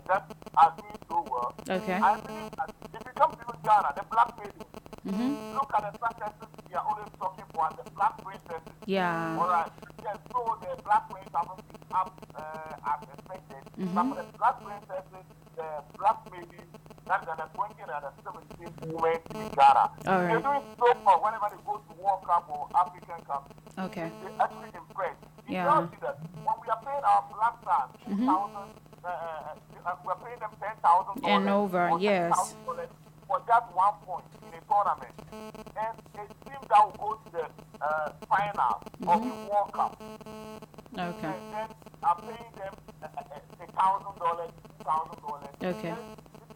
that 0.08 0.24
are 0.58 0.74
doing 0.78 1.00
so 1.10 1.26
well. 1.32 1.54
Okay. 1.70 1.94
I 2.00 2.20
believe 2.22 2.52
that 2.58 2.70
if 2.94 3.02
you 3.06 3.12
come 3.16 3.32
to 3.32 3.46
Ghana, 3.64 3.90
the 3.98 4.04
black 4.12 4.30
ladies, 4.38 4.68
Mm-hmm. 5.08 5.56
look 5.56 5.72
at 5.76 5.82
the 5.88 5.92
successes 6.00 6.48
we 6.70 6.76
are 6.76 6.86
always 6.86 7.10
talking 7.20 7.46
for, 7.54 7.70
the 7.84 7.90
black 7.92 8.18
princesses. 8.24 8.74
Yeah. 8.86 9.38
All 9.40 9.48
right. 9.48 9.72
Yes, 10.04 10.18
so 10.32 10.58
the 10.62 10.82
black 10.84 11.10
prince 11.10 11.30
haven't 11.34 11.64
been 11.72 11.82
up 11.96 12.12
uh, 12.36 12.92
as 12.94 13.02
expected. 13.16 13.64
Mhm. 13.80 13.94
But 13.96 14.04
for 14.10 14.16
the 14.22 14.38
black 14.38 14.56
princesses, 14.64 15.26
the 15.56 15.68
black 15.98 16.18
ladies, 16.32 16.68
that 17.08 17.28
are 17.28 17.38
the 17.38 17.48
20 17.56 17.74
and 17.82 17.90
the 17.90 18.12
17 18.22 18.94
women 18.94 19.20
in 19.36 19.48
Ghana. 19.56 19.84
All 20.06 20.20
right. 20.20 20.30
They're 20.30 20.46
doing 20.46 20.64
so 20.78 20.86
well 21.06 21.20
whenever 21.26 21.48
they 21.50 21.62
go 21.66 21.82
to 21.82 21.94
World 22.02 22.22
Cup 22.28 22.46
or 22.52 22.68
African 22.78 23.20
Cup. 23.26 23.50
Okay. 23.80 24.12
They 24.24 24.32
actually 24.44 24.70
impress. 24.78 25.16
You 25.48 25.56
Yeah. 25.56 25.88
see 25.90 25.98
that 26.02 26.18
when 26.46 26.56
we 26.62 26.68
are 26.70 26.82
paying 26.86 27.04
our 27.04 27.24
black 27.34 27.56
stars 27.64 27.90
Mhm. 28.06 28.30
2,000, 28.30 28.70
uh, 29.04 29.08
uh, 29.08 29.90
uh, 29.90 29.96
we're 30.06 30.16
paying 30.22 30.40
them 30.40 30.52
10,000 30.62 31.26
And 31.26 31.50
over, 31.50 31.98
yes. 32.00 32.56
For 33.30 33.38
just 33.46 33.68
one 33.78 33.94
point 34.10 34.26
in 34.42 34.50
a 34.58 34.62
tournament. 34.66 35.14
And 35.78 35.94
a 36.18 36.26
team 36.44 36.58
that 36.68 36.82
will 36.82 36.98
go 36.98 37.10
to 37.22 37.30
the 37.32 37.46
uh, 37.80 38.10
final 38.26 38.82
of 39.06 39.22
the 39.22 39.34
World 39.46 39.70
Cup. 39.72 40.02
Okay. 40.02 41.30
And 41.30 41.54
then 41.54 41.70
are 42.02 42.18
paying 42.26 42.52
them 42.58 42.74
uh, 43.04 43.08
uh, 43.22 43.64
a 43.64 43.68
thousand 43.78 44.18
dollars, 44.18 44.50
two 44.66 44.84
thousand 44.84 45.22
dollars. 45.22 45.54
Okay. 45.62 45.94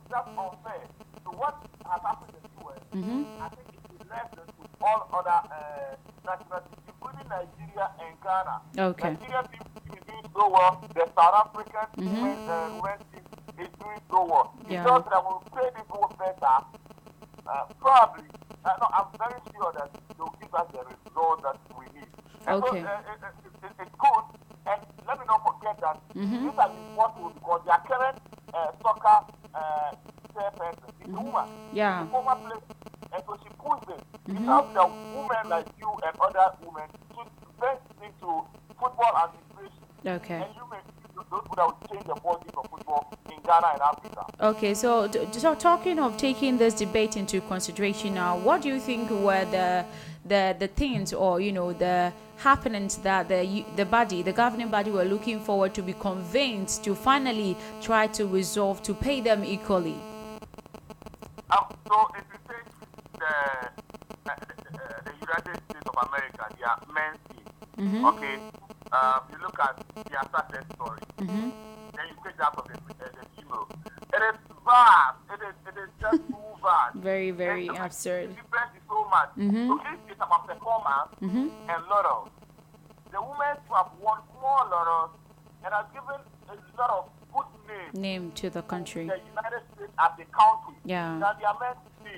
That's 0.09 0.27
unfair. 0.33 0.81
So 1.23 1.29
what 1.37 1.61
has 1.85 2.01
happened 2.01 2.33
in 2.33 2.41
the 2.41 2.65
US, 2.65 2.81
Mhm. 2.89 3.21
I 3.39 3.49
think 3.53 3.69
it 3.69 3.93
is 3.93 4.09
left 4.09 4.33
with 4.57 4.73
all 4.81 4.99
other 5.13 5.39
uh, 5.53 5.93
national 6.25 6.59
teams, 6.65 6.85
including 6.89 7.27
Nigeria 7.29 7.85
and 8.01 8.13
Ghana. 8.25 8.55
Okay. 8.89 9.09
Nigeria 9.13 9.43
team 9.53 9.61
doing 10.09 10.25
so 10.33 10.49
well. 10.49 10.81
The 10.89 11.05
South 11.13 11.35
African 11.45 11.85
Mhm. 12.01 12.17
women, 12.17 12.49
uh, 12.49 12.97
team 13.13 13.23
is 13.59 13.69
doing 13.79 14.01
so 14.09 14.25
well. 14.25 14.53
Yeah. 14.67 14.81
It 14.83 14.87
shows 14.87 15.03
that 15.09 15.21
we 15.23 15.29
will 15.33 15.45
play 15.51 15.69
this 15.75 15.87
one 15.89 16.13
better. 16.17 16.57
Uh, 17.45 17.65
probably, 17.79 18.27
uh, 18.65 18.69
no, 18.79 18.87
I'm 18.93 19.07
very 19.19 19.39
sure 19.51 19.71
that 19.77 19.89
they'll 20.17 20.35
give 20.39 20.53
us 20.55 20.67
the 20.71 20.79
result 20.87 21.43
that 21.43 21.57
we 21.77 21.85
need. 21.99 22.07
And 22.47 22.63
Okay. 22.63 22.81
So, 22.81 22.87
uh, 22.87 23.11
it, 23.11 23.19
it, 23.19 23.65
it, 23.67 23.71
it's 23.83 23.95
good. 23.99 24.23
And 24.65 24.79
let 25.07 25.19
me 25.19 25.25
not 25.27 25.41
forget 25.43 25.75
that 25.81 25.99
Mhm. 26.15 26.39
this 26.47 26.55
has 26.55 26.71
been 26.71 26.95
possible 26.95 27.31
because 27.35 27.61
their 27.65 27.81
current 27.87 28.17
uh, 28.53 28.71
soccer 28.81 29.17
uh, 29.53 29.91
chairperson 30.33 30.91
is 31.03 31.13
a 31.13 31.19
woman. 31.19 31.47
Yeah. 31.73 31.99
She's 31.99 32.07
a 32.07 32.11
former 32.11 32.35
player. 32.35 32.61
And 33.13 33.23
so 33.27 33.37
she 33.43 33.49
pushed 33.59 33.89
it. 33.91 34.01
Mhm. 34.31 34.45
Helps 34.45 34.73
the 34.73 34.85
women 34.87 35.43
like 35.49 35.67
you 35.77 35.91
and 36.07 36.15
other 36.19 36.47
women 36.63 36.87
to 37.11 37.19
invest 37.21 37.83
into 38.01 38.29
football 38.79 39.13
administration. 39.19 39.83
Okay. 40.07 40.39
And 40.41 40.55
you 40.55 40.63
those 41.33 41.41
people 41.41 41.55
that 41.55 41.65
will 41.65 41.87
change 41.91 42.05
the 42.07 42.15
policy 42.15 42.49
of 42.55 42.69
football 42.69 43.13
in 43.29 43.37
Ghana 43.45 43.67
and 43.73 43.81
Africa. 43.81 44.25
Okay, 44.41 44.73
so, 44.73 45.09
so 45.31 45.55
talking 45.55 45.99
of 45.99 46.17
taking 46.17 46.57
this 46.57 46.73
debate 46.73 47.17
into 47.17 47.41
consideration 47.41 48.13
now, 48.13 48.37
what 48.37 48.61
do 48.61 48.69
you 48.69 48.79
think 48.79 49.09
were 49.09 49.45
the 49.45 49.85
the 50.25 50.55
the 50.57 50.67
things 50.67 51.11
or 51.11 51.41
you 51.41 51.51
know 51.51 51.73
the 51.73 52.13
happenings 52.37 52.97
that 52.97 53.27
the 53.27 53.65
the 53.75 53.85
body, 53.85 54.21
the 54.21 54.31
governing 54.31 54.69
body, 54.69 54.91
were 54.91 55.03
looking 55.05 55.39
forward 55.39 55.73
to 55.73 55.81
be 55.81 55.93
convinced 55.93 56.83
to 56.83 56.95
finally 56.95 57.57
try 57.81 58.07
to 58.07 58.25
resolve 58.27 58.81
to 58.83 58.93
pay 58.93 59.21
them 59.21 59.43
equally? 59.43 59.97
Um, 61.51 61.65
so 61.87 61.95
if 62.17 62.23
you 62.31 62.39
take 62.47 62.67
the, 63.19 63.25
uh, 63.25 63.69
the, 64.25 64.31
uh, 64.31 65.01
the 65.05 65.13
United 65.21 65.55
States 65.69 65.87
of 65.91 66.07
America, 66.07 66.43
their 66.57 66.77
men's 66.93 67.19
team, 67.29 67.45
Mhm. 67.77 68.05
okay, 68.09 68.35
um, 68.91 69.19
you 69.31 69.37
look 69.41 69.59
at 69.59 69.75
their 70.09 70.23
success 70.33 70.65
story, 70.75 70.99
Mm-hmm. 71.19 71.49
then 71.95 72.05
you 72.09 72.15
take 72.23 72.37
that 72.37 72.53
of 72.57 72.65
the, 72.67 72.73
uh, 72.73 73.09
the 73.17 73.25
female. 73.35 73.67
It 74.15 74.21
is 74.29 74.39
vast. 74.65 75.17
It 75.33 75.41
is, 75.47 75.55
it 75.69 75.77
is 75.83 75.89
just 76.01 76.17
too 76.29 76.47
vast. 76.63 76.95
Very, 77.13 77.29
very 77.31 77.67
the 77.67 77.77
absurd. 77.85 78.29
difference 78.35 78.73
is 78.75 78.81
so 78.89 79.05
much. 79.15 79.29
Mhm. 79.37 79.67
So 79.69 79.73
if 79.93 79.99
it's 80.09 80.21
about 80.27 80.47
performance 80.49 81.11
Mhm. 81.21 81.45
and 81.69 81.79
laurels, 81.91 82.29
the 83.13 83.21
women 83.21 83.55
who 83.67 83.73
have 83.75 83.91
won 84.01 84.19
more 84.41 84.63
laurels 84.73 85.11
and 85.63 85.73
have 85.77 85.87
given 85.93 86.19
a 86.49 86.55
lot 86.79 86.89
of 86.89 87.03
good 87.33 87.49
names 87.69 87.93
Name 88.07 88.31
to 88.41 88.49
the 88.49 88.63
country. 88.63 89.05
the 89.07 89.19
United 89.33 89.61
States 89.75 89.93
as 90.05 90.11
a 90.17 90.25
country. 90.41 90.75
Yeah. 90.85 91.19
That 91.19 91.37
they 91.39 91.45
are 91.45 91.57
meant 91.59 91.77
to 91.85 91.91
be. 92.03 92.13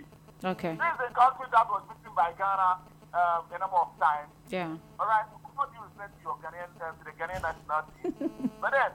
Okay. 0.53 0.73
This 0.79 0.93
is 0.95 1.11
a 1.11 1.13
country 1.23 1.47
that 1.51 1.65
was 1.69 1.81
beaten 1.89 2.13
by 2.15 2.31
Ghana 2.39 2.69
um, 3.19 3.41
a 3.51 3.57
number 3.59 3.77
of 3.85 3.91
times. 3.99 4.31
Yeah. 4.49 4.75
All 4.99 5.07
right, 5.07 5.25
what 5.55 5.71
do 5.71 5.75
you 5.77 5.83
respect 5.87 6.11
to 6.17 6.21
your 6.23 6.35
Ghanaian, 6.43 6.71
uh, 6.79 6.91
to 6.99 7.03
the 7.03 7.11
Ghanaian 7.19 7.41
national 7.47 7.81
team? 7.99 8.51
but 8.61 8.71
then, 8.71 8.91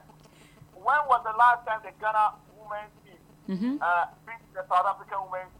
when 0.86 1.00
was 1.12 1.20
the 1.28 1.32
last 1.42 1.60
time 1.66 1.80
the 1.84 1.92
Ghana 2.00 2.24
women's 2.56 2.92
team 3.04 3.20
Mhm. 3.48 3.80
uh, 3.82 4.06
beat 4.26 4.42
the 4.54 4.62
South 4.68 4.86
African 4.92 5.20
women's 5.30 5.52
team? 5.56 5.59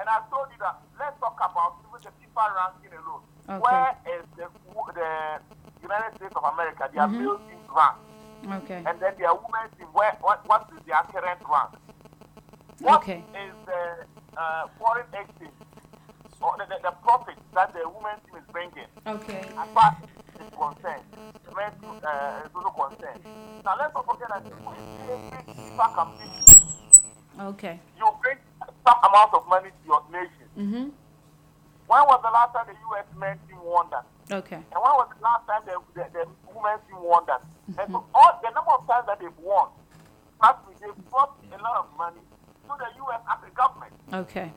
And 0.00 0.06
I 0.08 0.18
told 0.30 0.48
you 0.52 0.58
that 0.60 0.78
let's 0.98 1.18
talk 1.20 1.36
about 1.42 1.82
even 1.82 1.98
the 2.02 2.12
FIFA 2.22 2.44
ranking 2.54 2.92
alone. 2.98 3.22
Okay. 3.48 3.60
Where 3.64 3.90
is 4.14 4.24
the, 4.36 4.46
the 4.94 5.10
United 5.82 6.14
States 6.16 6.34
of 6.36 6.44
America, 6.52 6.88
their 6.92 7.08
Mhm. 7.08 7.18
male 7.18 7.38
team? 7.48 7.54
Okay. 8.50 8.82
and 8.86 8.98
then 9.00 9.12
their 9.18 9.34
women's 9.34 9.74
team, 9.76 9.88
where, 9.92 10.16
what, 10.20 10.46
what 10.46 10.70
is 10.72 10.80
their 10.86 11.02
current 11.12 11.40
rank? 11.50 11.70
What 12.80 13.00
Okay. 13.02 13.24
is 13.34 13.52
the 13.66 14.06
uh, 14.40 14.68
foreign 14.78 15.04
exchange 15.12 15.52
or 16.40 16.54
the, 16.56 16.64
the, 16.70 16.78
the 16.82 16.90
profit 17.02 17.34
that 17.54 17.74
the 17.74 17.82
women's 17.88 18.22
team 18.24 18.36
is 18.38 18.46
bringing? 18.52 18.86
Okay. 19.06 19.42
As 19.58 19.92
is 20.40 20.54
concerned, 20.54 21.02
the 21.44 21.50
men's 21.54 21.82
uh, 22.04 22.46
is 22.46 22.50
also 22.54 22.70
concerned. 22.70 23.20
Now 23.64 23.74
let's 23.76 23.92
not 23.92 24.06
forget 24.06 24.28
that 24.30 24.42
when 24.44 24.76
you 24.86 25.74
FIFA 25.76 25.94
competition, 25.94 26.62
Okay. 27.40 27.80
you 27.98 28.06
bring 28.22 28.38
some 28.88 28.98
amount 29.04 29.34
of 29.34 29.46
money 29.48 29.68
to 29.68 29.82
your 29.84 30.02
nation. 30.10 30.48
Mm-hmm. 30.56 30.88
When 31.88 32.02
was 32.08 32.20
the 32.24 32.32
last 32.32 32.52
time 32.56 32.66
the 32.68 32.76
U.S. 32.92 33.04
men's 33.16 33.40
team 33.48 33.60
won 33.64 33.86
that? 33.92 34.04
Okay. 34.32 34.56
And 34.56 34.80
when 34.80 34.92
was 34.96 35.08
the 35.16 35.20
last 35.24 35.44
time 35.48 35.62
the, 35.68 35.76
the, 35.96 36.04
the 36.12 36.24
women's 36.52 36.80
team 36.88 37.00
won 37.04 37.24
that? 37.28 37.42
And 37.80 37.92
so 37.92 38.04
all 38.14 38.32
the 38.42 38.50
number 38.52 38.72
of 38.72 38.86
times 38.88 39.06
that 39.08 39.20
they've 39.20 39.40
won, 39.40 39.68
actually 40.42 40.76
they've 40.80 41.00
brought 41.10 41.36
a 41.52 41.58
lot 41.60 41.84
of 41.84 41.86
money 41.96 42.20
to 42.68 42.72
the 42.76 42.88
U.S. 43.08 43.20
as 43.28 43.38
a 43.44 43.50
government. 43.56 43.92
Okay. 44.12 44.52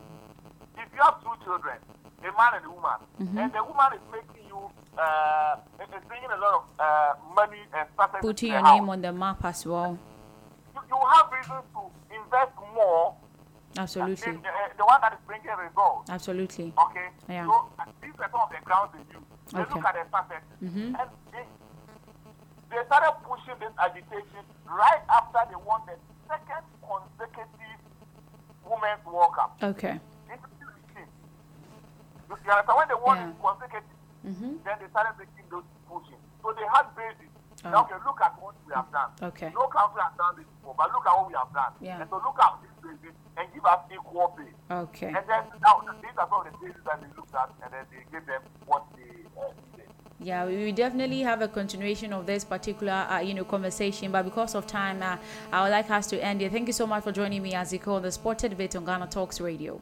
If 0.78 0.88
you 0.96 1.02
have 1.04 1.20
two 1.24 1.36
children, 1.44 1.76
a 2.20 2.32
man 2.36 2.52
and 2.56 2.66
a 2.66 2.72
woman, 2.72 3.00
Mhm. 3.20 3.38
and 3.44 3.54
the 3.54 3.64
woman 3.64 3.90
is 3.96 4.04
making 4.12 4.48
you, 4.48 4.60
uh, 5.00 5.56
is 5.80 6.04
bringing 6.08 6.32
a 6.32 6.40
lot 6.40 6.54
of 6.60 6.64
uh, 6.80 7.14
money 7.36 7.64
and 7.76 7.88
Putting 8.22 8.52
your 8.52 8.60
house, 8.60 8.80
name 8.80 8.90
on 8.90 9.02
the 9.02 9.12
map 9.12 9.44
as 9.46 9.66
well. 9.66 9.98
you, 10.76 10.82
you 10.88 11.00
have 11.16 11.32
reason 11.32 11.64
to 11.76 11.82
invest 12.12 12.52
more 12.76 13.16
Absolutely. 13.78 14.32
the, 14.34 14.50
uh, 14.50 14.52
the 14.78 14.86
one 14.86 15.00
that 15.02 15.14
is 15.14 15.20
bringing 15.26 15.48
results. 15.56 16.10
Absolutely. 16.10 16.74
Okay? 16.78 17.08
Yeah. 17.30 17.46
So 17.48 17.70
these 18.02 18.12
are 18.20 18.30
some 18.32 18.42
of 18.42 18.50
the 18.52 18.60
grounds 18.64 18.92
they 18.94 19.00
use. 19.14 19.24
They 19.54 19.60
Okay. 19.62 19.74
look 19.76 19.86
at 19.86 19.96
the 19.96 20.04
success. 20.12 20.44
Mhm. 20.62 21.00
And 21.00 21.10
they, 21.32 21.46
they 22.70 22.82
started 22.86 23.14
pushing 23.24 23.56
this 23.60 23.74
agitation 23.80 24.44
right 24.66 25.02
after 25.10 25.40
they 25.50 25.56
won 25.56 25.82
the 25.88 25.96
second 26.28 26.64
consecutive 26.84 27.80
Women's 28.64 29.04
World 29.06 29.34
Cup. 29.36 29.58
Okay. 29.64 30.00
In 30.32 30.38
2016. 30.38 31.08
You 32.28 32.36
understand? 32.36 32.78
When 32.78 32.88
they 32.88 32.96
won 33.00 33.18
Yeah. 33.18 33.32
consecutive, 33.40 33.98
Mhm. 34.26 34.64
then 34.64 34.76
they 34.80 34.88
started 34.90 35.16
making 35.20 35.48
those 35.50 35.64
pushing. 35.88 36.20
So 36.42 36.52
they 36.54 36.66
had 36.68 36.88
basis. 36.96 37.28
Oh. 37.64 37.70
Now, 37.70 37.84
okay, 37.86 37.96
look 38.06 38.20
at 38.22 38.34
what 38.42 38.56
we 38.66 38.74
have 38.74 38.90
done. 38.92 39.12
Okay. 39.22 39.50
No 39.54 39.68
country 39.68 40.02
has 40.02 40.14
done 40.18 40.36
this 40.36 40.46
before, 40.60 40.74
but 40.76 40.92
look 40.92 41.06
at 41.06 41.14
what 41.18 41.28
we 41.28 41.34
have 41.36 41.54
done. 41.54 41.74
Yeah. 41.80 42.02
And 42.02 42.10
so 42.10 42.18
look 42.18 42.40
at 42.42 42.54
basis 42.84 43.16
and 43.38 43.48
give 43.54 43.66
us 43.66 43.80
equal 43.94 44.36
pay. 44.38 44.74
Okay. 44.74 45.08
And 45.08 45.16
then 45.28 45.44
now 45.62 45.82
these 46.02 46.12
are 46.18 46.28
some 46.30 46.46
of 46.46 46.52
the 46.52 46.58
bases 46.66 46.82
that 46.86 47.02
they 47.02 47.08
looked 47.16 47.34
at, 47.36 47.50
and 47.64 47.74
then 47.74 47.86
they 47.92 48.04
gave 48.12 48.26
them 48.26 48.42
what 48.66 48.84
they 48.96 49.24
uh, 49.40 49.48
needed. 49.72 49.90
Yeah, 50.20 50.46
we 50.46 50.72
definitely 50.72 51.22
have 51.22 51.42
a 51.42 51.48
continuation 51.48 52.14
of 52.14 52.26
this 52.26 52.44
particular, 52.44 53.08
uh, 53.10 53.20
you 53.20 53.34
know, 53.34 53.44
conversation. 53.44 54.12
But 54.12 54.24
because 54.24 54.56
of 54.56 54.68
time, 54.68 55.02
uh, 55.02 55.18
I 55.52 55.64
would 55.64 55.72
like 55.72 55.90
us 55.90 56.08
to 56.08 56.24
end 56.24 56.42
it. 56.42 56.52
Thank 56.52 56.68
you 56.68 56.74
so 56.74 56.86
much 56.86 57.04
for 57.04 57.12
joining 57.12 57.42
me, 57.42 57.54
Aziko, 57.54 57.96
on 57.96 58.04
the 58.04 58.12
Sport 58.12 58.38
Debate 58.40 58.76
on 58.76 58.86
Ghana 58.86 59.08
Talks 59.08 59.42
Radio. 59.42 59.82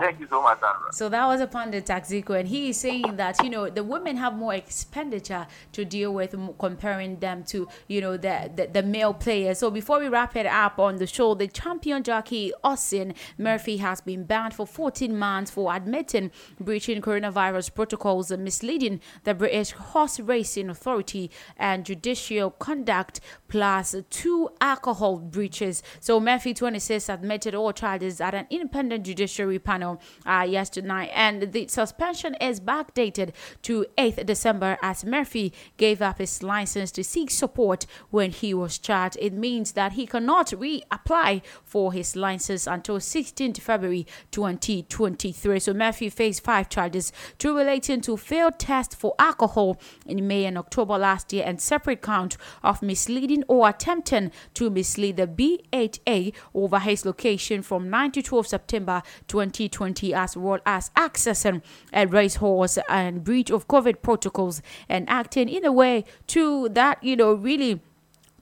Thank 0.00 0.20
you 0.20 0.26
so 0.28 0.42
much. 0.42 0.58
So 0.92 1.08
that 1.08 1.26
was 1.26 1.40
a 1.40 1.46
pundit 1.46 1.86
Taxiko, 1.86 2.34
and 2.34 2.48
he 2.48 2.70
is 2.70 2.76
saying 2.78 3.16
that 3.16 3.42
you 3.42 3.50
know 3.50 3.68
the 3.68 3.82
women 3.82 4.16
have 4.16 4.34
more 4.34 4.54
expenditure 4.54 5.46
to 5.72 5.84
deal 5.84 6.12
with, 6.12 6.34
comparing 6.58 7.18
them 7.18 7.44
to 7.44 7.68
you 7.88 8.00
know 8.00 8.16
the, 8.16 8.50
the 8.54 8.66
the 8.66 8.82
male 8.82 9.14
players. 9.14 9.58
So 9.58 9.70
before 9.70 9.98
we 9.98 10.08
wrap 10.08 10.36
it 10.36 10.46
up 10.46 10.78
on 10.78 10.96
the 10.96 11.06
show, 11.06 11.34
the 11.34 11.46
champion 11.48 12.02
jockey 12.02 12.52
Oisin 12.64 13.14
Murphy 13.38 13.78
has 13.78 14.00
been 14.00 14.24
banned 14.24 14.54
for 14.54 14.66
14 14.66 15.16
months 15.16 15.50
for 15.50 15.74
admitting 15.74 16.30
breaching 16.60 17.00
coronavirus 17.00 17.74
protocols 17.74 18.30
and 18.30 18.44
misleading 18.44 19.00
the 19.24 19.34
British 19.34 19.72
Horse 19.72 20.20
Racing 20.20 20.70
Authority 20.70 21.30
and 21.56 21.84
judicial 21.84 22.50
conduct, 22.50 23.20
plus 23.48 23.94
two 24.10 24.50
alcohol 24.60 25.18
breaches. 25.18 25.82
So 26.00 26.20
Murphy, 26.20 26.54
26, 26.54 27.08
admitted 27.08 27.54
all 27.54 27.72
charges 27.72 28.20
at 28.20 28.34
an 28.34 28.46
independent 28.50 29.04
judiciary 29.04 29.58
panel 29.58 29.85
final 29.86 30.00
uh, 30.26 30.42
yesterday, 30.42 31.10
and 31.14 31.52
the 31.52 31.68
suspension 31.68 32.34
is 32.40 32.60
backdated 32.60 33.32
to 33.62 33.86
8th 33.98 34.26
December 34.26 34.78
as 34.82 35.04
Murphy 35.04 35.52
gave 35.76 36.02
up 36.02 36.18
his 36.18 36.42
license 36.42 36.90
to 36.92 37.04
seek 37.04 37.30
support 37.30 37.86
when 38.10 38.30
he 38.30 38.54
was 38.54 38.78
charged. 38.78 39.16
It 39.20 39.32
means 39.32 39.72
that 39.72 39.92
he 39.92 40.06
cannot 40.06 40.48
reapply 40.48 41.42
for 41.64 41.92
his 41.92 42.16
license 42.16 42.66
until 42.66 42.98
16th 42.98 43.60
February 43.60 44.06
2023. 44.30 45.60
So 45.60 45.74
Murphy 45.74 46.08
faced 46.10 46.42
five 46.42 46.68
charges 46.68 47.12
to 47.38 47.56
relating 47.56 48.00
to 48.02 48.16
failed 48.16 48.58
test 48.58 48.96
for 48.96 49.14
alcohol 49.18 49.78
in 50.06 50.26
May 50.26 50.44
and 50.44 50.58
October 50.58 50.98
last 50.98 51.32
year 51.32 51.44
and 51.46 51.60
separate 51.60 52.02
count 52.02 52.36
of 52.62 52.82
misleading 52.82 53.44
or 53.48 53.68
attempting 53.68 54.32
to 54.54 54.70
mislead 54.70 55.16
the 55.16 55.26
BHA 55.26 56.36
over 56.54 56.78
his 56.78 57.04
location 57.04 57.62
from 57.62 57.90
9 57.90 58.12
to 58.12 58.22
12 58.22 58.46
September 58.46 59.02
2020 59.28 59.75
as 60.14 60.36
well 60.36 60.58
as 60.64 60.90
accessing 60.96 61.62
a 61.92 62.06
racehorse 62.06 62.78
and 62.88 63.22
breach 63.24 63.50
of 63.50 63.68
COVID 63.68 64.02
protocols 64.02 64.62
and 64.88 65.08
acting 65.08 65.48
in 65.48 65.64
a 65.64 65.72
way 65.72 66.04
to 66.28 66.68
that, 66.70 67.02
you 67.02 67.16
know, 67.16 67.34
really 67.34 67.80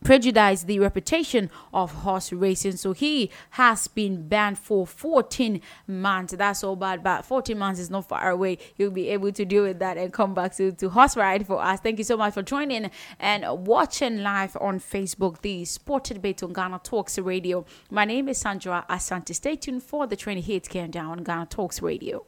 prejudice 0.04 0.62
the 0.62 0.78
reputation 0.78 1.50
of 1.72 1.90
horse 1.92 2.32
racing. 2.32 2.76
So 2.76 2.92
he 2.92 3.30
has 3.50 3.88
been 3.88 4.28
banned 4.28 4.58
for 4.58 4.86
14 4.86 5.60
months. 5.88 6.34
That's 6.36 6.62
all 6.62 6.76
bad, 6.76 7.02
but 7.02 7.24
14 7.24 7.58
months 7.58 7.80
is 7.80 7.90
not 7.90 8.08
far 8.08 8.30
away. 8.30 8.58
He'll 8.76 8.90
be 8.90 9.08
able 9.08 9.32
to 9.32 9.44
deal 9.44 9.64
with 9.64 9.80
that 9.80 9.96
and 9.96 10.12
come 10.12 10.34
back 10.34 10.54
to, 10.56 10.70
to 10.70 10.90
horse 10.90 11.16
ride 11.16 11.46
for 11.46 11.60
us. 11.60 11.80
Thank 11.80 11.98
you 11.98 12.04
so 12.04 12.16
much 12.16 12.34
for 12.34 12.42
joining 12.42 12.90
and 13.18 13.66
watching 13.66 14.22
live 14.22 14.56
on 14.60 14.78
Facebook, 14.78 15.40
the 15.40 15.64
Sport 15.64 16.04
Debate 16.04 16.42
on 16.42 16.52
Ghana 16.52 16.82
Talks 16.84 17.18
Radio. 17.18 17.64
My 17.90 18.04
name 18.04 18.28
is 18.28 18.38
Sandra 18.38 18.84
Asante. 18.88 19.34
Stay 19.34 19.56
tuned 19.56 19.82
for 19.82 20.06
the 20.06 20.16
20 20.16 20.40
hits 20.42 20.68
countdown 20.68 21.06
on 21.06 21.24
Ghana 21.24 21.46
Talks 21.46 21.80
Radio. 21.80 22.26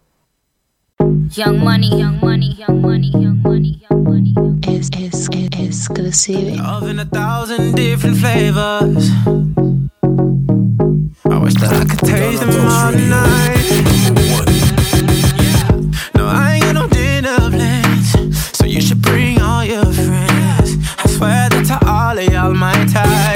Young 1.34 1.58
money, 1.64 1.88
young 1.98 2.20
money, 2.20 2.54
young 2.54 2.80
money, 2.80 3.10
young 3.10 3.42
money, 3.42 3.80
young 3.90 4.04
money. 4.04 4.34
Es, 4.68 4.90
es, 4.92 5.28
es, 5.32 5.58
exclusive. 5.58 6.56
Love 6.56 6.88
in 6.88 6.98
a 7.00 7.04
thousand 7.04 7.74
different 7.74 8.18
flavors. 8.18 9.10
I 11.24 11.38
wish 11.38 11.54
that 11.54 11.72
I 11.72 11.84
could 11.84 12.00
taste 12.00 12.40
them 12.40 12.66
all 12.66 12.92
night. 12.92 13.66
No, 16.14 16.26
I 16.26 16.54
ain't 16.54 16.64
got 16.64 16.74
no 16.74 16.86
dinner 16.88 17.36
plans, 17.50 18.12
so 18.56 18.64
you 18.64 18.80
should 18.80 19.02
bring 19.02 19.40
all 19.42 19.64
your 19.64 19.84
friends. 19.84 20.76
I 20.98 21.06
swear 21.08 21.48
that 21.48 21.64
to 21.66 21.86
all 21.88 22.16
of 22.16 22.32
y'all 22.32 22.54
my 22.54 22.72
type. 22.86 23.35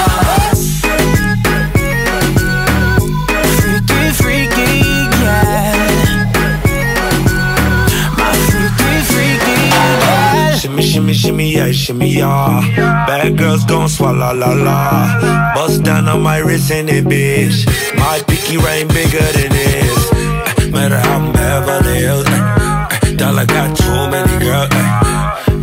Shimmy, 10.91 11.13
shimmy, 11.13 11.53
yeah, 11.53 11.71
shimmy, 11.71 12.09
yeah. 12.09 12.59
Bad 13.07 13.37
girls 13.37 13.63
gon' 13.63 13.87
swallow 13.87 14.35
la 14.35 14.51
la. 14.51 15.53
Bust 15.55 15.83
down 15.83 16.09
on 16.09 16.21
my 16.21 16.39
wrist 16.39 16.69
in 16.69 16.89
it, 16.89 17.05
bitch. 17.05 17.65
My 17.95 18.19
pinky 18.27 18.57
ring 18.57 18.89
bigger 18.89 19.23
than 19.31 19.51
this. 19.55 20.11
Uh, 20.11 20.67
matter 20.67 20.99
how 20.99 21.15
I'm 21.15 21.31
Beverly 21.31 21.95
Hills. 21.95 22.27
Uh, 22.27 23.15
dollar 23.15 23.45
got 23.45 23.71
too 23.71 23.87
many 24.11 24.35
girls. 24.43 24.67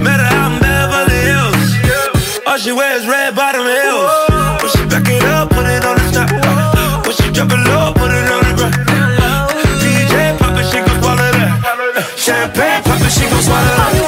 Matter 0.00 0.24
how 0.24 0.48
I'm 0.48 0.60
Beverly 0.64 1.20
Hills. 1.28 2.40
All 2.46 2.56
she 2.56 2.72
wears 2.72 3.06
red 3.06 3.36
bottom 3.36 3.68
heels. 3.68 4.08
When 4.64 4.70
she 4.72 4.82
back 4.88 5.12
it 5.12 5.24
up, 5.24 5.50
put 5.50 5.66
it 5.68 5.84
on 5.84 5.96
the 6.00 6.08
top. 6.08 7.04
When 7.04 7.14
she 7.20 7.28
drop 7.36 7.52
it 7.52 7.60
low, 7.68 7.92
put 7.92 8.08
it 8.16 8.32
on 8.32 8.48
the 8.48 8.52
ground. 8.56 9.52
DJ 9.84 10.38
pop 10.40 10.56
it, 10.56 10.64
she 10.72 10.80
gon' 10.80 10.96
swallow 11.04 11.30
that. 11.36 12.16
Champagne 12.16 12.82
pop 12.82 13.00
it, 13.04 13.12
she 13.12 13.28
gon' 13.28 13.42
swallow 13.42 13.76
that. 13.76 14.07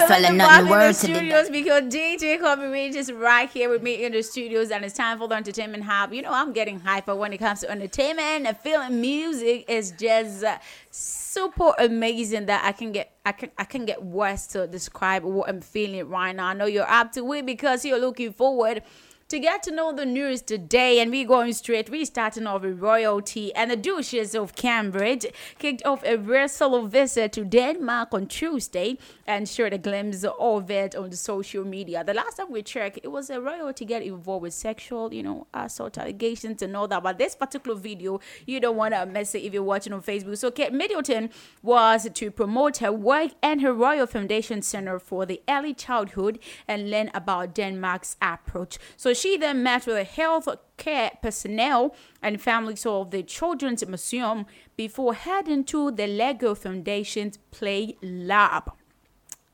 Welcome 0.00 0.38
back 0.38 0.60
in 0.60 0.66
the 0.68 0.92
studios 0.92 1.50
because 1.50 1.82
DJ 1.84 2.40
Kobe 2.40 2.66
Range 2.66 2.96
is 2.96 3.12
right 3.12 3.48
here 3.48 3.70
with 3.70 3.82
me 3.82 4.04
in 4.04 4.10
the 4.10 4.22
studios, 4.22 4.72
and 4.72 4.84
it's 4.84 4.94
time 4.94 5.18
for 5.18 5.28
the 5.28 5.36
entertainment 5.36 5.84
hub. 5.84 6.12
You 6.12 6.22
know, 6.22 6.32
I'm 6.32 6.52
getting 6.52 6.80
hyper 6.80 7.14
when 7.14 7.32
it 7.32 7.38
comes 7.38 7.60
to 7.60 7.70
entertainment 7.70 8.46
and 8.46 8.56
feeling 8.56 9.00
Music 9.00 9.64
is 9.68 9.92
just 9.92 10.42
uh, 10.42 10.58
super 10.90 11.74
amazing 11.78 12.46
that 12.46 12.64
I 12.64 12.72
can 12.72 12.90
get 12.90 13.16
I 13.24 13.32
can 13.32 13.50
I 13.56 13.64
can 13.64 13.84
get 13.84 14.02
words 14.02 14.48
to 14.48 14.66
describe 14.66 15.22
what 15.22 15.48
I'm 15.48 15.60
feeling 15.60 16.08
right 16.08 16.34
now. 16.34 16.46
I 16.46 16.54
know 16.54 16.66
you're 16.66 16.90
up 16.90 17.12
to 17.12 17.32
it 17.32 17.46
because 17.46 17.84
you're 17.84 18.00
looking 18.00 18.32
forward 18.32 18.82
to 19.28 19.38
get 19.38 19.62
to 19.64 19.70
know 19.70 19.92
the 19.92 20.04
news 20.04 20.42
today. 20.42 21.00
And 21.00 21.10
we're 21.10 21.26
going 21.26 21.52
straight, 21.52 21.90
we're 21.90 22.04
starting 22.04 22.46
off 22.46 22.62
with 22.62 22.80
royalty. 22.80 23.54
And 23.54 23.70
the 23.70 23.76
Duchess 23.76 24.34
of 24.34 24.54
Cambridge 24.54 25.26
kicked 25.58 25.84
off 25.84 26.04
a 26.04 26.16
virtual 26.16 26.86
visit 26.86 27.32
to 27.32 27.44
Denmark 27.44 28.12
on 28.12 28.26
Tuesday 28.26 28.98
and 29.26 29.48
shared 29.48 29.72
a 29.72 29.78
glimpse 29.78 30.24
of 30.24 30.70
it 30.70 30.94
on 30.94 31.10
the 31.10 31.16
social 31.16 31.64
media. 31.64 32.04
The 32.04 32.14
last 32.14 32.36
time 32.36 32.50
we 32.50 32.62
checked, 32.62 32.98
it 33.02 33.08
was 33.08 33.30
a 33.30 33.40
royalty 33.40 33.84
get 33.84 34.02
involved 34.02 34.42
with 34.42 34.54
sexual, 34.54 35.12
you 35.12 35.22
know, 35.22 35.46
assault 35.54 35.98
allegations 35.98 36.62
and 36.62 36.76
all 36.76 36.88
that. 36.88 37.02
But 37.02 37.18
this 37.18 37.34
particular 37.34 37.78
video, 37.78 38.20
you 38.46 38.60
don't 38.60 38.76
want 38.76 38.94
to 38.94 39.06
miss 39.06 39.34
it 39.34 39.42
if 39.42 39.52
you're 39.52 39.62
watching 39.62 39.92
on 39.92 40.02
Facebook. 40.02 40.38
So 40.38 40.50
Kate 40.50 40.72
Middleton 40.72 41.30
was 41.62 42.08
to 42.12 42.30
promote 42.30 42.78
her 42.78 42.92
work 42.92 43.32
and 43.42 43.62
her 43.62 43.72
Royal 43.72 44.06
Foundation 44.06 44.62
Center 44.62 44.98
for 44.98 45.26
the 45.26 45.40
Early 45.48 45.74
Childhood 45.74 46.38
and 46.68 46.90
learn 46.90 47.10
about 47.14 47.54
Denmark's 47.54 48.16
approach. 48.20 48.78
So 48.96 49.14
she 49.14 49.36
then 49.36 49.62
met 49.62 49.86
with 49.86 49.96
the 49.96 50.04
health 50.04 50.48
care 50.76 51.12
personnel 51.22 51.94
and 52.20 52.40
families 52.40 52.84
of 52.84 53.10
the 53.10 53.22
Children's 53.22 53.86
Museum 53.86 54.46
before 54.76 55.14
heading 55.14 55.64
to 55.64 55.90
the 55.90 56.06
Lego 56.06 56.54
Foundation's 56.54 57.38
Play 57.50 57.96
Lab. 58.02 58.72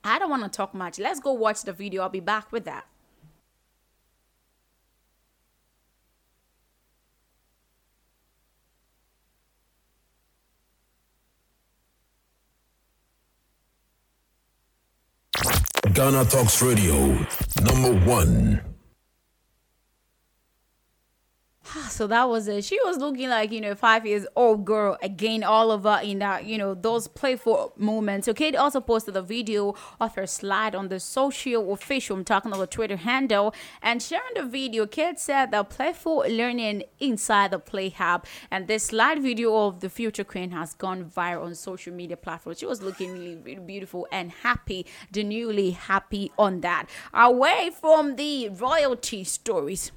I 0.02 0.18
don't 0.18 0.30
want 0.30 0.44
to 0.44 0.48
talk 0.48 0.74
much. 0.74 0.98
Let's 0.98 1.20
go 1.20 1.32
watch 1.32 1.62
the 1.62 1.72
video. 1.72 2.02
I'll 2.02 2.08
be 2.08 2.20
back 2.20 2.52
with 2.52 2.64
that. 2.64 2.86
Ghana 15.92 16.24
Talks 16.26 16.62
Radio, 16.62 17.26
number 17.62 17.92
one. 18.06 18.69
so 21.88 22.06
that 22.06 22.28
was 22.28 22.48
it. 22.48 22.64
She 22.64 22.78
was 22.84 22.98
looking 22.98 23.28
like, 23.28 23.52
you 23.52 23.60
know, 23.60 23.74
five 23.74 24.06
years 24.06 24.26
old 24.36 24.64
girl 24.64 24.98
again, 25.02 25.42
all 25.42 25.70
over 25.70 26.00
in 26.02 26.18
that, 26.20 26.44
you 26.44 26.58
know, 26.58 26.74
those 26.74 27.06
playful 27.08 27.72
moments. 27.76 28.26
So 28.26 28.34
Kate 28.34 28.56
also 28.56 28.80
posted 28.80 29.16
a 29.16 29.22
video 29.22 29.74
of 30.00 30.14
her 30.14 30.26
slide 30.26 30.74
on 30.74 30.88
the 30.88 31.00
social 31.00 31.72
official, 31.72 32.16
I'm 32.16 32.24
talking 32.24 32.52
about 32.52 32.70
Twitter 32.70 32.96
handle, 32.96 33.54
and 33.82 34.02
sharing 34.02 34.34
the 34.34 34.44
video. 34.44 34.86
Kate 34.86 35.18
said 35.18 35.50
the 35.50 35.64
playful 35.64 36.24
learning 36.28 36.84
inside 36.98 37.50
the 37.50 37.58
play 37.58 37.90
hub. 37.90 38.26
And 38.50 38.66
this 38.66 38.84
slide 38.84 39.22
video 39.22 39.66
of 39.66 39.80
the 39.80 39.90
future 39.90 40.24
queen 40.24 40.50
has 40.50 40.74
gone 40.74 41.04
viral 41.04 41.44
on 41.44 41.54
social 41.54 41.92
media 41.92 42.16
platforms. 42.16 42.58
She 42.58 42.66
was 42.66 42.82
looking 42.82 43.12
really, 43.12 43.36
really 43.36 43.60
beautiful 43.60 44.06
and 44.10 44.30
happy, 44.30 44.86
genuinely 45.12 45.70
happy 45.72 46.32
on 46.38 46.60
that. 46.62 46.86
Away 47.14 47.70
from 47.80 48.16
the 48.16 48.48
royalty 48.48 49.24
stories 49.24 49.92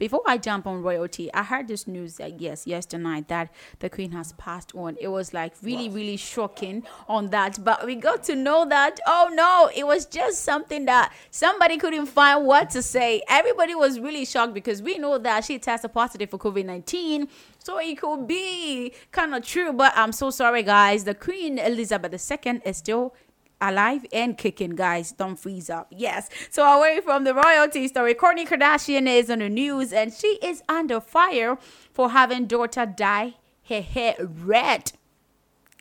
before 0.00 0.22
I 0.26 0.38
jump 0.38 0.66
on 0.66 0.82
royalty, 0.82 1.32
I 1.34 1.42
heard 1.42 1.68
this 1.68 1.86
news 1.86 2.16
that 2.16 2.40
yes, 2.40 2.66
yesterday 2.66 3.22
that 3.28 3.50
the 3.80 3.90
queen 3.90 4.12
has 4.12 4.32
passed 4.32 4.74
on. 4.74 4.96
It 4.98 5.08
was 5.08 5.34
like 5.34 5.52
really, 5.62 5.90
really 5.90 6.16
shocking 6.16 6.84
on 7.06 7.28
that. 7.30 7.62
But 7.62 7.84
we 7.84 7.96
got 7.96 8.24
to 8.24 8.34
know 8.34 8.64
that 8.64 8.98
oh 9.06 9.30
no, 9.32 9.70
it 9.76 9.86
was 9.86 10.06
just 10.06 10.42
something 10.42 10.86
that 10.86 11.12
somebody 11.30 11.76
couldn't 11.76 12.06
find 12.06 12.46
what 12.46 12.70
to 12.70 12.82
say. 12.82 13.22
Everybody 13.28 13.74
was 13.74 14.00
really 14.00 14.24
shocked 14.24 14.54
because 14.54 14.80
we 14.80 14.96
know 14.96 15.18
that 15.18 15.44
she 15.44 15.58
tested 15.58 15.92
positive 15.92 16.30
for 16.30 16.38
COVID 16.38 16.64
nineteen. 16.64 17.28
So 17.58 17.78
it 17.78 18.00
could 18.00 18.26
be 18.26 18.94
kind 19.12 19.34
of 19.34 19.44
true, 19.44 19.74
but 19.74 19.92
I'm 19.94 20.12
so 20.12 20.30
sorry, 20.30 20.62
guys. 20.62 21.04
The 21.04 21.14
Queen 21.14 21.58
Elizabeth 21.58 22.12
II 22.12 22.62
is 22.64 22.78
still 22.78 23.14
alive 23.60 24.06
and 24.12 24.36
kicking, 24.36 24.70
guys. 24.70 25.12
Don't 25.12 25.36
freeze 25.36 25.70
up. 25.70 25.88
Yes. 25.90 26.28
So 26.50 26.64
away 26.64 27.00
from 27.00 27.24
the 27.24 27.34
royalty 27.34 27.88
story, 27.88 28.14
Kourtney 28.14 28.46
Kardashian 28.46 29.06
is 29.06 29.30
on 29.30 29.40
the 29.40 29.48
news 29.48 29.92
and 29.92 30.12
she 30.12 30.38
is 30.42 30.62
under 30.68 31.00
fire 31.00 31.58
for 31.92 32.10
having 32.10 32.46
daughter 32.46 32.86
dye 32.86 33.34
her 33.68 33.80
hair 33.80 34.14
red. 34.18 34.92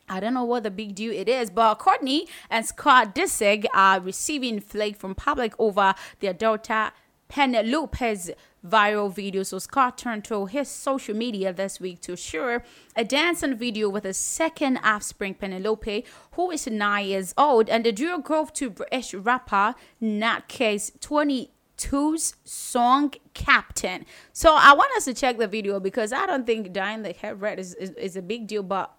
I 0.07 0.19
don't 0.19 0.33
know 0.33 0.43
what 0.43 0.63
the 0.63 0.71
big 0.71 0.95
deal 0.95 1.11
it 1.11 1.29
is, 1.29 1.49
but 1.49 1.79
Kourtney 1.79 2.27
and 2.49 2.65
Scott 2.65 3.13
Disick 3.13 3.65
are 3.73 3.99
receiving 3.99 4.59
flake 4.59 4.95
from 4.95 5.13
public 5.13 5.53
over 5.59 5.93
their 6.19 6.33
daughter 6.33 6.91
Penelope's 7.29 8.31
viral 8.65 9.13
video. 9.13 9.43
So 9.43 9.59
Scott 9.59 9.97
turned 9.97 10.25
to 10.25 10.45
his 10.45 10.67
social 10.69 11.15
media 11.15 11.53
this 11.53 11.79
week 11.79 12.01
to 12.01 12.15
share 12.15 12.63
a 12.95 13.03
dancing 13.03 13.55
video 13.55 13.89
with 13.89 14.03
his 14.03 14.17
second 14.17 14.77
offspring, 14.83 15.35
Penelope, 15.35 16.05
who 16.33 16.51
is 16.51 16.67
nine 16.67 17.07
years 17.07 17.33
old, 17.37 17.69
and 17.69 17.85
the 17.85 17.91
duo 17.91 18.21
drove 18.21 18.53
to 18.53 18.69
British 18.69 19.13
rapper 19.13 19.75
Nat 20.01 20.47
Case 20.47 20.91
22's 20.99 22.35
song 22.43 23.13
Captain. 23.33 24.05
So 24.33 24.55
I 24.55 24.73
want 24.73 24.91
us 24.97 25.05
to 25.05 25.13
check 25.13 25.37
the 25.37 25.47
video 25.47 25.79
because 25.79 26.11
I 26.13 26.25
don't 26.25 26.45
think 26.45 26.73
dyeing 26.73 27.03
the 27.03 27.13
hair 27.13 27.35
red 27.35 27.59
is, 27.59 27.73
is, 27.75 27.91
is 27.91 28.15
a 28.15 28.21
big 28.21 28.47
deal, 28.47 28.63
but 28.63 28.93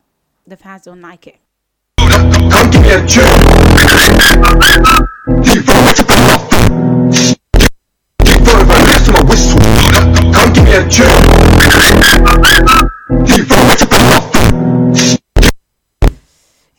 the 0.47 0.57
fans 0.57 0.83
don't 0.83 1.01
like 1.01 1.27
it. 1.27 1.37
Come 10.71 11.70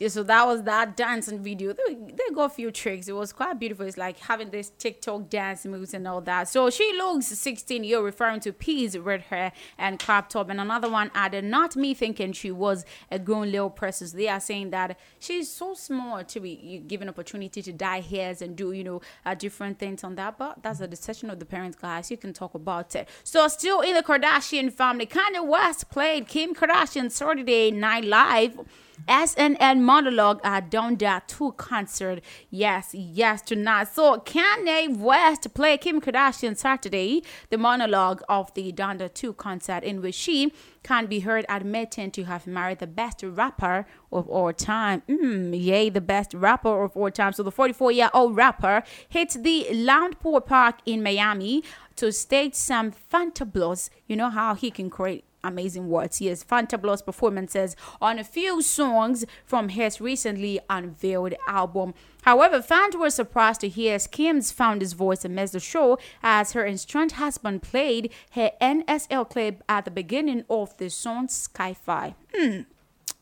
yeah, 0.01 0.07
so 0.07 0.23
that 0.23 0.47
was 0.47 0.63
that 0.63 0.97
dancing 0.97 1.43
video. 1.43 1.73
They, 1.73 1.93
they 1.93 2.33
got 2.33 2.45
a 2.45 2.49
few 2.49 2.71
tricks. 2.71 3.07
It 3.07 3.11
was 3.11 3.31
quite 3.31 3.59
beautiful. 3.59 3.85
It's 3.85 3.99
like 3.99 4.17
having 4.17 4.49
this 4.49 4.71
TikTok 4.79 5.29
dance 5.29 5.63
moves 5.63 5.93
and 5.93 6.07
all 6.07 6.21
that. 6.21 6.49
So 6.49 6.71
she 6.71 6.91
looks 6.97 7.27
16 7.27 7.83
year 7.83 8.01
referring 8.01 8.39
to 8.39 8.51
P's 8.51 8.97
red 8.97 9.21
hair 9.21 9.51
and 9.77 9.99
crop 9.99 10.29
top. 10.29 10.49
And 10.49 10.59
another 10.59 10.89
one 10.89 11.11
added, 11.13 11.43
not 11.43 11.75
me 11.75 11.93
thinking 11.93 12.33
she 12.33 12.49
was 12.49 12.83
a 13.11 13.19
grown 13.19 13.51
little 13.51 13.69
person. 13.69 14.07
So 14.07 14.17
they 14.17 14.27
are 14.27 14.39
saying 14.39 14.71
that 14.71 14.97
she's 15.19 15.51
so 15.51 15.75
small 15.75 16.23
to 16.23 16.39
be 16.39 16.83
given 16.87 17.07
opportunity 17.07 17.61
to 17.61 17.71
dye 17.71 18.01
hairs 18.01 18.41
and 18.41 18.55
do, 18.55 18.71
you 18.71 18.83
know, 18.83 19.01
uh, 19.23 19.35
different 19.35 19.77
things 19.77 20.03
on 20.03 20.15
that. 20.15 20.35
But 20.35 20.63
that's 20.63 20.79
a 20.79 20.87
decision 20.87 21.29
of 21.29 21.37
the 21.37 21.45
parents, 21.45 21.77
guys. 21.79 22.09
You 22.09 22.17
can 22.17 22.33
talk 22.33 22.55
about 22.55 22.95
it. 22.95 23.07
So 23.23 23.47
still 23.49 23.81
in 23.81 23.93
the 23.93 24.01
Kardashian 24.01 24.73
family, 24.73 25.05
Kanye 25.05 25.45
West 25.45 25.91
played 25.91 26.27
Kim 26.27 26.55
Kardashian 26.55 27.11
Saturday 27.11 27.69
Night 27.69 28.05
Live 28.05 28.57
SNL 29.07 29.79
monologue 29.79 30.39
at 30.43 30.69
Donda 30.69 31.21
2 31.27 31.53
concert. 31.53 32.21
Yes, 32.49 32.93
yes, 32.93 33.41
tonight. 33.41 33.87
So 33.89 34.17
Kanye 34.17 34.95
West 34.95 35.53
played 35.53 35.81
Kim 35.81 36.01
Kardashian 36.01 36.57
Saturday, 36.57 37.23
the 37.49 37.57
monologue 37.57 38.21
of 38.29 38.53
the 38.53 38.71
Donda 38.71 39.13
2 39.13 39.33
concert, 39.33 39.83
in 39.83 40.01
which 40.01 40.15
she 40.15 40.53
can 40.83 41.05
be 41.05 41.21
heard 41.21 41.45
admitting 41.47 42.11
to 42.11 42.23
have 42.23 42.47
married 42.47 42.79
the 42.79 42.87
best 42.87 43.23
rapper 43.23 43.85
of 44.11 44.27
all 44.27 44.53
time. 44.53 45.03
Mm, 45.07 45.59
yay, 45.63 45.89
the 45.89 46.01
best 46.01 46.33
rapper 46.33 46.83
of 46.83 46.95
all 46.95 47.11
time. 47.11 47.33
So 47.33 47.43
the 47.43 47.51
44 47.51 47.91
year 47.91 48.09
old 48.13 48.35
rapper 48.35 48.83
hit 49.09 49.35
the 49.39 49.67
LoanDepot 49.71 50.45
Park 50.45 50.79
in 50.85 51.03
Miami 51.03 51.63
to 51.97 52.11
stage 52.11 52.55
some 52.55 52.91
fantabulous. 52.91 53.89
You 54.07 54.15
know 54.15 54.29
how 54.29 54.55
he 54.55 54.71
can 54.71 54.89
create 54.89 55.25
amazing 55.43 55.89
words. 55.89 56.17
He 56.17 56.27
has 56.27 56.43
fantabulous 56.43 57.05
performances 57.05 57.75
on 58.01 58.19
a 58.19 58.23
few 58.23 58.61
songs 58.61 59.25
from 59.45 59.69
his 59.69 60.01
recently 60.01 60.59
unveiled 60.69 61.33
album. 61.47 61.93
However, 62.23 62.61
fans 62.61 62.95
were 62.95 63.09
surprised 63.09 63.61
to 63.61 63.69
hear 63.69 63.97
Kim's 63.99 64.51
found 64.51 64.81
his 64.81 64.93
voice 64.93 65.25
amidst 65.25 65.53
the 65.53 65.59
show 65.59 65.97
as 66.21 66.51
her 66.53 66.65
estranged 66.65 67.15
husband 67.15 67.63
played 67.63 68.11
her 68.31 68.51
NSL 68.61 69.29
clip 69.29 69.63
at 69.67 69.85
the 69.85 69.91
beginning 69.91 70.45
of 70.49 70.75
the 70.77 70.89
song 70.89 71.27
Skyfy. 71.27 72.13
Hmm. 72.33 72.61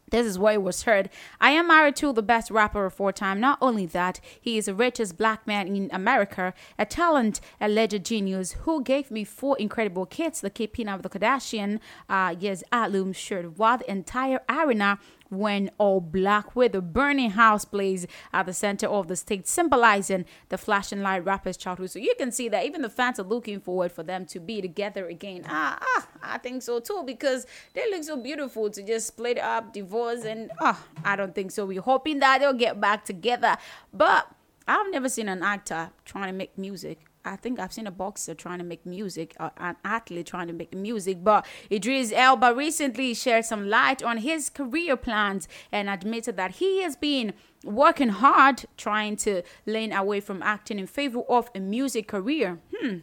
This 0.10 0.26
is 0.26 0.40
where 0.40 0.56
it 0.56 0.64
was 0.64 0.84
heard. 0.84 1.10
I 1.40 1.52
am 1.52 1.68
married 1.68 1.96
to 1.98 2.14
the 2.14 2.22
best 2.22 2.52
rapper 2.52 2.86
of 2.86 3.00
all 3.00 3.12
time. 3.12 3.40
Not 3.40 3.58
only 3.62 3.86
that, 3.88 4.20
he 4.40 4.58
is 4.58 4.66
the 4.66 4.74
richest 4.74 5.18
black 5.18 5.46
man 5.46 5.68
in 5.68 5.90
America, 5.92 6.54
a 6.78 6.86
talent, 6.86 7.40
a 7.60 7.68
legend 7.68 8.06
genius 8.06 8.54
who 8.64 8.84
gave 8.84 9.12
me 9.12 9.24
four 9.24 9.58
incredible 9.58 10.06
kids, 10.06 10.42
the 10.42 10.50
keeping 10.50 10.88
of 10.88 11.04
the 11.04 11.10
Kardashian, 11.10 11.80
uh, 12.08 12.36
yes, 12.40 12.64
alum 12.72 13.14
shirt, 13.14 13.58
while 13.58 13.78
the 13.78 13.90
entire 13.90 14.42
arena 14.50 15.00
when 15.30 15.70
all 15.78 16.02
black 16.02 16.56
with 16.56 16.76
a 16.76 16.82
burning 16.82 17.32
house 17.32 17.66
plays 17.66 18.08
at 18.34 18.46
the 18.46 18.54
center 18.54 18.88
of 18.88 19.08
the 19.08 19.16
stage, 19.16 19.46
symbolizing 19.46 20.26
the 20.50 20.58
flashing 20.58 21.02
light 21.02 21.24
rapper's 21.24 21.58
childhood. 21.58 21.92
So 21.92 22.00
you 22.00 22.14
can 22.18 22.32
see 22.32 22.50
that 22.50 22.66
even 22.66 22.82
the 22.82 22.90
fans 22.90 23.20
are 23.20 23.24
looking 23.24 23.60
forward 23.60 23.92
for 23.92 24.04
them 24.04 24.26
to 24.28 24.40
be 24.40 24.62
together 24.62 25.08
again. 25.08 25.46
Ah, 25.48 25.78
ah 25.82 26.08
I 26.22 26.38
think 26.38 26.64
so 26.64 26.80
too 26.80 27.04
because 27.06 27.46
they 27.74 27.90
look 27.90 28.04
so 28.04 28.18
beautiful 28.18 28.70
to 28.70 28.84
just 28.84 29.08
split 29.08 29.38
up, 29.38 29.74
divorce, 29.74 30.26
and 30.26 30.52
ah, 30.60 30.84
I 31.04 31.16
don't 31.16 31.34
think 31.34 31.52
so. 31.52 31.66
We're 31.66 31.82
hoping 31.82 32.20
that 32.20 32.40
they'll 32.40 32.54
get 32.54 32.80
back 32.80 33.06
together, 33.06 33.58
but. 33.94 34.28
I've 34.72 34.92
never 34.92 35.10
seen 35.10 35.30
an 35.30 35.42
actor 35.42 35.90
trying 36.06 36.28
to 36.28 36.32
make 36.32 36.56
music 36.56 37.09
I 37.30 37.36
think 37.36 37.60
I've 37.60 37.72
seen 37.72 37.88
a 37.88 37.92
boxer 37.92 38.34
trying 38.34 38.60
to 38.60 38.66
make 38.66 38.86
music, 38.86 39.36
uh, 39.40 39.52
an 39.58 39.76
athlete 39.86 40.26
trying 40.26 40.48
to 40.48 40.54
make 40.54 40.74
music. 40.74 41.24
But 41.24 41.46
Idris 41.72 42.12
Elba 42.12 42.54
recently 42.56 43.14
shared 43.14 43.46
some 43.46 43.70
light 43.70 44.02
on 44.02 44.18
his 44.18 44.50
career 44.50 44.98
plans 44.98 45.48
and 45.72 45.90
admitted 45.90 46.38
that 46.38 46.56
he 46.56 46.82
has 46.82 46.96
been 46.96 47.34
working 47.64 48.10
hard 48.10 48.66
trying 48.78 49.16
to 49.18 49.44
lean 49.66 49.92
away 49.94 50.20
from 50.20 50.42
acting 50.42 50.80
in 50.80 50.88
favor 50.88 51.22
of 51.30 51.50
a 51.54 51.60
music 51.60 52.08
career. 52.08 52.60
Hmm. 52.76 52.98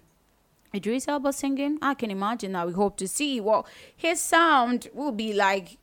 Idris 0.74 1.08
Elba 1.08 1.32
singing? 1.32 1.78
I 1.80 1.94
can 1.94 2.10
imagine 2.10 2.52
that. 2.52 2.66
We 2.66 2.72
hope 2.72 2.96
to 2.98 3.08
see 3.08 3.40
what 3.40 3.66
his 3.96 4.20
sound 4.20 4.88
will 4.92 5.12
be 5.12 5.32
like 5.32 5.78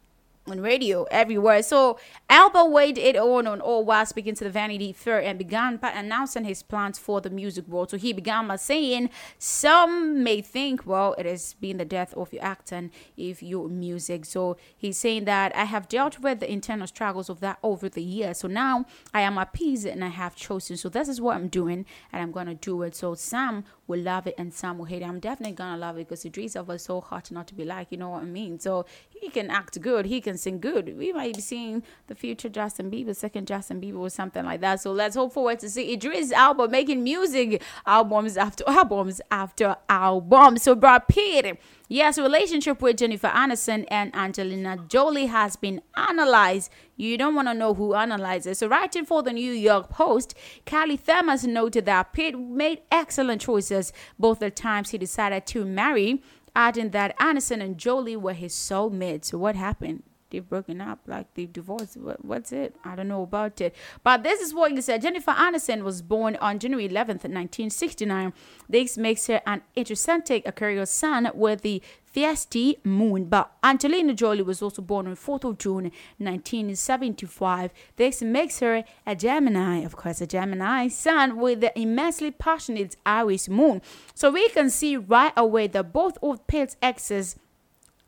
on 0.47 0.59
radio 0.59 1.03
everywhere. 1.03 1.63
So 1.63 1.97
Elba 2.29 2.65
weighed 2.65 2.97
it 2.97 3.15
on 3.15 3.47
on 3.47 3.61
all 3.61 3.85
while 3.85 4.05
speaking 4.05 4.35
to 4.35 4.43
the 4.43 4.49
Vanity 4.49 4.91
Fair 4.91 5.21
and 5.21 5.37
began 5.37 5.77
by 5.77 5.91
announcing 5.91 6.43
his 6.43 6.61
plans 6.61 6.99
for 6.99 7.21
the 7.21 7.29
music 7.29 7.67
world. 7.67 7.91
So 7.91 7.97
he 7.97 8.11
began 8.11 8.47
by 8.47 8.57
saying, 8.57 9.09
"Some 9.37 10.23
may 10.23 10.41
think, 10.41 10.85
well, 10.85 11.15
it 11.17 11.25
has 11.25 11.53
been 11.55 11.77
the 11.77 11.85
death 11.85 12.13
of 12.15 12.33
your 12.33 12.43
acting 12.43 12.91
if 13.15 13.41
your 13.41 13.69
music." 13.69 14.25
So 14.25 14.57
he's 14.75 14.97
saying 14.97 15.25
that 15.25 15.55
I 15.55 15.63
have 15.65 15.87
dealt 15.87 16.19
with 16.19 16.39
the 16.39 16.51
internal 16.51 16.87
struggles 16.87 17.29
of 17.29 17.39
that 17.39 17.59
over 17.63 17.87
the 17.87 18.03
years. 18.03 18.39
So 18.39 18.47
now 18.47 18.85
I 19.13 19.21
am 19.21 19.37
appeased 19.37 19.85
and 19.85 20.03
I 20.03 20.09
have 20.09 20.35
chosen. 20.35 20.75
So 20.77 20.89
this 20.89 21.07
is 21.07 21.21
what 21.21 21.35
I'm 21.35 21.47
doing, 21.47 21.85
and 22.11 22.21
I'm 22.21 22.31
gonna 22.31 22.55
do 22.55 22.81
it. 22.83 22.95
So 22.95 23.15
Sam 23.15 23.63
will 23.87 23.99
love 23.99 24.27
it 24.27 24.35
and 24.37 24.53
some 24.53 24.77
will 24.77 24.85
hate 24.85 25.01
it. 25.01 25.05
I'm 25.05 25.19
definitely 25.19 25.55
gonna 25.55 25.77
love 25.77 25.97
it 25.97 26.07
because 26.07 26.25
Idris 26.25 26.55
Elba 26.55 26.73
is 26.73 26.83
so 26.83 27.01
hard 27.01 27.31
not 27.31 27.47
to 27.47 27.53
be 27.53 27.65
like, 27.65 27.87
you 27.91 27.97
know 27.97 28.09
what 28.09 28.23
I 28.23 28.25
mean? 28.25 28.59
So 28.59 28.85
he 29.23 29.29
can 29.29 29.49
act 29.49 29.79
good, 29.79 30.05
he 30.05 30.19
can 30.19 30.37
sing 30.37 30.59
good. 30.59 30.97
We 30.97 31.13
might 31.13 31.35
be 31.35 31.41
seeing 31.41 31.81
the 32.07 32.15
future 32.15 32.49
Justin 32.49 32.91
Bieber, 32.91 33.15
second 33.15 33.47
Justin 33.47 33.79
Bieber 33.79 33.99
or 33.99 34.09
something 34.09 34.43
like 34.43 34.59
that. 34.59 34.81
So 34.81 34.91
let's 34.91 35.15
hope 35.15 35.33
forward 35.33 35.59
to 35.59 35.69
see 35.69 35.93
Idris 35.93 36.33
Elba 36.33 36.67
making 36.67 37.03
music 37.03 37.61
albums 37.85 38.35
after 38.35 38.65
albums 38.67 39.21
after 39.31 39.77
albums. 39.87 40.63
So 40.63 40.75
Brad 40.75 41.07
Pitt 41.07 41.57
Yes, 41.89 42.17
relationship 42.17 42.81
with 42.81 42.97
Jennifer 42.97 43.27
Aniston 43.27 43.85
and 43.89 44.15
Angelina 44.15 44.77
Jolie 44.87 45.27
has 45.27 45.55
been 45.55 45.79
analyzed. 45.95 46.71
You 46.95 47.17
don't 47.17 47.35
want 47.35 47.49
to 47.49 47.53
know 47.53 47.75
who 47.75 47.93
analyzes. 47.93 48.57
So, 48.57 48.67
writing 48.67 49.05
for 49.05 49.21
the 49.21 49.31
New 49.31 49.51
York 49.51 49.89
Post, 49.89 50.33
Callie 50.65 50.97
Thomas 50.97 51.43
noted 51.43 51.85
that 51.85 52.11
Pitt 52.11 52.39
made 52.39 52.81
excellent 52.91 53.41
choices 53.41 53.93
both 54.17 54.39
the 54.39 54.49
times 54.49 54.89
he 54.89 54.97
decided 54.97 55.45
to 55.45 55.65
marry 55.65 56.23
adding 56.55 56.91
that 56.91 57.17
Aniston 57.19 57.61
and 57.61 57.77
Jolie 57.77 58.15
were 58.15 58.33
his 58.33 58.53
soulmates. 58.53 59.25
So 59.25 59.37
what 59.37 59.55
happened? 59.55 60.03
They've 60.33 60.49
broken 60.49 60.81
up, 60.81 60.97
like 61.05 61.31
they've 61.35 61.53
divorced. 61.53 61.95
What, 61.95 62.25
what's 62.25 62.51
it? 62.51 62.75
I 62.83 62.95
don't 62.95 63.07
know 63.07 63.21
about 63.21 63.61
it. 63.61 63.75
But 64.03 64.23
this 64.23 64.41
is 64.41 64.51
what 64.51 64.71
he 64.71 64.81
said. 64.81 65.03
Jennifer 65.03 65.29
Aniston 65.29 65.83
was 65.83 66.01
born 66.01 66.37
on 66.37 66.57
January 66.57 66.89
11th, 66.89 67.23
1969. 67.29 68.33
This 68.67 68.97
makes 68.97 69.27
her 69.27 69.43
an 69.45 69.61
intercentric 69.77 70.41
Aquarius 70.47 70.89
sun 70.89 71.29
with 71.35 71.61
the 71.61 71.83
Fiesti 72.15 72.83
moon. 72.83 73.25
But 73.25 73.51
Angelina 73.63 74.15
Jolie 74.15 74.41
was 74.41 74.63
also 74.63 74.81
born 74.81 75.05
on 75.05 75.15
4th 75.15 75.43
of 75.43 75.59
June 75.59 75.91
1975. 76.17 77.71
This 77.97 78.23
makes 78.23 78.59
her 78.59 78.83
a 79.05 79.15
Gemini, 79.15 79.83
of 79.83 79.95
course, 79.95 80.19
a 80.19 80.25
Gemini 80.25 80.87
sun 80.87 81.37
with 81.37 81.61
the 81.61 81.79
immensely 81.79 82.31
passionate 82.31 82.95
Aries 83.05 83.47
moon. 83.47 83.83
So 84.15 84.31
we 84.31 84.49
can 84.49 84.71
see 84.71 84.97
right 84.97 85.33
away 85.37 85.67
that 85.67 85.93
both 85.93 86.17
of 86.23 86.47
Pete's 86.47 86.75
exes 86.81 87.35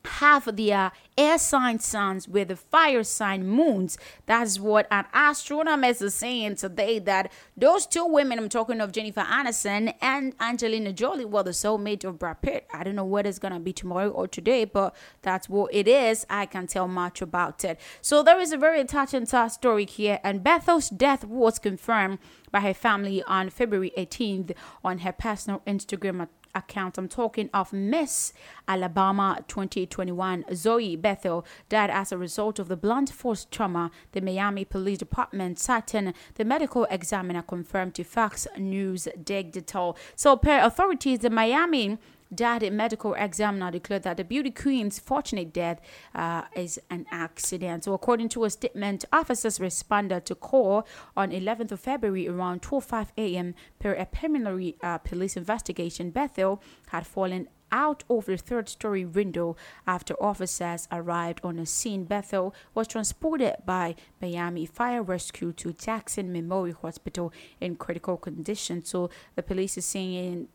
have 0.06 0.56
the 0.56 0.74
uh, 0.74 0.90
air 1.18 1.38
sign 1.38 1.80
suns 1.80 2.28
with 2.28 2.50
the 2.50 2.56
fire 2.56 3.04
sign 3.04 3.48
moons. 3.48 3.98
That's 4.26 4.60
what 4.60 4.88
an 4.92 5.06
astronomist 5.14 6.02
is 6.02 6.16
saying 6.16 6.56
today 6.56 7.00
that 7.00 7.32
those 7.56 7.86
two 7.86 8.06
women, 8.06 8.40
I'm 8.40 8.50
talking 8.50 8.82
of 8.82 8.92
Jennifer 8.92 9.22
Aniston 9.22 9.94
and 10.02 10.34
Angelina 10.40 10.94
Jolie, 10.94 11.26
were 11.26 11.44
the 11.44 11.52
soulmate 11.52 12.04
of 12.04 12.20
Brad 12.20 12.42
Pitt. 12.42 12.68
I 12.74 12.84
don't 12.84 12.96
know 12.96 13.06
what 13.06 13.26
it's 13.26 13.40
to 13.40 13.60
be 13.60 13.74
tomorrow 13.74 14.10
or 14.10 14.28
today, 14.28 14.66
but 14.66 14.96
that's 15.22 15.50
what 15.50 15.74
it 15.74 15.88
is. 15.88 16.26
I 16.30 16.46
can 16.46 16.68
tell 16.68 16.88
much 16.88 17.22
about 17.22 17.64
it. 17.64 17.80
So 18.02 18.24
there 18.24 18.40
is 18.40 18.52
a 18.52 18.58
very 18.58 18.84
touching 18.86 19.26
story 19.26 19.86
here, 19.86 20.20
and 20.24 20.44
Bethel's 20.44 20.90
death 20.90 21.24
was 21.26 21.60
confirmed 21.60 22.20
by 22.52 22.62
her 22.62 22.74
family 22.74 23.24
on 23.24 23.50
February 23.50 23.92
18th 23.98 24.54
on 24.84 25.00
her 25.00 25.12
personal 25.12 25.62
Instagram 25.68 26.28
account. 26.56 26.98
I'm 26.98 27.08
talking 27.08 27.50
of 27.54 27.74
Miss 27.74 28.34
Alabama 28.68 29.44
2021. 29.48 30.46
Zoe 30.54 30.96
Bethel 30.96 31.46
died 31.70 31.90
as 31.90 32.12
a 32.12 32.18
result 32.18 32.58
of 32.58 32.68
the 32.68 32.78
blunt 32.78 33.12
force 33.12 33.46
trauma. 33.52 33.92
The 34.14 34.22
Miami 34.22 34.66
Police 34.66 34.98
Department 34.98 35.60
citing 35.60 36.14
the 36.36 36.46
medical 36.46 36.86
examiner 36.86 37.42
confirmed 37.42 37.96
to 37.96 38.04
Fox 38.04 38.48
News 38.58 39.08
Digital. 39.22 39.98
So, 40.16 40.38
per 40.38 40.60
authorities, 40.60 41.20
the 41.20 41.30
Miami 41.30 41.98
Dade, 42.36 42.72
medical 42.72 43.14
examiner 43.14 43.72
declared 43.72 44.04
that 44.04 44.18
the 44.18 44.24
beauty 44.24 44.52
queen's 44.52 45.00
fortunate 45.00 45.54
death 45.54 45.80
uh, 46.14 46.44
is 46.56 46.80
an 46.90 47.06
accident. 47.12 47.84
So, 47.86 47.94
according 47.94 48.30
to 48.30 48.44
a 48.44 48.50
statement, 48.50 49.06
officers 49.12 49.60
responded 49.60 50.26
to 50.26 50.36
call 50.36 50.88
on 51.16 51.32
11th 51.32 51.72
of 51.72 51.80
February 51.80 52.28
around 52.28 52.62
12:05 52.62 53.08
a.m. 53.18 53.56
per 53.80 53.94
a 53.94 54.06
preliminary 54.06 54.76
uh, 54.82 54.98
police 54.98 55.38
investigation. 55.38 56.12
Bethel 56.12 56.62
had 56.88 57.08
fallen 57.08 57.48
out 57.72 58.04
of 58.10 58.26
the 58.26 58.38
third 58.38 58.70
story 58.70 59.06
window 59.06 59.56
after 59.86 60.14
officers 60.24 60.88
arrived 60.92 61.42
on 61.44 61.58
the 61.58 61.66
scene. 61.66 62.06
Bethel 62.06 62.54
was 62.74 62.88
transported 62.88 63.56
by 63.66 63.96
Miami 64.22 64.66
Fire 64.66 65.04
Rescue 65.04 65.52
to 65.54 65.74
Jackson 65.74 66.32
Memorial 66.32 66.78
Hospital 66.82 67.34
in 67.60 67.76
critical 67.76 68.18
condition. 68.18 68.84
So 68.86 69.10
the 69.36 69.44
police 69.44 69.78
is 69.78 69.86
saying 69.86 70.48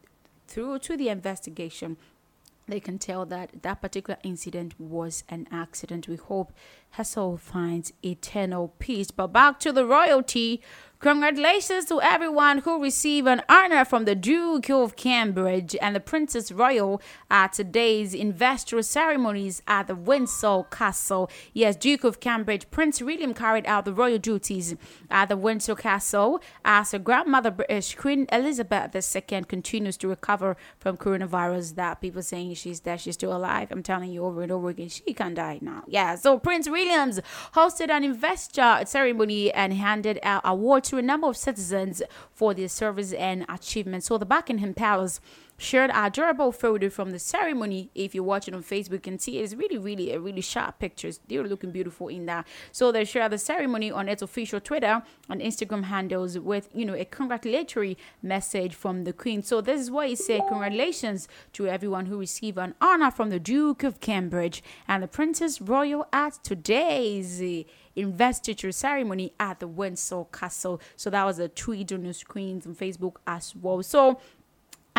through 0.50 0.80
to 0.80 0.96
the 0.96 1.08
investigation, 1.08 1.96
they 2.66 2.80
can 2.80 2.98
tell 2.98 3.24
that 3.26 3.62
that 3.62 3.80
particular 3.80 4.18
incident 4.22 4.78
was 4.78 5.24
an 5.28 5.46
accident. 5.50 6.08
We 6.08 6.16
hope 6.16 6.52
soul 7.02 7.36
finds 7.36 7.92
eternal 8.04 8.74
peace. 8.78 9.10
But 9.10 9.28
back 9.28 9.58
to 9.60 9.72
the 9.72 9.86
royalty. 9.86 10.62
Congratulations 11.00 11.86
to 11.86 11.98
everyone 12.02 12.58
who 12.58 12.82
received 12.82 13.26
an 13.26 13.40
honor 13.48 13.86
from 13.86 14.04
the 14.04 14.14
Duke 14.14 14.68
of 14.68 14.96
Cambridge 14.96 15.74
and 15.80 15.96
the 15.96 16.00
Princess 16.00 16.52
Royal 16.52 17.00
at 17.30 17.54
today's 17.54 18.12
investor 18.12 18.82
ceremonies 18.82 19.62
at 19.66 19.86
the 19.86 19.94
Windsor 19.94 20.64
Castle. 20.70 21.30
Yes, 21.54 21.76
Duke 21.76 22.04
of 22.04 22.20
Cambridge 22.20 22.70
Prince 22.70 23.00
William 23.00 23.32
carried 23.32 23.64
out 23.64 23.86
the 23.86 23.94
royal 23.94 24.18
duties 24.18 24.74
at 25.10 25.30
the 25.30 25.38
Windsor 25.38 25.74
Castle 25.74 26.38
as 26.66 26.92
her 26.92 26.98
grandmother 26.98 27.50
British 27.50 27.94
Queen 27.94 28.26
Elizabeth 28.30 28.94
II 28.94 29.44
continues 29.44 29.96
to 29.96 30.06
recover 30.06 30.54
from 30.78 30.98
coronavirus. 30.98 31.76
That 31.76 32.02
people 32.02 32.20
saying 32.20 32.52
she's 32.56 32.80
dead, 32.80 33.00
she's 33.00 33.14
still 33.14 33.34
alive. 33.34 33.68
I'm 33.70 33.82
telling 33.82 34.10
you 34.10 34.26
over 34.26 34.42
and 34.42 34.52
over 34.52 34.68
again, 34.68 34.90
she 34.90 35.14
can't 35.14 35.34
die 35.34 35.60
now. 35.62 35.84
Yeah, 35.86 36.16
so 36.16 36.38
Prince 36.38 36.68
Williams 36.80 37.20
hosted 37.54 37.90
an 37.90 38.04
investor 38.04 38.82
ceremony 38.86 39.52
and 39.52 39.74
handed 39.74 40.18
out 40.22 40.40
awards 40.46 40.88
to 40.88 40.96
a 40.96 41.02
number 41.02 41.26
of 41.28 41.36
citizens 41.36 42.00
for 42.32 42.54
their 42.54 42.68
service 42.68 43.12
and 43.12 43.44
achievements. 43.50 44.06
So 44.06 44.16
the 44.16 44.24
Buckingham 44.24 44.72
Palace 44.72 45.20
shared 45.60 45.90
a 45.92 46.08
durable 46.08 46.52
photo 46.52 46.88
from 46.88 47.10
the 47.10 47.18
ceremony. 47.18 47.90
If 47.94 48.14
you're 48.14 48.24
watching 48.24 48.54
on 48.54 48.62
Facebook, 48.62 48.92
you 48.92 48.98
can 49.00 49.18
see 49.18 49.38
it's 49.38 49.54
really, 49.54 49.76
really, 49.76 50.12
a 50.12 50.18
really 50.18 50.40
sharp 50.40 50.78
pictures. 50.78 51.20
They're 51.28 51.44
looking 51.44 51.70
beautiful 51.70 52.08
in 52.08 52.24
that. 52.26 52.46
So 52.72 52.90
they 52.90 53.04
shared 53.04 53.32
the 53.32 53.38
ceremony 53.38 53.90
on 53.90 54.08
its 54.08 54.22
official 54.22 54.60
Twitter 54.60 55.02
and 55.28 55.40
Instagram 55.40 55.84
handles 55.84 56.38
with, 56.38 56.70
you 56.74 56.86
know, 56.86 56.94
a 56.94 57.04
congratulatory 57.04 57.98
message 58.22 58.74
from 58.74 59.04
the 59.04 59.12
Queen. 59.12 59.42
So 59.42 59.60
this 59.60 59.80
is 59.80 59.90
what 59.90 60.08
he 60.08 60.16
said: 60.16 60.40
Congratulations 60.48 61.28
to 61.52 61.68
everyone 61.68 62.06
who 62.06 62.18
received 62.18 62.58
an 62.58 62.74
honor 62.80 63.10
from 63.10 63.28
the 63.28 63.38
Duke 63.38 63.82
of 63.82 64.00
Cambridge 64.00 64.62
and 64.88 65.02
the 65.02 65.08
Princess 65.08 65.60
Royal 65.60 66.06
at 66.12 66.42
today's 66.42 67.42
investiture 67.96 68.72
ceremony 68.72 69.34
at 69.38 69.60
the 69.60 69.66
Windsor 69.66 70.24
Castle. 70.32 70.80
So 70.96 71.10
that 71.10 71.24
was 71.24 71.38
a 71.38 71.48
tweet 71.48 71.92
on 71.92 72.04
the 72.04 72.14
screens 72.14 72.66
on 72.66 72.74
Facebook 72.74 73.16
as 73.26 73.54
well. 73.54 73.82
So 73.82 74.20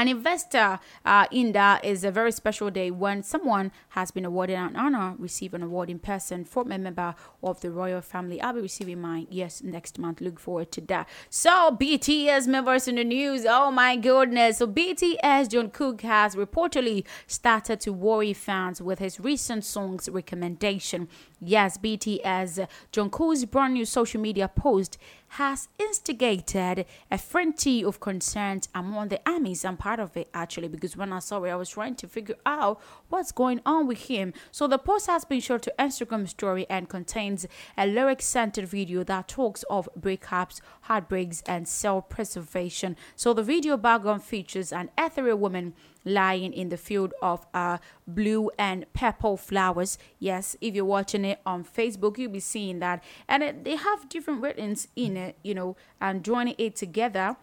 an 0.01 0.07
investor 0.07 0.79
uh, 1.05 1.27
in 1.29 1.51
that 1.51 1.85
is 1.85 2.03
a 2.03 2.09
very 2.09 2.31
special 2.31 2.71
day 2.71 2.89
when 2.89 3.21
someone 3.21 3.71
has 3.89 4.09
been 4.09 4.25
awarded 4.25 4.57
an 4.57 4.75
honor, 4.75 5.13
receive 5.19 5.53
an 5.53 5.61
award 5.61 5.91
in 5.91 5.99
person 5.99 6.43
from 6.43 6.71
a 6.71 6.79
member 6.79 7.13
of 7.43 7.61
the 7.61 7.69
royal 7.69 8.01
family. 8.01 8.41
I'll 8.41 8.53
be 8.53 8.61
receiving 8.61 8.99
mine, 8.99 9.27
yes, 9.29 9.61
next 9.61 9.99
month. 9.99 10.19
Look 10.19 10.39
forward 10.39 10.71
to 10.71 10.81
that. 10.81 11.07
So, 11.29 11.77
BTS 11.79 12.47
members 12.47 12.87
in 12.87 12.95
the 12.95 13.03
news. 13.03 13.45
Oh 13.47 13.69
my 13.69 13.95
goodness. 13.95 14.57
So, 14.57 14.65
BTS 14.65 15.49
Jungkook 15.49 16.01
has 16.01 16.35
reportedly 16.35 17.05
started 17.27 17.79
to 17.81 17.93
worry 17.93 18.33
fans 18.33 18.81
with 18.81 18.97
his 18.97 19.19
recent 19.19 19.63
songs 19.63 20.09
recommendation. 20.09 21.09
Yes, 21.39 21.77
BTS 21.77 22.67
Jungkook's 22.91 23.45
brand 23.45 23.75
new 23.75 23.85
social 23.85 24.19
media 24.19 24.47
post 24.47 24.97
has 25.35 25.69
instigated 25.79 26.85
a 27.09 27.17
frenzy 27.17 27.85
of 27.85 28.01
concerns 28.01 28.67
among 28.75 29.07
the 29.07 29.21
armies. 29.25 29.63
I'm 29.63 29.77
part 29.77 30.01
of 30.01 30.17
it 30.17 30.29
actually 30.33 30.67
because 30.67 30.97
when 30.97 31.13
I 31.13 31.19
saw 31.19 31.41
it, 31.43 31.51
I 31.51 31.55
was 31.55 31.69
trying 31.69 31.95
to 31.95 32.07
figure 32.07 32.35
out 32.45 32.81
what's 33.07 33.31
going 33.31 33.61
on 33.65 33.87
with 33.87 34.07
him. 34.07 34.33
So 34.51 34.67
the 34.67 34.77
post 34.77 35.07
has 35.07 35.23
been 35.23 35.39
shared 35.39 35.63
to 35.63 35.73
Instagram 35.79 36.27
story 36.27 36.65
and 36.69 36.89
contains 36.89 37.47
a 37.77 37.87
lyric-centered 37.87 38.67
video 38.67 39.05
that 39.05 39.29
talks 39.29 39.63
of 39.69 39.87
breakups, 39.97 40.59
heartbreaks, 40.81 41.41
and 41.45 41.65
self-preservation. 41.65 42.97
So 43.15 43.33
the 43.33 43.43
video 43.43 43.77
background 43.77 44.23
features 44.23 44.73
an 44.73 44.89
ethereal 44.97 45.37
woman 45.37 45.75
lying 46.05 46.53
in 46.53 46.69
the 46.69 46.77
field 46.77 47.13
of 47.21 47.45
uh, 47.53 47.77
blue 48.07 48.49
and 48.57 48.85
purple 48.93 49.37
flowers. 49.37 49.97
Yes, 50.19 50.55
if 50.61 50.75
you're 50.75 50.85
watching 50.85 51.25
it 51.25 51.39
on 51.45 51.63
Facebook, 51.63 52.17
you'll 52.17 52.31
be 52.31 52.39
seeing 52.39 52.79
that. 52.79 53.03
And 53.27 53.43
it, 53.43 53.63
they 53.63 53.75
have 53.75 54.09
different 54.09 54.41
writings 54.41 54.87
in 54.95 55.17
it, 55.17 55.37
you 55.43 55.53
know, 55.53 55.75
and 55.99 56.23
joining 56.23 56.55
it 56.57 56.75
together 56.75 57.37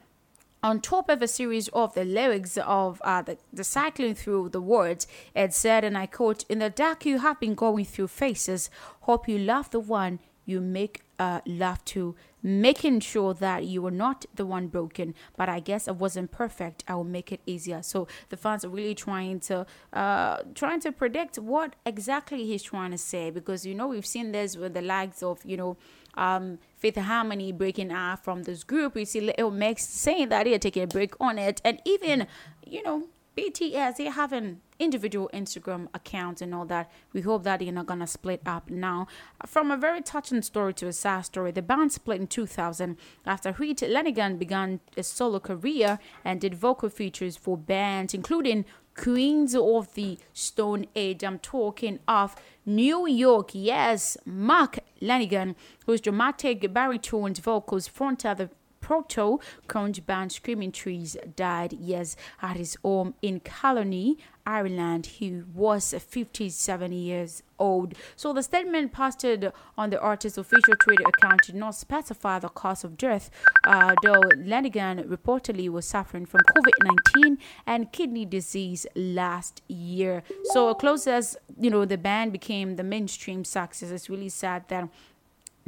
on 0.63 0.81
top 0.81 1.09
of 1.09 1.23
a 1.23 1.29
series 1.29 1.69
of 1.69 1.95
the 1.95 2.05
lyrics 2.05 2.59
of 2.59 3.01
uh, 3.05 3.23
the, 3.23 3.39
the 3.53 3.65
cycling 3.65 4.15
through 4.15 4.49
the 4.49 4.61
words, 4.61 5.07
it 5.35 5.55
said, 5.55 5.85
and 5.85 5.97
I 5.97 6.07
quote, 6.07 6.45
In 6.49 6.59
the 6.59 6.71
dark, 6.71 7.07
you 7.07 7.19
have 7.19 7.39
been 7.39 7.55
going 7.55 7.85
through 7.85 8.09
phases. 8.09 8.71
Hope 9.03 9.29
you 9.29 9.39
love 9.39 9.71
the 9.71 9.81
one 9.81 10.19
you 10.45 10.61
make 10.61 11.03
uh, 11.19 11.41
love 11.47 11.85
to 11.85 12.17
making 12.43 13.01
sure 13.01 13.35
that 13.35 13.65
you 13.65 13.83
were 13.83 13.91
not 13.91 14.25
the 14.35 14.47
one 14.47 14.69
broken 14.69 15.15
but 15.37 15.49
i 15.49 15.59
guess 15.61 15.89
it 15.89 15.97
wasn't 15.97 16.31
perfect 16.31 16.85
i 16.89 16.95
will 16.95 17.05
make 17.05 17.33
it 17.33 17.41
easier 17.47 17.83
so 17.83 18.07
the 18.29 18.37
fans 18.37 18.65
are 18.65 18.69
really 18.69 18.95
trying 18.95 19.41
to 19.41 19.67
uh 19.93 20.39
trying 20.55 20.81
to 20.81 20.93
predict 20.93 21.39
what 21.39 21.75
exactly 21.85 22.45
he's 22.45 22.63
trying 22.63 22.91
to 22.91 22.99
say 22.99 23.31
because 23.31 23.67
you 23.67 23.75
know 23.75 23.89
we've 23.89 24.07
seen 24.07 24.33
this 24.33 24.57
with 24.57 24.75
the 24.75 24.83
likes 24.83 25.23
of 25.23 25.39
you 25.45 25.57
know 25.57 25.77
um 26.15 26.59
Fifth 26.77 26.97
Harmony 26.97 27.51
breaking 27.51 27.91
out 27.91 28.23
from 28.23 28.45
this 28.45 28.63
group. 28.63 28.95
We 28.95 29.05
see 29.05 29.21
Little 29.21 29.51
Mix 29.51 29.85
saying 29.85 30.29
that 30.29 30.45
they're 30.45 30.61
taking 30.61 30.85
a 30.85 30.87
break 30.87 31.15
on 31.21 31.39
it, 31.39 31.61
and 31.65 31.83
even 31.85 32.29
you 32.65 32.85
know 32.85 33.09
BTS, 33.37 33.97
they 33.97 34.05
have 34.05 34.33
an 34.33 34.61
individual 34.79 35.31
Instagram 35.33 35.89
accounts 35.95 36.41
and 36.43 36.55
all 36.55 36.65
that. 36.67 36.91
We 37.13 37.23
hope 37.23 37.45
that 37.45 37.61
they're 37.61 37.73
not 37.73 37.87
gonna 37.87 38.07
split 38.07 38.43
up 38.47 38.71
now. 38.71 39.07
From 39.47 39.71
a 39.71 39.77
very 39.77 40.03
touching 40.03 40.43
story 40.43 40.75
to 40.75 40.87
a 40.89 40.93
sad 40.93 41.23
story, 41.23 41.51
the 41.53 41.63
band 41.63 41.93
split 41.93 42.21
in 42.21 42.27
2000 42.27 42.97
after 43.27 43.53
Wheat 43.53 43.79
Lanegan 43.79 44.39
began 44.39 44.81
a 44.97 45.03
solo 45.03 45.41
career 45.41 45.99
and 46.25 46.41
did 46.41 46.55
vocal 46.55 46.89
features 46.89 47.37
for 47.37 47.57
bands 47.57 48.15
including 48.15 48.65
Queens 48.99 49.55
of 49.55 49.95
the 49.95 50.19
Stone 50.33 50.87
Age. 50.97 51.23
I'm 51.23 51.39
talking 51.39 52.01
of 52.09 52.35
New 52.67 53.07
York. 53.07 53.51
Yes, 53.53 54.17
Mark 54.25 54.81
Lanegan, 55.01 55.55
whose 55.87 56.01
dramatic 56.01 56.73
baritone 56.75 57.35
vocals 57.35 57.87
fronted 57.87 58.39
the 58.39 58.51
proto 58.81 59.39
grunge 59.69 60.05
band 60.05 60.33
Screaming 60.33 60.73
Trees 60.73 61.17
died, 61.37 61.75
yes, 61.79 62.17
at 62.43 62.57
his 62.57 62.77
home 62.83 63.15
in 63.23 63.39
Killarney, 63.41 64.19
Ireland. 64.49 65.05
He 65.21 65.43
was 65.55 65.93
57 65.93 66.91
years 66.93 67.43
old. 67.59 67.95
So 68.17 68.33
the 68.33 68.43
statement 68.43 68.93
posted 68.93 69.53
on 69.77 69.91
the 69.91 70.01
artist's 70.01 70.39
official 70.39 70.75
Twitter 70.83 71.05
account 71.07 71.43
did 71.45 71.55
not 71.55 71.75
specify 71.75 72.39
the 72.39 72.49
cause 72.49 72.83
of 72.83 72.97
death, 72.97 73.31
uh, 73.67 73.95
though 74.03 74.23
Lanegan 74.53 75.05
reportedly 75.07 75.69
was 75.69 75.87
suffering 75.87 76.25
from 76.25 76.41
COVID-19 76.55 77.37
and 77.67 77.93
kidney 77.93 78.25
disease 78.25 78.87
last 78.95 79.61
year. 79.69 80.23
So 80.53 80.69
a 80.69 80.75
close 80.75 81.07
as 81.07 81.37
you 81.61 81.71
know, 81.71 81.85
the 81.85 81.99
band 81.99 82.33
became 82.33 82.77
the 82.77 82.85
mainstream 82.85 83.45
success. 83.45 83.91
It's 83.91 84.09
really 84.09 84.31
sad 84.31 84.69
that 84.69 84.89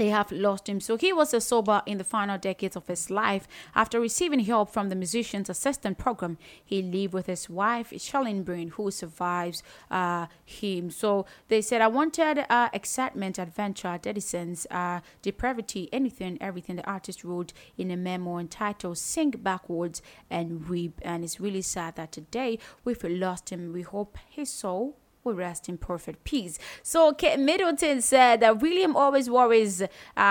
they 0.00 0.08
have 0.08 0.32
lost 0.32 0.66
him. 0.66 0.80
So 0.80 0.96
he 0.96 1.12
was 1.12 1.34
a 1.34 1.42
sober 1.42 1.82
in 1.84 1.98
the 1.98 2.04
final 2.04 2.38
decades 2.38 2.74
of 2.74 2.86
his 2.86 3.10
life. 3.10 3.46
After 3.74 4.00
receiving 4.00 4.40
help 4.40 4.70
from 4.70 4.88
the 4.88 4.94
musician's 4.94 5.50
assistant 5.50 5.98
program, 5.98 6.38
he 6.64 6.80
lived 6.80 7.12
with 7.12 7.26
his 7.26 7.50
wife, 7.50 7.90
Charlene 7.90 8.42
Breen, 8.42 8.70
who 8.70 8.90
survives 8.90 9.62
uh, 9.90 10.26
him. 10.42 10.90
So 10.90 11.26
they 11.48 11.60
said, 11.60 11.82
I 11.82 11.88
wanted 11.88 12.46
uh, 12.48 12.70
excitement, 12.72 13.38
adventure, 13.38 13.98
denizens, 14.00 14.66
uh, 14.70 15.00
depravity, 15.20 15.90
anything, 15.92 16.38
everything. 16.40 16.76
The 16.76 16.90
artist 16.90 17.22
wrote 17.22 17.52
in 17.76 17.90
a 17.90 17.96
memo 17.98 18.38
entitled 18.38 18.96
Sing 18.96 19.32
Backwards 19.32 20.00
and 20.30 20.66
Weep. 20.66 20.98
And 21.02 21.22
it's 21.24 21.40
really 21.40 21.60
sad 21.60 21.96
that 21.96 22.10
today 22.10 22.58
we've 22.84 23.04
lost 23.04 23.50
him. 23.50 23.74
We 23.74 23.82
hope 23.82 24.16
his 24.30 24.48
soul 24.48 24.96
will 25.24 25.34
rest 25.34 25.68
in 25.68 25.78
perfect 25.78 26.24
peace. 26.24 26.58
So 26.82 27.12
Kate 27.12 27.38
Middleton 27.38 28.00
said 28.02 28.40
that 28.40 28.60
William 28.60 28.96
always 28.96 29.28
worries 29.28 29.82
uh, 29.82 29.86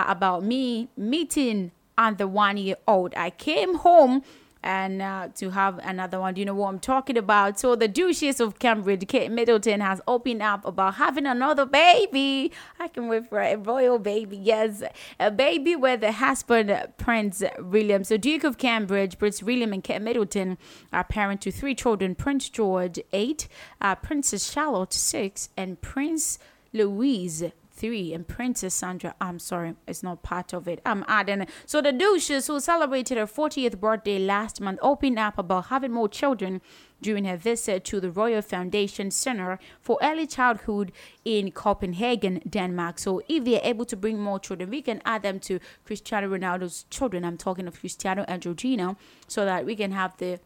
about 0.08 0.44
me 0.44 0.90
meeting 0.98 1.72
on 1.98 2.16
the 2.16 2.28
one 2.28 2.58
year 2.58 2.76
old. 2.88 3.14
I 3.16 3.30
came 3.30 3.76
home 3.76 4.24
and 4.62 5.02
uh, 5.02 5.30
to 5.36 5.52
have 5.52 5.80
another 5.80 6.20
one. 6.20 6.34
Do 6.34 6.40
you 6.42 6.46
know 6.46 6.54
what 6.54 6.70
I'm 6.70 6.80
talking 6.80 7.18
about? 7.18 7.60
So 7.60 7.76
the 7.76 7.88
Duchess 7.88 8.40
of 8.40 8.60
Cambridge, 8.60 9.08
Kate 9.08 9.32
Middleton, 9.32 9.82
has 9.82 10.02
opened 10.08 10.42
up 10.42 10.66
about 10.66 10.96
having 10.96 11.26
another 11.26 11.66
baby. 11.66 12.52
I 12.80 12.88
can 12.88 13.08
wait 13.08 13.30
for 13.30 13.40
a 13.40 13.56
royal 13.56 14.00
baby. 14.00 14.38
Yes, 14.38 14.84
a 15.20 15.32
baby 15.32 15.76
with 15.76 16.02
the 16.02 16.12
husband 16.12 16.76
Prince 16.98 17.44
William. 17.60 18.04
So 18.04 18.18
Duke 18.18 18.44
of 18.44 18.58
Cambridge, 18.58 19.18
Prince 19.18 19.42
William, 19.42 19.74
and 19.74 19.84
Kate 19.84 20.02
Middleton 20.02 20.58
are 20.92 21.04
parent 21.04 21.42
to 21.42 21.52
three 21.52 21.76
children: 21.76 22.16
Prince 22.16 22.50
George, 22.50 23.00
eight, 23.14 23.48
uh, 23.82 23.96
Princess 23.96 24.52
Charlotte, 24.52 24.94
six, 24.94 25.50
and 25.56 25.82
Prince 25.82 26.40
Louise 26.74 27.44
three 27.80 28.14
and 28.14 28.28
Princess 28.28 28.74
Sandra. 28.74 29.16
I'm 29.22 29.40
sorry, 29.40 29.76
it's 29.88 30.04
not 30.04 30.22
part 30.22 30.54
of 30.54 30.68
it. 30.68 30.82
I'm 30.86 31.06
adding. 31.08 31.42
it. 31.42 31.50
So 31.66 31.82
the 31.82 31.92
Duchess, 31.94 32.48
who 32.48 32.60
celebrated 32.60 33.18
her 33.18 33.26
40th 33.26 33.80
birthday 33.80 34.20
last 34.20 34.60
month, 34.60 34.80
opened 34.82 35.18
up 35.18 35.38
about 35.38 35.68
having 35.68 35.92
more 35.92 36.10
children 36.10 36.62
during 37.02 37.24
her 37.24 37.38
visit 37.38 37.86
to 37.86 38.02
the 38.02 38.12
Royal 38.12 38.42
Foundation 38.42 39.10
Center 39.10 39.58
for 39.80 39.98
Early 40.04 40.28
Childhood 40.28 40.92
in 41.24 41.52
Copenhagen, 41.52 42.42
Denmark. 42.50 43.00
So 43.00 43.22
if 43.30 43.46
they're 43.46 43.62
able 43.64 43.86
to 43.86 43.96
bring 43.96 44.20
more 44.20 44.40
children, 44.40 44.70
we 44.70 44.82
can 44.82 45.02
add 45.06 45.24
them 45.24 45.40
to 45.42 45.60
Cristiano 45.86 46.28
Ronaldo's 46.28 46.86
children. 46.90 47.24
I'm 47.24 47.38
talking 47.38 47.68
of 47.68 47.80
Cristiano 47.80 48.26
and 48.28 48.42
Georgina, 48.42 48.98
so 49.28 49.46
that 49.46 49.66
we 49.66 49.76
can 49.76 49.94
have 49.94 50.18
the 50.18 50.40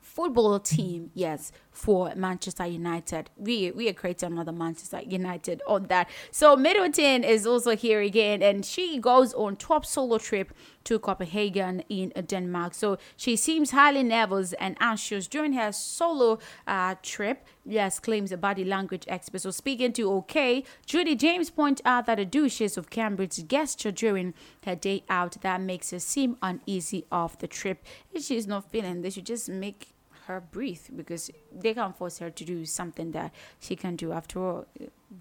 football 0.00 0.58
team, 0.58 1.10
yes, 1.14 1.52
for 1.70 2.12
Manchester 2.14 2.66
United. 2.66 3.30
We 3.36 3.70
we 3.70 3.88
are 3.88 3.92
creating 3.92 4.32
another 4.32 4.52
Manchester 4.52 5.00
United 5.06 5.62
on 5.66 5.84
that. 5.84 6.08
So 6.30 6.56
Middleton 6.56 7.24
is 7.24 7.46
also 7.46 7.76
here 7.76 8.00
again, 8.00 8.42
and 8.42 8.64
she 8.64 8.98
goes 8.98 9.32
on 9.34 9.56
top 9.56 9.86
solo 9.86 10.18
trip 10.18 10.52
to 10.84 10.98
Copenhagen 10.98 11.82
in 11.88 12.12
Denmark. 12.26 12.74
So 12.74 12.98
she 13.16 13.36
seems 13.36 13.70
highly 13.70 14.02
nervous 14.02 14.52
and 14.54 14.76
anxious 14.80 15.26
during 15.28 15.52
her 15.52 15.72
solo 15.72 16.38
uh, 16.66 16.96
trip. 17.02 17.46
Yes, 17.64 17.98
claims 18.00 18.32
a 18.32 18.36
body 18.36 18.64
language 18.64 19.04
expert. 19.06 19.42
So 19.42 19.50
speaking 19.50 19.92
to 19.94 20.10
OK, 20.10 20.64
Judi 20.86 21.16
James 21.16 21.50
point 21.50 21.80
out 21.84 22.06
that 22.06 22.16
the 22.16 22.24
Duchess 22.24 22.76
of 22.76 22.90
Cambridge 22.90 23.46
gesture 23.46 23.92
during 23.92 24.34
her 24.64 24.74
day 24.74 25.04
out 25.08 25.40
that 25.42 25.60
makes 25.60 25.90
her 25.90 26.00
seem 26.00 26.36
uneasy 26.42 27.06
off 27.12 27.38
the 27.38 27.46
trip. 27.46 27.84
If 28.12 28.24
she's 28.24 28.46
not 28.46 28.70
feeling, 28.70 29.02
they 29.02 29.10
should 29.10 29.26
just 29.26 29.48
make 29.48 29.94
her 30.30 30.40
breathe 30.40 30.82
because 30.94 31.30
they 31.52 31.74
can't 31.74 31.96
force 31.96 32.18
her 32.18 32.30
to 32.30 32.44
do 32.44 32.64
something 32.64 33.12
that 33.12 33.32
she 33.58 33.76
can 33.76 33.96
do. 33.96 34.12
After 34.12 34.38
all, 34.38 34.66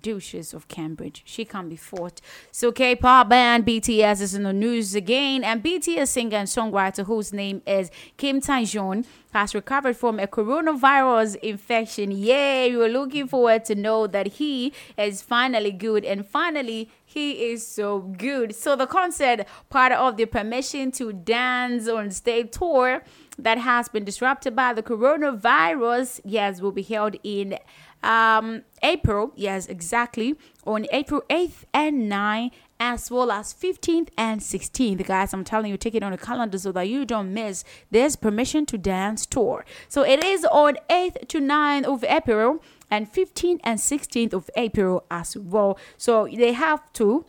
Duchess 0.01 0.53
of 0.53 0.67
Cambridge, 0.67 1.23
she 1.25 1.45
can't 1.45 1.67
be 1.67 1.75
fought. 1.75 2.21
So 2.51 2.71
K-pop 2.71 3.29
band 3.29 3.65
BTS 3.65 4.21
is 4.21 4.35
in 4.35 4.43
the 4.43 4.53
news 4.53 4.93
again, 4.93 5.43
and 5.43 5.63
BTS 5.63 6.09
singer 6.09 6.37
and 6.37 6.47
songwriter 6.47 7.05
whose 7.05 7.33
name 7.33 7.63
is 7.65 7.89
Kim 8.15 8.39
Tae-joon 8.39 9.05
has 9.33 9.55
recovered 9.55 9.97
from 9.97 10.19
a 10.19 10.27
coronavirus 10.27 11.37
infection. 11.37 12.11
Yay! 12.11 12.69
We 12.69 12.77
were 12.77 12.87
looking 12.87 13.27
forward 13.27 13.65
to 13.65 13.75
know 13.75 14.05
that 14.05 14.27
he 14.27 14.73
is 14.95 15.23
finally 15.23 15.71
good, 15.71 16.05
and 16.05 16.25
finally 16.25 16.89
he 17.11 17.49
is 17.49 17.65
so 17.65 18.01
good. 18.01 18.53
So 18.53 18.75
the 18.75 18.85
concert, 18.85 19.47
part 19.71 19.91
of 19.91 20.15
the 20.15 20.25
permission 20.25 20.91
to 20.91 21.11
dance 21.11 21.87
on 21.87 22.11
stage 22.11 22.51
tour 22.51 23.01
that 23.39 23.57
has 23.57 23.89
been 23.89 24.03
disrupted 24.03 24.55
by 24.55 24.73
the 24.73 24.83
coronavirus, 24.83 26.21
yes, 26.23 26.61
will 26.61 26.71
be 26.71 26.83
held 26.83 27.15
in 27.23 27.57
um, 28.03 28.61
April, 28.83 29.31
yes, 29.35 29.65
exactly, 29.65 30.37
on 30.67 30.85
April 30.91 31.23
8th 31.31 31.63
and 31.73 32.11
9th, 32.11 32.51
as 32.79 33.09
well 33.09 33.31
as 33.31 33.55
15th 33.55 34.09
and 34.15 34.39
16th. 34.39 35.03
Guys, 35.03 35.33
I'm 35.33 35.43
telling 35.43 35.71
you, 35.71 35.77
take 35.77 35.95
it 35.95 36.03
on 36.03 36.11
the 36.11 36.17
calendar 36.17 36.59
so 36.59 36.71
that 36.73 36.89
you 36.89 37.05
don't 37.05 37.33
miss 37.33 37.63
this 37.89 38.15
Permission 38.15 38.67
to 38.67 38.77
Dance 38.77 39.25
tour. 39.25 39.65
So 39.87 40.03
it 40.03 40.23
is 40.23 40.45
on 40.45 40.77
8th 40.91 41.27
to 41.29 41.39
9th 41.39 41.85
of 41.85 42.03
April 42.03 42.61
and 42.91 43.11
15th 43.11 43.59
and 43.63 43.79
16th 43.79 44.33
of 44.33 44.49
April 44.55 45.03
as 45.09 45.37
well. 45.37 45.77
So 45.97 46.27
they 46.27 46.53
have 46.53 46.91
to 46.93 47.25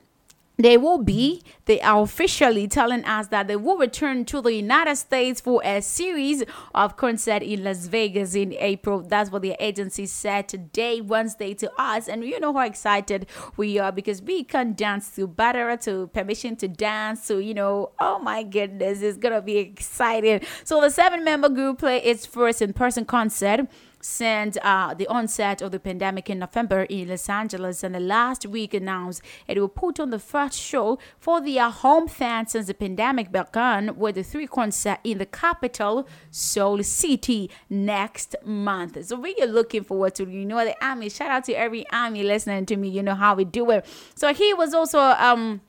they 0.63 0.77
will 0.77 0.99
be 0.99 1.43
they 1.65 1.81
are 1.81 2.03
officially 2.03 2.69
telling 2.69 3.05
us 3.05 3.29
that 3.29 3.49
they 3.49 3.57
will 3.57 3.79
return 3.79 4.25
to 4.27 4.43
the 4.43 4.53
united 4.53 4.97
states 4.97 5.41
for 5.41 5.63
a 5.65 5.81
series 5.81 6.45
of 6.75 6.97
concert 6.97 7.43
in 7.43 7.65
las 7.65 7.87
vegas 7.87 8.35
in 8.35 8.53
april. 8.55 9.01
That's 9.01 9.31
what 9.31 9.43
the 9.43 9.57
agency 9.59 10.07
said 10.07 10.49
today 10.49 11.01
wednesday 11.01 11.55
to 11.55 11.71
us. 11.79 12.09
And 12.09 12.25
you 12.25 12.39
know 12.41 12.53
how 12.53 12.67
excited 12.67 13.27
we 13.57 13.79
are 13.79 13.93
because 13.93 14.21
we 14.21 14.45
can 14.45 14.75
dance 14.75 15.11
to 15.17 15.27
better 15.27 15.77
to 15.79 16.09
permission 16.09 16.57
to 16.57 16.69
dance 16.69 17.25
so 17.25 17.39
you 17.39 17.55
know 17.55 17.93
oh 17.99 18.19
my 18.19 18.43
goodness 18.43 19.01
it's 19.01 19.17
gonna 19.17 19.43
be 19.43 19.57
exciting. 19.57 20.43
So 20.65 20.81
the 20.81 20.91
seven 20.91 21.25
member 21.25 21.49
group 21.49 21.79
play 21.79 22.03
its 22.03 22.27
first 22.27 22.61
in-person 22.61 23.07
concert 23.07 23.67
since 24.01 24.57
uh, 24.63 24.95
the 24.95 25.07
onset 25.07 25.63
of 25.63 25.73
the 25.73 25.81
pandemic 25.81 26.31
in 26.31 26.39
November 26.39 26.83
in 26.85 27.09
Los 27.09 27.29
Angeles, 27.29 27.83
and 27.83 27.95
the 27.95 28.01
last 28.01 28.47
week 28.47 28.75
announced 28.75 29.23
it 29.47 29.59
will 29.59 29.69
put 29.69 30.01
on 30.01 30.11
the 30.11 30.19
first 30.19 30.59
show 30.59 30.99
for 31.19 31.41
their 31.41 31.71
home 31.71 32.09
fans 32.09 32.53
since 32.53 32.67
the 32.67 32.75
pandemic 32.75 33.33
began 33.33 33.97
with 33.97 34.15
the 34.15 34.23
three 34.23 34.47
concerts 34.47 35.01
in 35.05 35.19
the 35.19 35.27
capital, 35.27 36.07
Seoul 36.31 36.83
City, 36.83 37.51
next 37.69 38.37
month. 38.45 39.05
So 39.05 39.17
we 39.17 39.35
are 39.41 39.47
looking 39.47 39.85
forward 39.85 40.15
to 40.17 40.29
you 40.29 40.45
know 40.45 40.65
the 40.65 40.75
army. 40.85 41.09
Shout 41.09 41.31
out 41.31 41.45
to 41.45 41.53
every 41.53 41.89
army 41.91 42.23
listening 42.23 42.67
to 42.67 42.77
me. 42.77 42.89
You 42.89 43.03
know 43.03 43.15
how 43.15 43.35
we 43.35 43.45
do 43.45 43.71
it. 43.71 43.87
So 44.15 44.33
he 44.33 44.55
was 44.55 44.75
also 44.75 44.99
um 45.01 45.61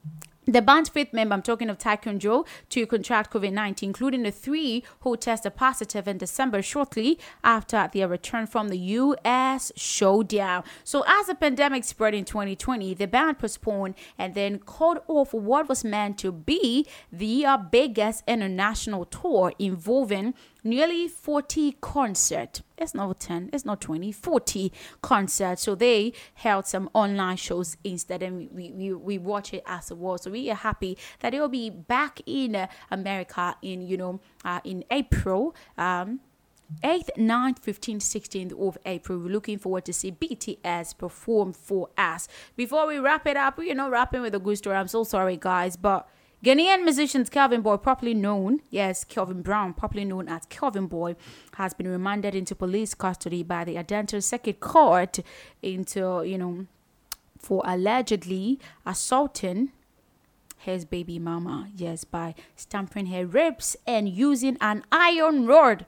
the 0.47 0.61
band's 0.61 0.89
fifth 0.89 1.13
member, 1.13 1.35
I'm 1.35 1.43
talking 1.43 1.69
of 1.69 1.77
Taekyon 1.77 2.17
Jo, 2.17 2.45
to 2.69 2.87
contract 2.87 3.31
COVID 3.31 3.53
19, 3.53 3.89
including 3.89 4.23
the 4.23 4.31
three 4.31 4.83
who 5.01 5.15
tested 5.15 5.55
positive 5.55 6.07
in 6.07 6.17
December 6.17 6.63
shortly 6.63 7.19
after 7.43 7.87
their 7.93 8.07
return 8.07 8.47
from 8.47 8.69
the 8.69 8.77
U.S. 8.77 9.71
showdown. 9.75 10.63
So, 10.83 11.03
as 11.07 11.27
the 11.27 11.35
pandemic 11.35 11.83
spread 11.83 12.15
in 12.15 12.25
2020, 12.25 12.95
the 12.95 13.05
band 13.05 13.37
postponed 13.37 13.93
and 14.17 14.33
then 14.33 14.57
called 14.57 14.99
off 15.07 15.31
what 15.31 15.69
was 15.69 15.83
meant 15.83 16.17
to 16.19 16.31
be 16.31 16.87
the 17.11 17.45
uh, 17.45 17.57
biggest 17.57 18.23
international 18.27 19.05
tour 19.05 19.53
involving 19.59 20.33
nearly 20.63 21.07
40 21.07 21.73
concerts. 21.81 22.61
It's 22.77 22.93
not 22.93 23.19
10, 23.19 23.49
it's 23.53 23.65
not 23.65 23.81
20, 23.81 24.11
40 24.11 24.71
concerts. 25.01 25.63
So 25.63 25.75
they 25.75 26.13
held 26.35 26.65
some 26.65 26.89
online 26.93 27.37
shows 27.37 27.77
instead, 27.83 28.23
and 28.23 28.49
we, 28.51 28.71
we, 28.71 28.93
we 28.93 29.17
watch 29.17 29.53
it 29.53 29.63
as 29.65 29.91
a 29.91 29.95
well. 29.95 30.17
So 30.17 30.31
we 30.31 30.49
are 30.49 30.55
happy 30.55 30.97
that 31.19 31.33
it 31.33 31.39
will 31.39 31.49
be 31.49 31.69
back 31.69 32.21
in 32.25 32.55
uh, 32.55 32.67
America 32.89 33.55
in, 33.61 33.81
you 33.81 33.97
know, 33.97 34.19
uh, 34.43 34.59
in 34.63 34.83
April. 34.89 35.55
Um, 35.77 36.21
8th, 36.83 37.09
9th, 37.17 37.59
15th, 37.59 37.97
16th 37.97 38.67
of 38.67 38.77
April. 38.85 39.19
We're 39.19 39.27
looking 39.27 39.57
forward 39.57 39.83
to 39.85 39.93
see 39.93 40.11
BTS 40.11 40.97
perform 40.97 41.51
for 41.51 41.89
us. 41.97 42.29
Before 42.55 42.87
we 42.87 42.97
wrap 42.97 43.27
it 43.27 43.35
up, 43.35 43.59
you 43.59 43.75
know, 43.75 43.89
wrapping 43.89 44.21
with 44.21 44.33
a 44.35 44.39
good 44.39 44.57
story. 44.57 44.77
I'm 44.77 44.87
so 44.87 45.03
sorry, 45.03 45.35
guys, 45.35 45.75
but 45.75 46.07
Ghanaian 46.43 46.83
musician 46.83 47.23
Kelvin 47.25 47.61
Boy, 47.61 47.77
properly 47.77 48.15
known, 48.15 48.61
yes, 48.71 49.03
Kelvin 49.03 49.43
Brown, 49.43 49.73
properly 49.73 50.05
known 50.05 50.27
as 50.27 50.45
Kelvin 50.47 50.87
Boy, 50.87 51.15
has 51.53 51.75
been 51.75 51.87
remanded 51.87 52.33
into 52.33 52.55
police 52.55 52.95
custody 52.95 53.43
by 53.43 53.63
the 53.63 53.75
Adenta 53.75 54.23
Circuit 54.23 54.59
Court 54.59 55.19
into, 55.61 56.23
you 56.23 56.39
know, 56.39 56.65
for 57.37 57.61
allegedly 57.63 58.59
assaulting 58.87 59.71
his 60.57 60.83
baby 60.83 61.19
mama, 61.19 61.69
yes, 61.75 62.03
by 62.05 62.33
stamping 62.55 63.07
her 63.07 63.25
ribs 63.25 63.75
and 63.85 64.09
using 64.09 64.57
an 64.61 64.83
iron 64.91 65.45
rod. 65.45 65.85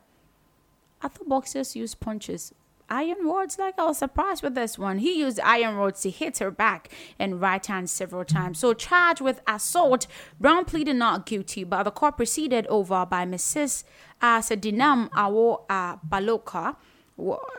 I 1.02 1.08
thought 1.08 1.30
boxers 1.30 1.76
use 1.76 1.96
punches. 1.96 2.54
Iron 2.94 3.26
rods. 3.26 3.58
Like 3.58 3.80
I 3.80 3.86
was 3.86 3.98
surprised 3.98 4.44
with 4.44 4.54
this 4.54 4.78
one. 4.78 5.00
He 5.00 5.18
used 5.18 5.40
iron 5.40 5.76
rods 5.76 6.02
to 6.02 6.12
hit 6.12 6.38
her 6.38 6.52
back 6.52 6.90
and 7.18 7.42
right 7.42 7.66
hand 7.66 7.90
several 7.90 8.24
times. 8.24 8.60
So 8.60 8.76
charged 8.76 9.20
with 9.20 9.42
assault, 9.48 10.06
Brown 10.40 10.66
pleaded 10.66 10.98
not 10.98 11.26
guilty, 11.26 11.64
but 11.64 11.84
the 11.84 11.92
court 11.92 12.18
proceeded 12.18 12.68
over 12.68 13.04
by 13.08 13.26
Mrs. 13.26 13.84
Sedinam 14.22 15.10
Awo 15.10 15.64
uh, 15.70 15.98
Balokah 16.08 16.76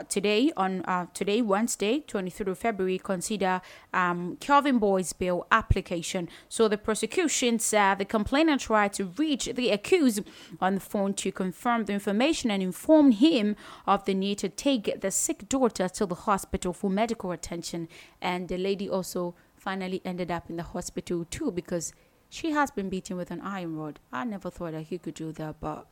today 0.09 0.51
on 0.57 0.83
uh, 0.83 1.07
today 1.15 1.41
Wednesday 1.41 2.01
23 2.01 2.55
February 2.55 2.99
consider 2.99 3.61
um, 3.93 4.37
Kelvin 4.41 4.79
Boy's 4.79 5.13
bail 5.13 5.47
application. 5.51 6.29
So 6.49 6.69
the 6.69 6.79
prosecution 6.79 7.59
said 7.59 7.99
the 7.99 8.05
complainant 8.05 8.63
tried 8.63 8.93
to 8.95 9.05
reach 9.17 9.47
the 9.55 9.71
accused 9.71 10.23
on 10.61 10.75
the 10.75 10.81
phone 10.81 11.15
to 11.15 11.31
confirm 11.31 11.85
the 11.85 11.93
information 11.93 12.51
and 12.51 12.63
inform 12.63 13.13
him 13.13 13.57
of 13.87 14.05
the 14.05 14.15
need 14.15 14.39
to 14.39 14.49
take 14.49 15.01
the 15.01 15.11
sick 15.11 15.49
daughter 15.49 15.89
to 15.89 16.07
the 16.07 16.15
hospital 16.15 16.73
for 16.73 16.91
medical 16.91 17.31
attention. 17.31 17.89
And 18.21 18.49
the 18.49 18.59
lady 18.59 18.89
also 18.89 19.35
finally 19.57 20.03
ended 20.05 20.31
up 20.31 20.51
in 20.51 20.57
the 20.57 20.63
hospital 20.63 21.25
too 21.25 21.51
because 21.51 21.93
she 22.29 22.51
has 22.51 22.71
been 22.71 22.89
beaten 22.89 23.17
with 23.17 23.31
an 23.31 23.41
iron 23.41 23.77
rod. 23.77 24.01
I 24.13 24.25
never 24.25 24.51
thought 24.51 24.73
that 24.73 24.83
he 24.83 24.99
could 24.99 25.15
do 25.15 25.33
that 25.33 25.61
but 25.61 25.87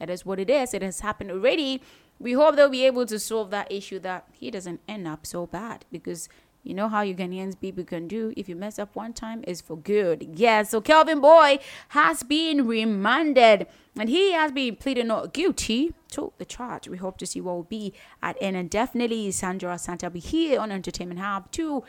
it 0.00 0.08
is 0.08 0.24
what 0.24 0.40
it 0.40 0.48
is. 0.48 0.72
It 0.72 0.82
has 0.82 1.00
happened 1.00 1.30
already 1.30 1.82
we 2.20 2.34
hope 2.34 2.54
they'll 2.54 2.68
be 2.68 2.84
able 2.84 3.06
to 3.06 3.18
solve 3.18 3.50
that 3.50 3.72
issue 3.72 3.98
that 4.00 4.26
he 4.32 4.50
doesn't 4.50 4.80
end 4.86 5.08
up 5.08 5.26
so 5.26 5.46
bad 5.46 5.86
because 5.90 6.28
you 6.62 6.74
know 6.74 6.88
how 6.90 7.00
you 7.00 7.14
Ghanaians 7.14 7.58
people 7.58 7.84
can 7.84 8.06
do 8.06 8.34
if 8.36 8.46
you 8.46 8.54
mess 8.54 8.78
up 8.78 8.94
one 8.94 9.14
time 9.14 9.42
is 9.46 9.62
for 9.62 9.78
good. 9.78 10.28
Yeah, 10.34 10.62
so 10.62 10.82
Kelvin 10.82 11.20
Boy 11.20 11.58
has 11.88 12.22
been 12.22 12.66
remanded 12.66 13.66
and 13.98 14.10
he 14.10 14.32
has 14.32 14.52
been 14.52 14.76
pleaded 14.76 15.06
not 15.06 15.32
guilty 15.32 15.94
to 16.12 16.34
the 16.36 16.44
charge. 16.44 16.86
We 16.86 16.98
hope 16.98 17.16
to 17.18 17.26
see 17.26 17.40
what 17.40 17.54
will 17.54 17.62
be 17.62 17.94
at 18.22 18.36
end 18.40 18.58
and 18.58 18.68
definitely 18.68 19.30
Sandra 19.30 19.78
Santa 19.78 20.06
will 20.06 20.12
be 20.12 20.20
here 20.20 20.60
on 20.60 20.70
Entertainment 20.70 21.20
Hub 21.20 21.50
to 21.52 21.82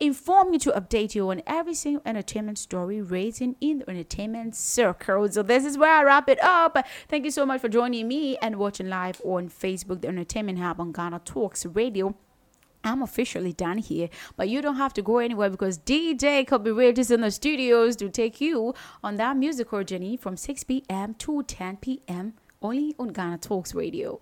inform 0.00 0.52
you 0.52 0.58
to 0.60 0.72
update 0.72 1.14
you 1.14 1.30
on 1.30 1.42
every 1.46 1.74
single 1.74 2.02
entertainment 2.04 2.58
story 2.58 3.00
raising 3.00 3.56
in 3.60 3.78
the 3.78 3.90
entertainment 3.90 4.54
circle. 4.56 5.28
So 5.30 5.42
this 5.42 5.64
is 5.64 5.78
where 5.78 5.92
I 5.92 6.02
wrap 6.02 6.28
it 6.28 6.42
up. 6.42 6.76
Thank 7.08 7.24
you 7.24 7.30
so 7.30 7.46
much 7.46 7.60
for 7.60 7.68
joining 7.68 8.08
me 8.08 8.36
and 8.38 8.56
watching 8.56 8.88
live 8.88 9.20
on 9.24 9.48
Facebook, 9.48 10.00
the 10.00 10.08
Entertainment 10.08 10.58
Hub 10.58 10.80
on 10.80 10.92
Ghana 10.92 11.20
Talks 11.24 11.64
Radio. 11.64 12.14
I'm 12.84 13.02
officially 13.02 13.52
done 13.54 13.78
here, 13.78 14.10
but 14.36 14.48
you 14.48 14.60
don't 14.60 14.76
have 14.76 14.92
to 14.94 15.02
go 15.02 15.18
anywhere 15.18 15.48
because 15.48 15.78
DJ 15.78 16.46
Kobe 16.46 16.70
is 16.70 17.10
in 17.10 17.22
the 17.22 17.30
studios 17.30 17.96
to 17.96 18.10
take 18.10 18.40
you 18.42 18.74
on 19.02 19.16
that 19.16 19.36
musical 19.38 19.82
journey 19.82 20.18
from 20.18 20.36
6 20.36 20.64
p.m. 20.64 21.14
to 21.14 21.42
10 21.44 21.78
p.m. 21.78 22.34
only 22.60 22.94
on 22.98 23.08
Ghana 23.08 23.38
Talks 23.38 23.74
Radio. 23.74 24.20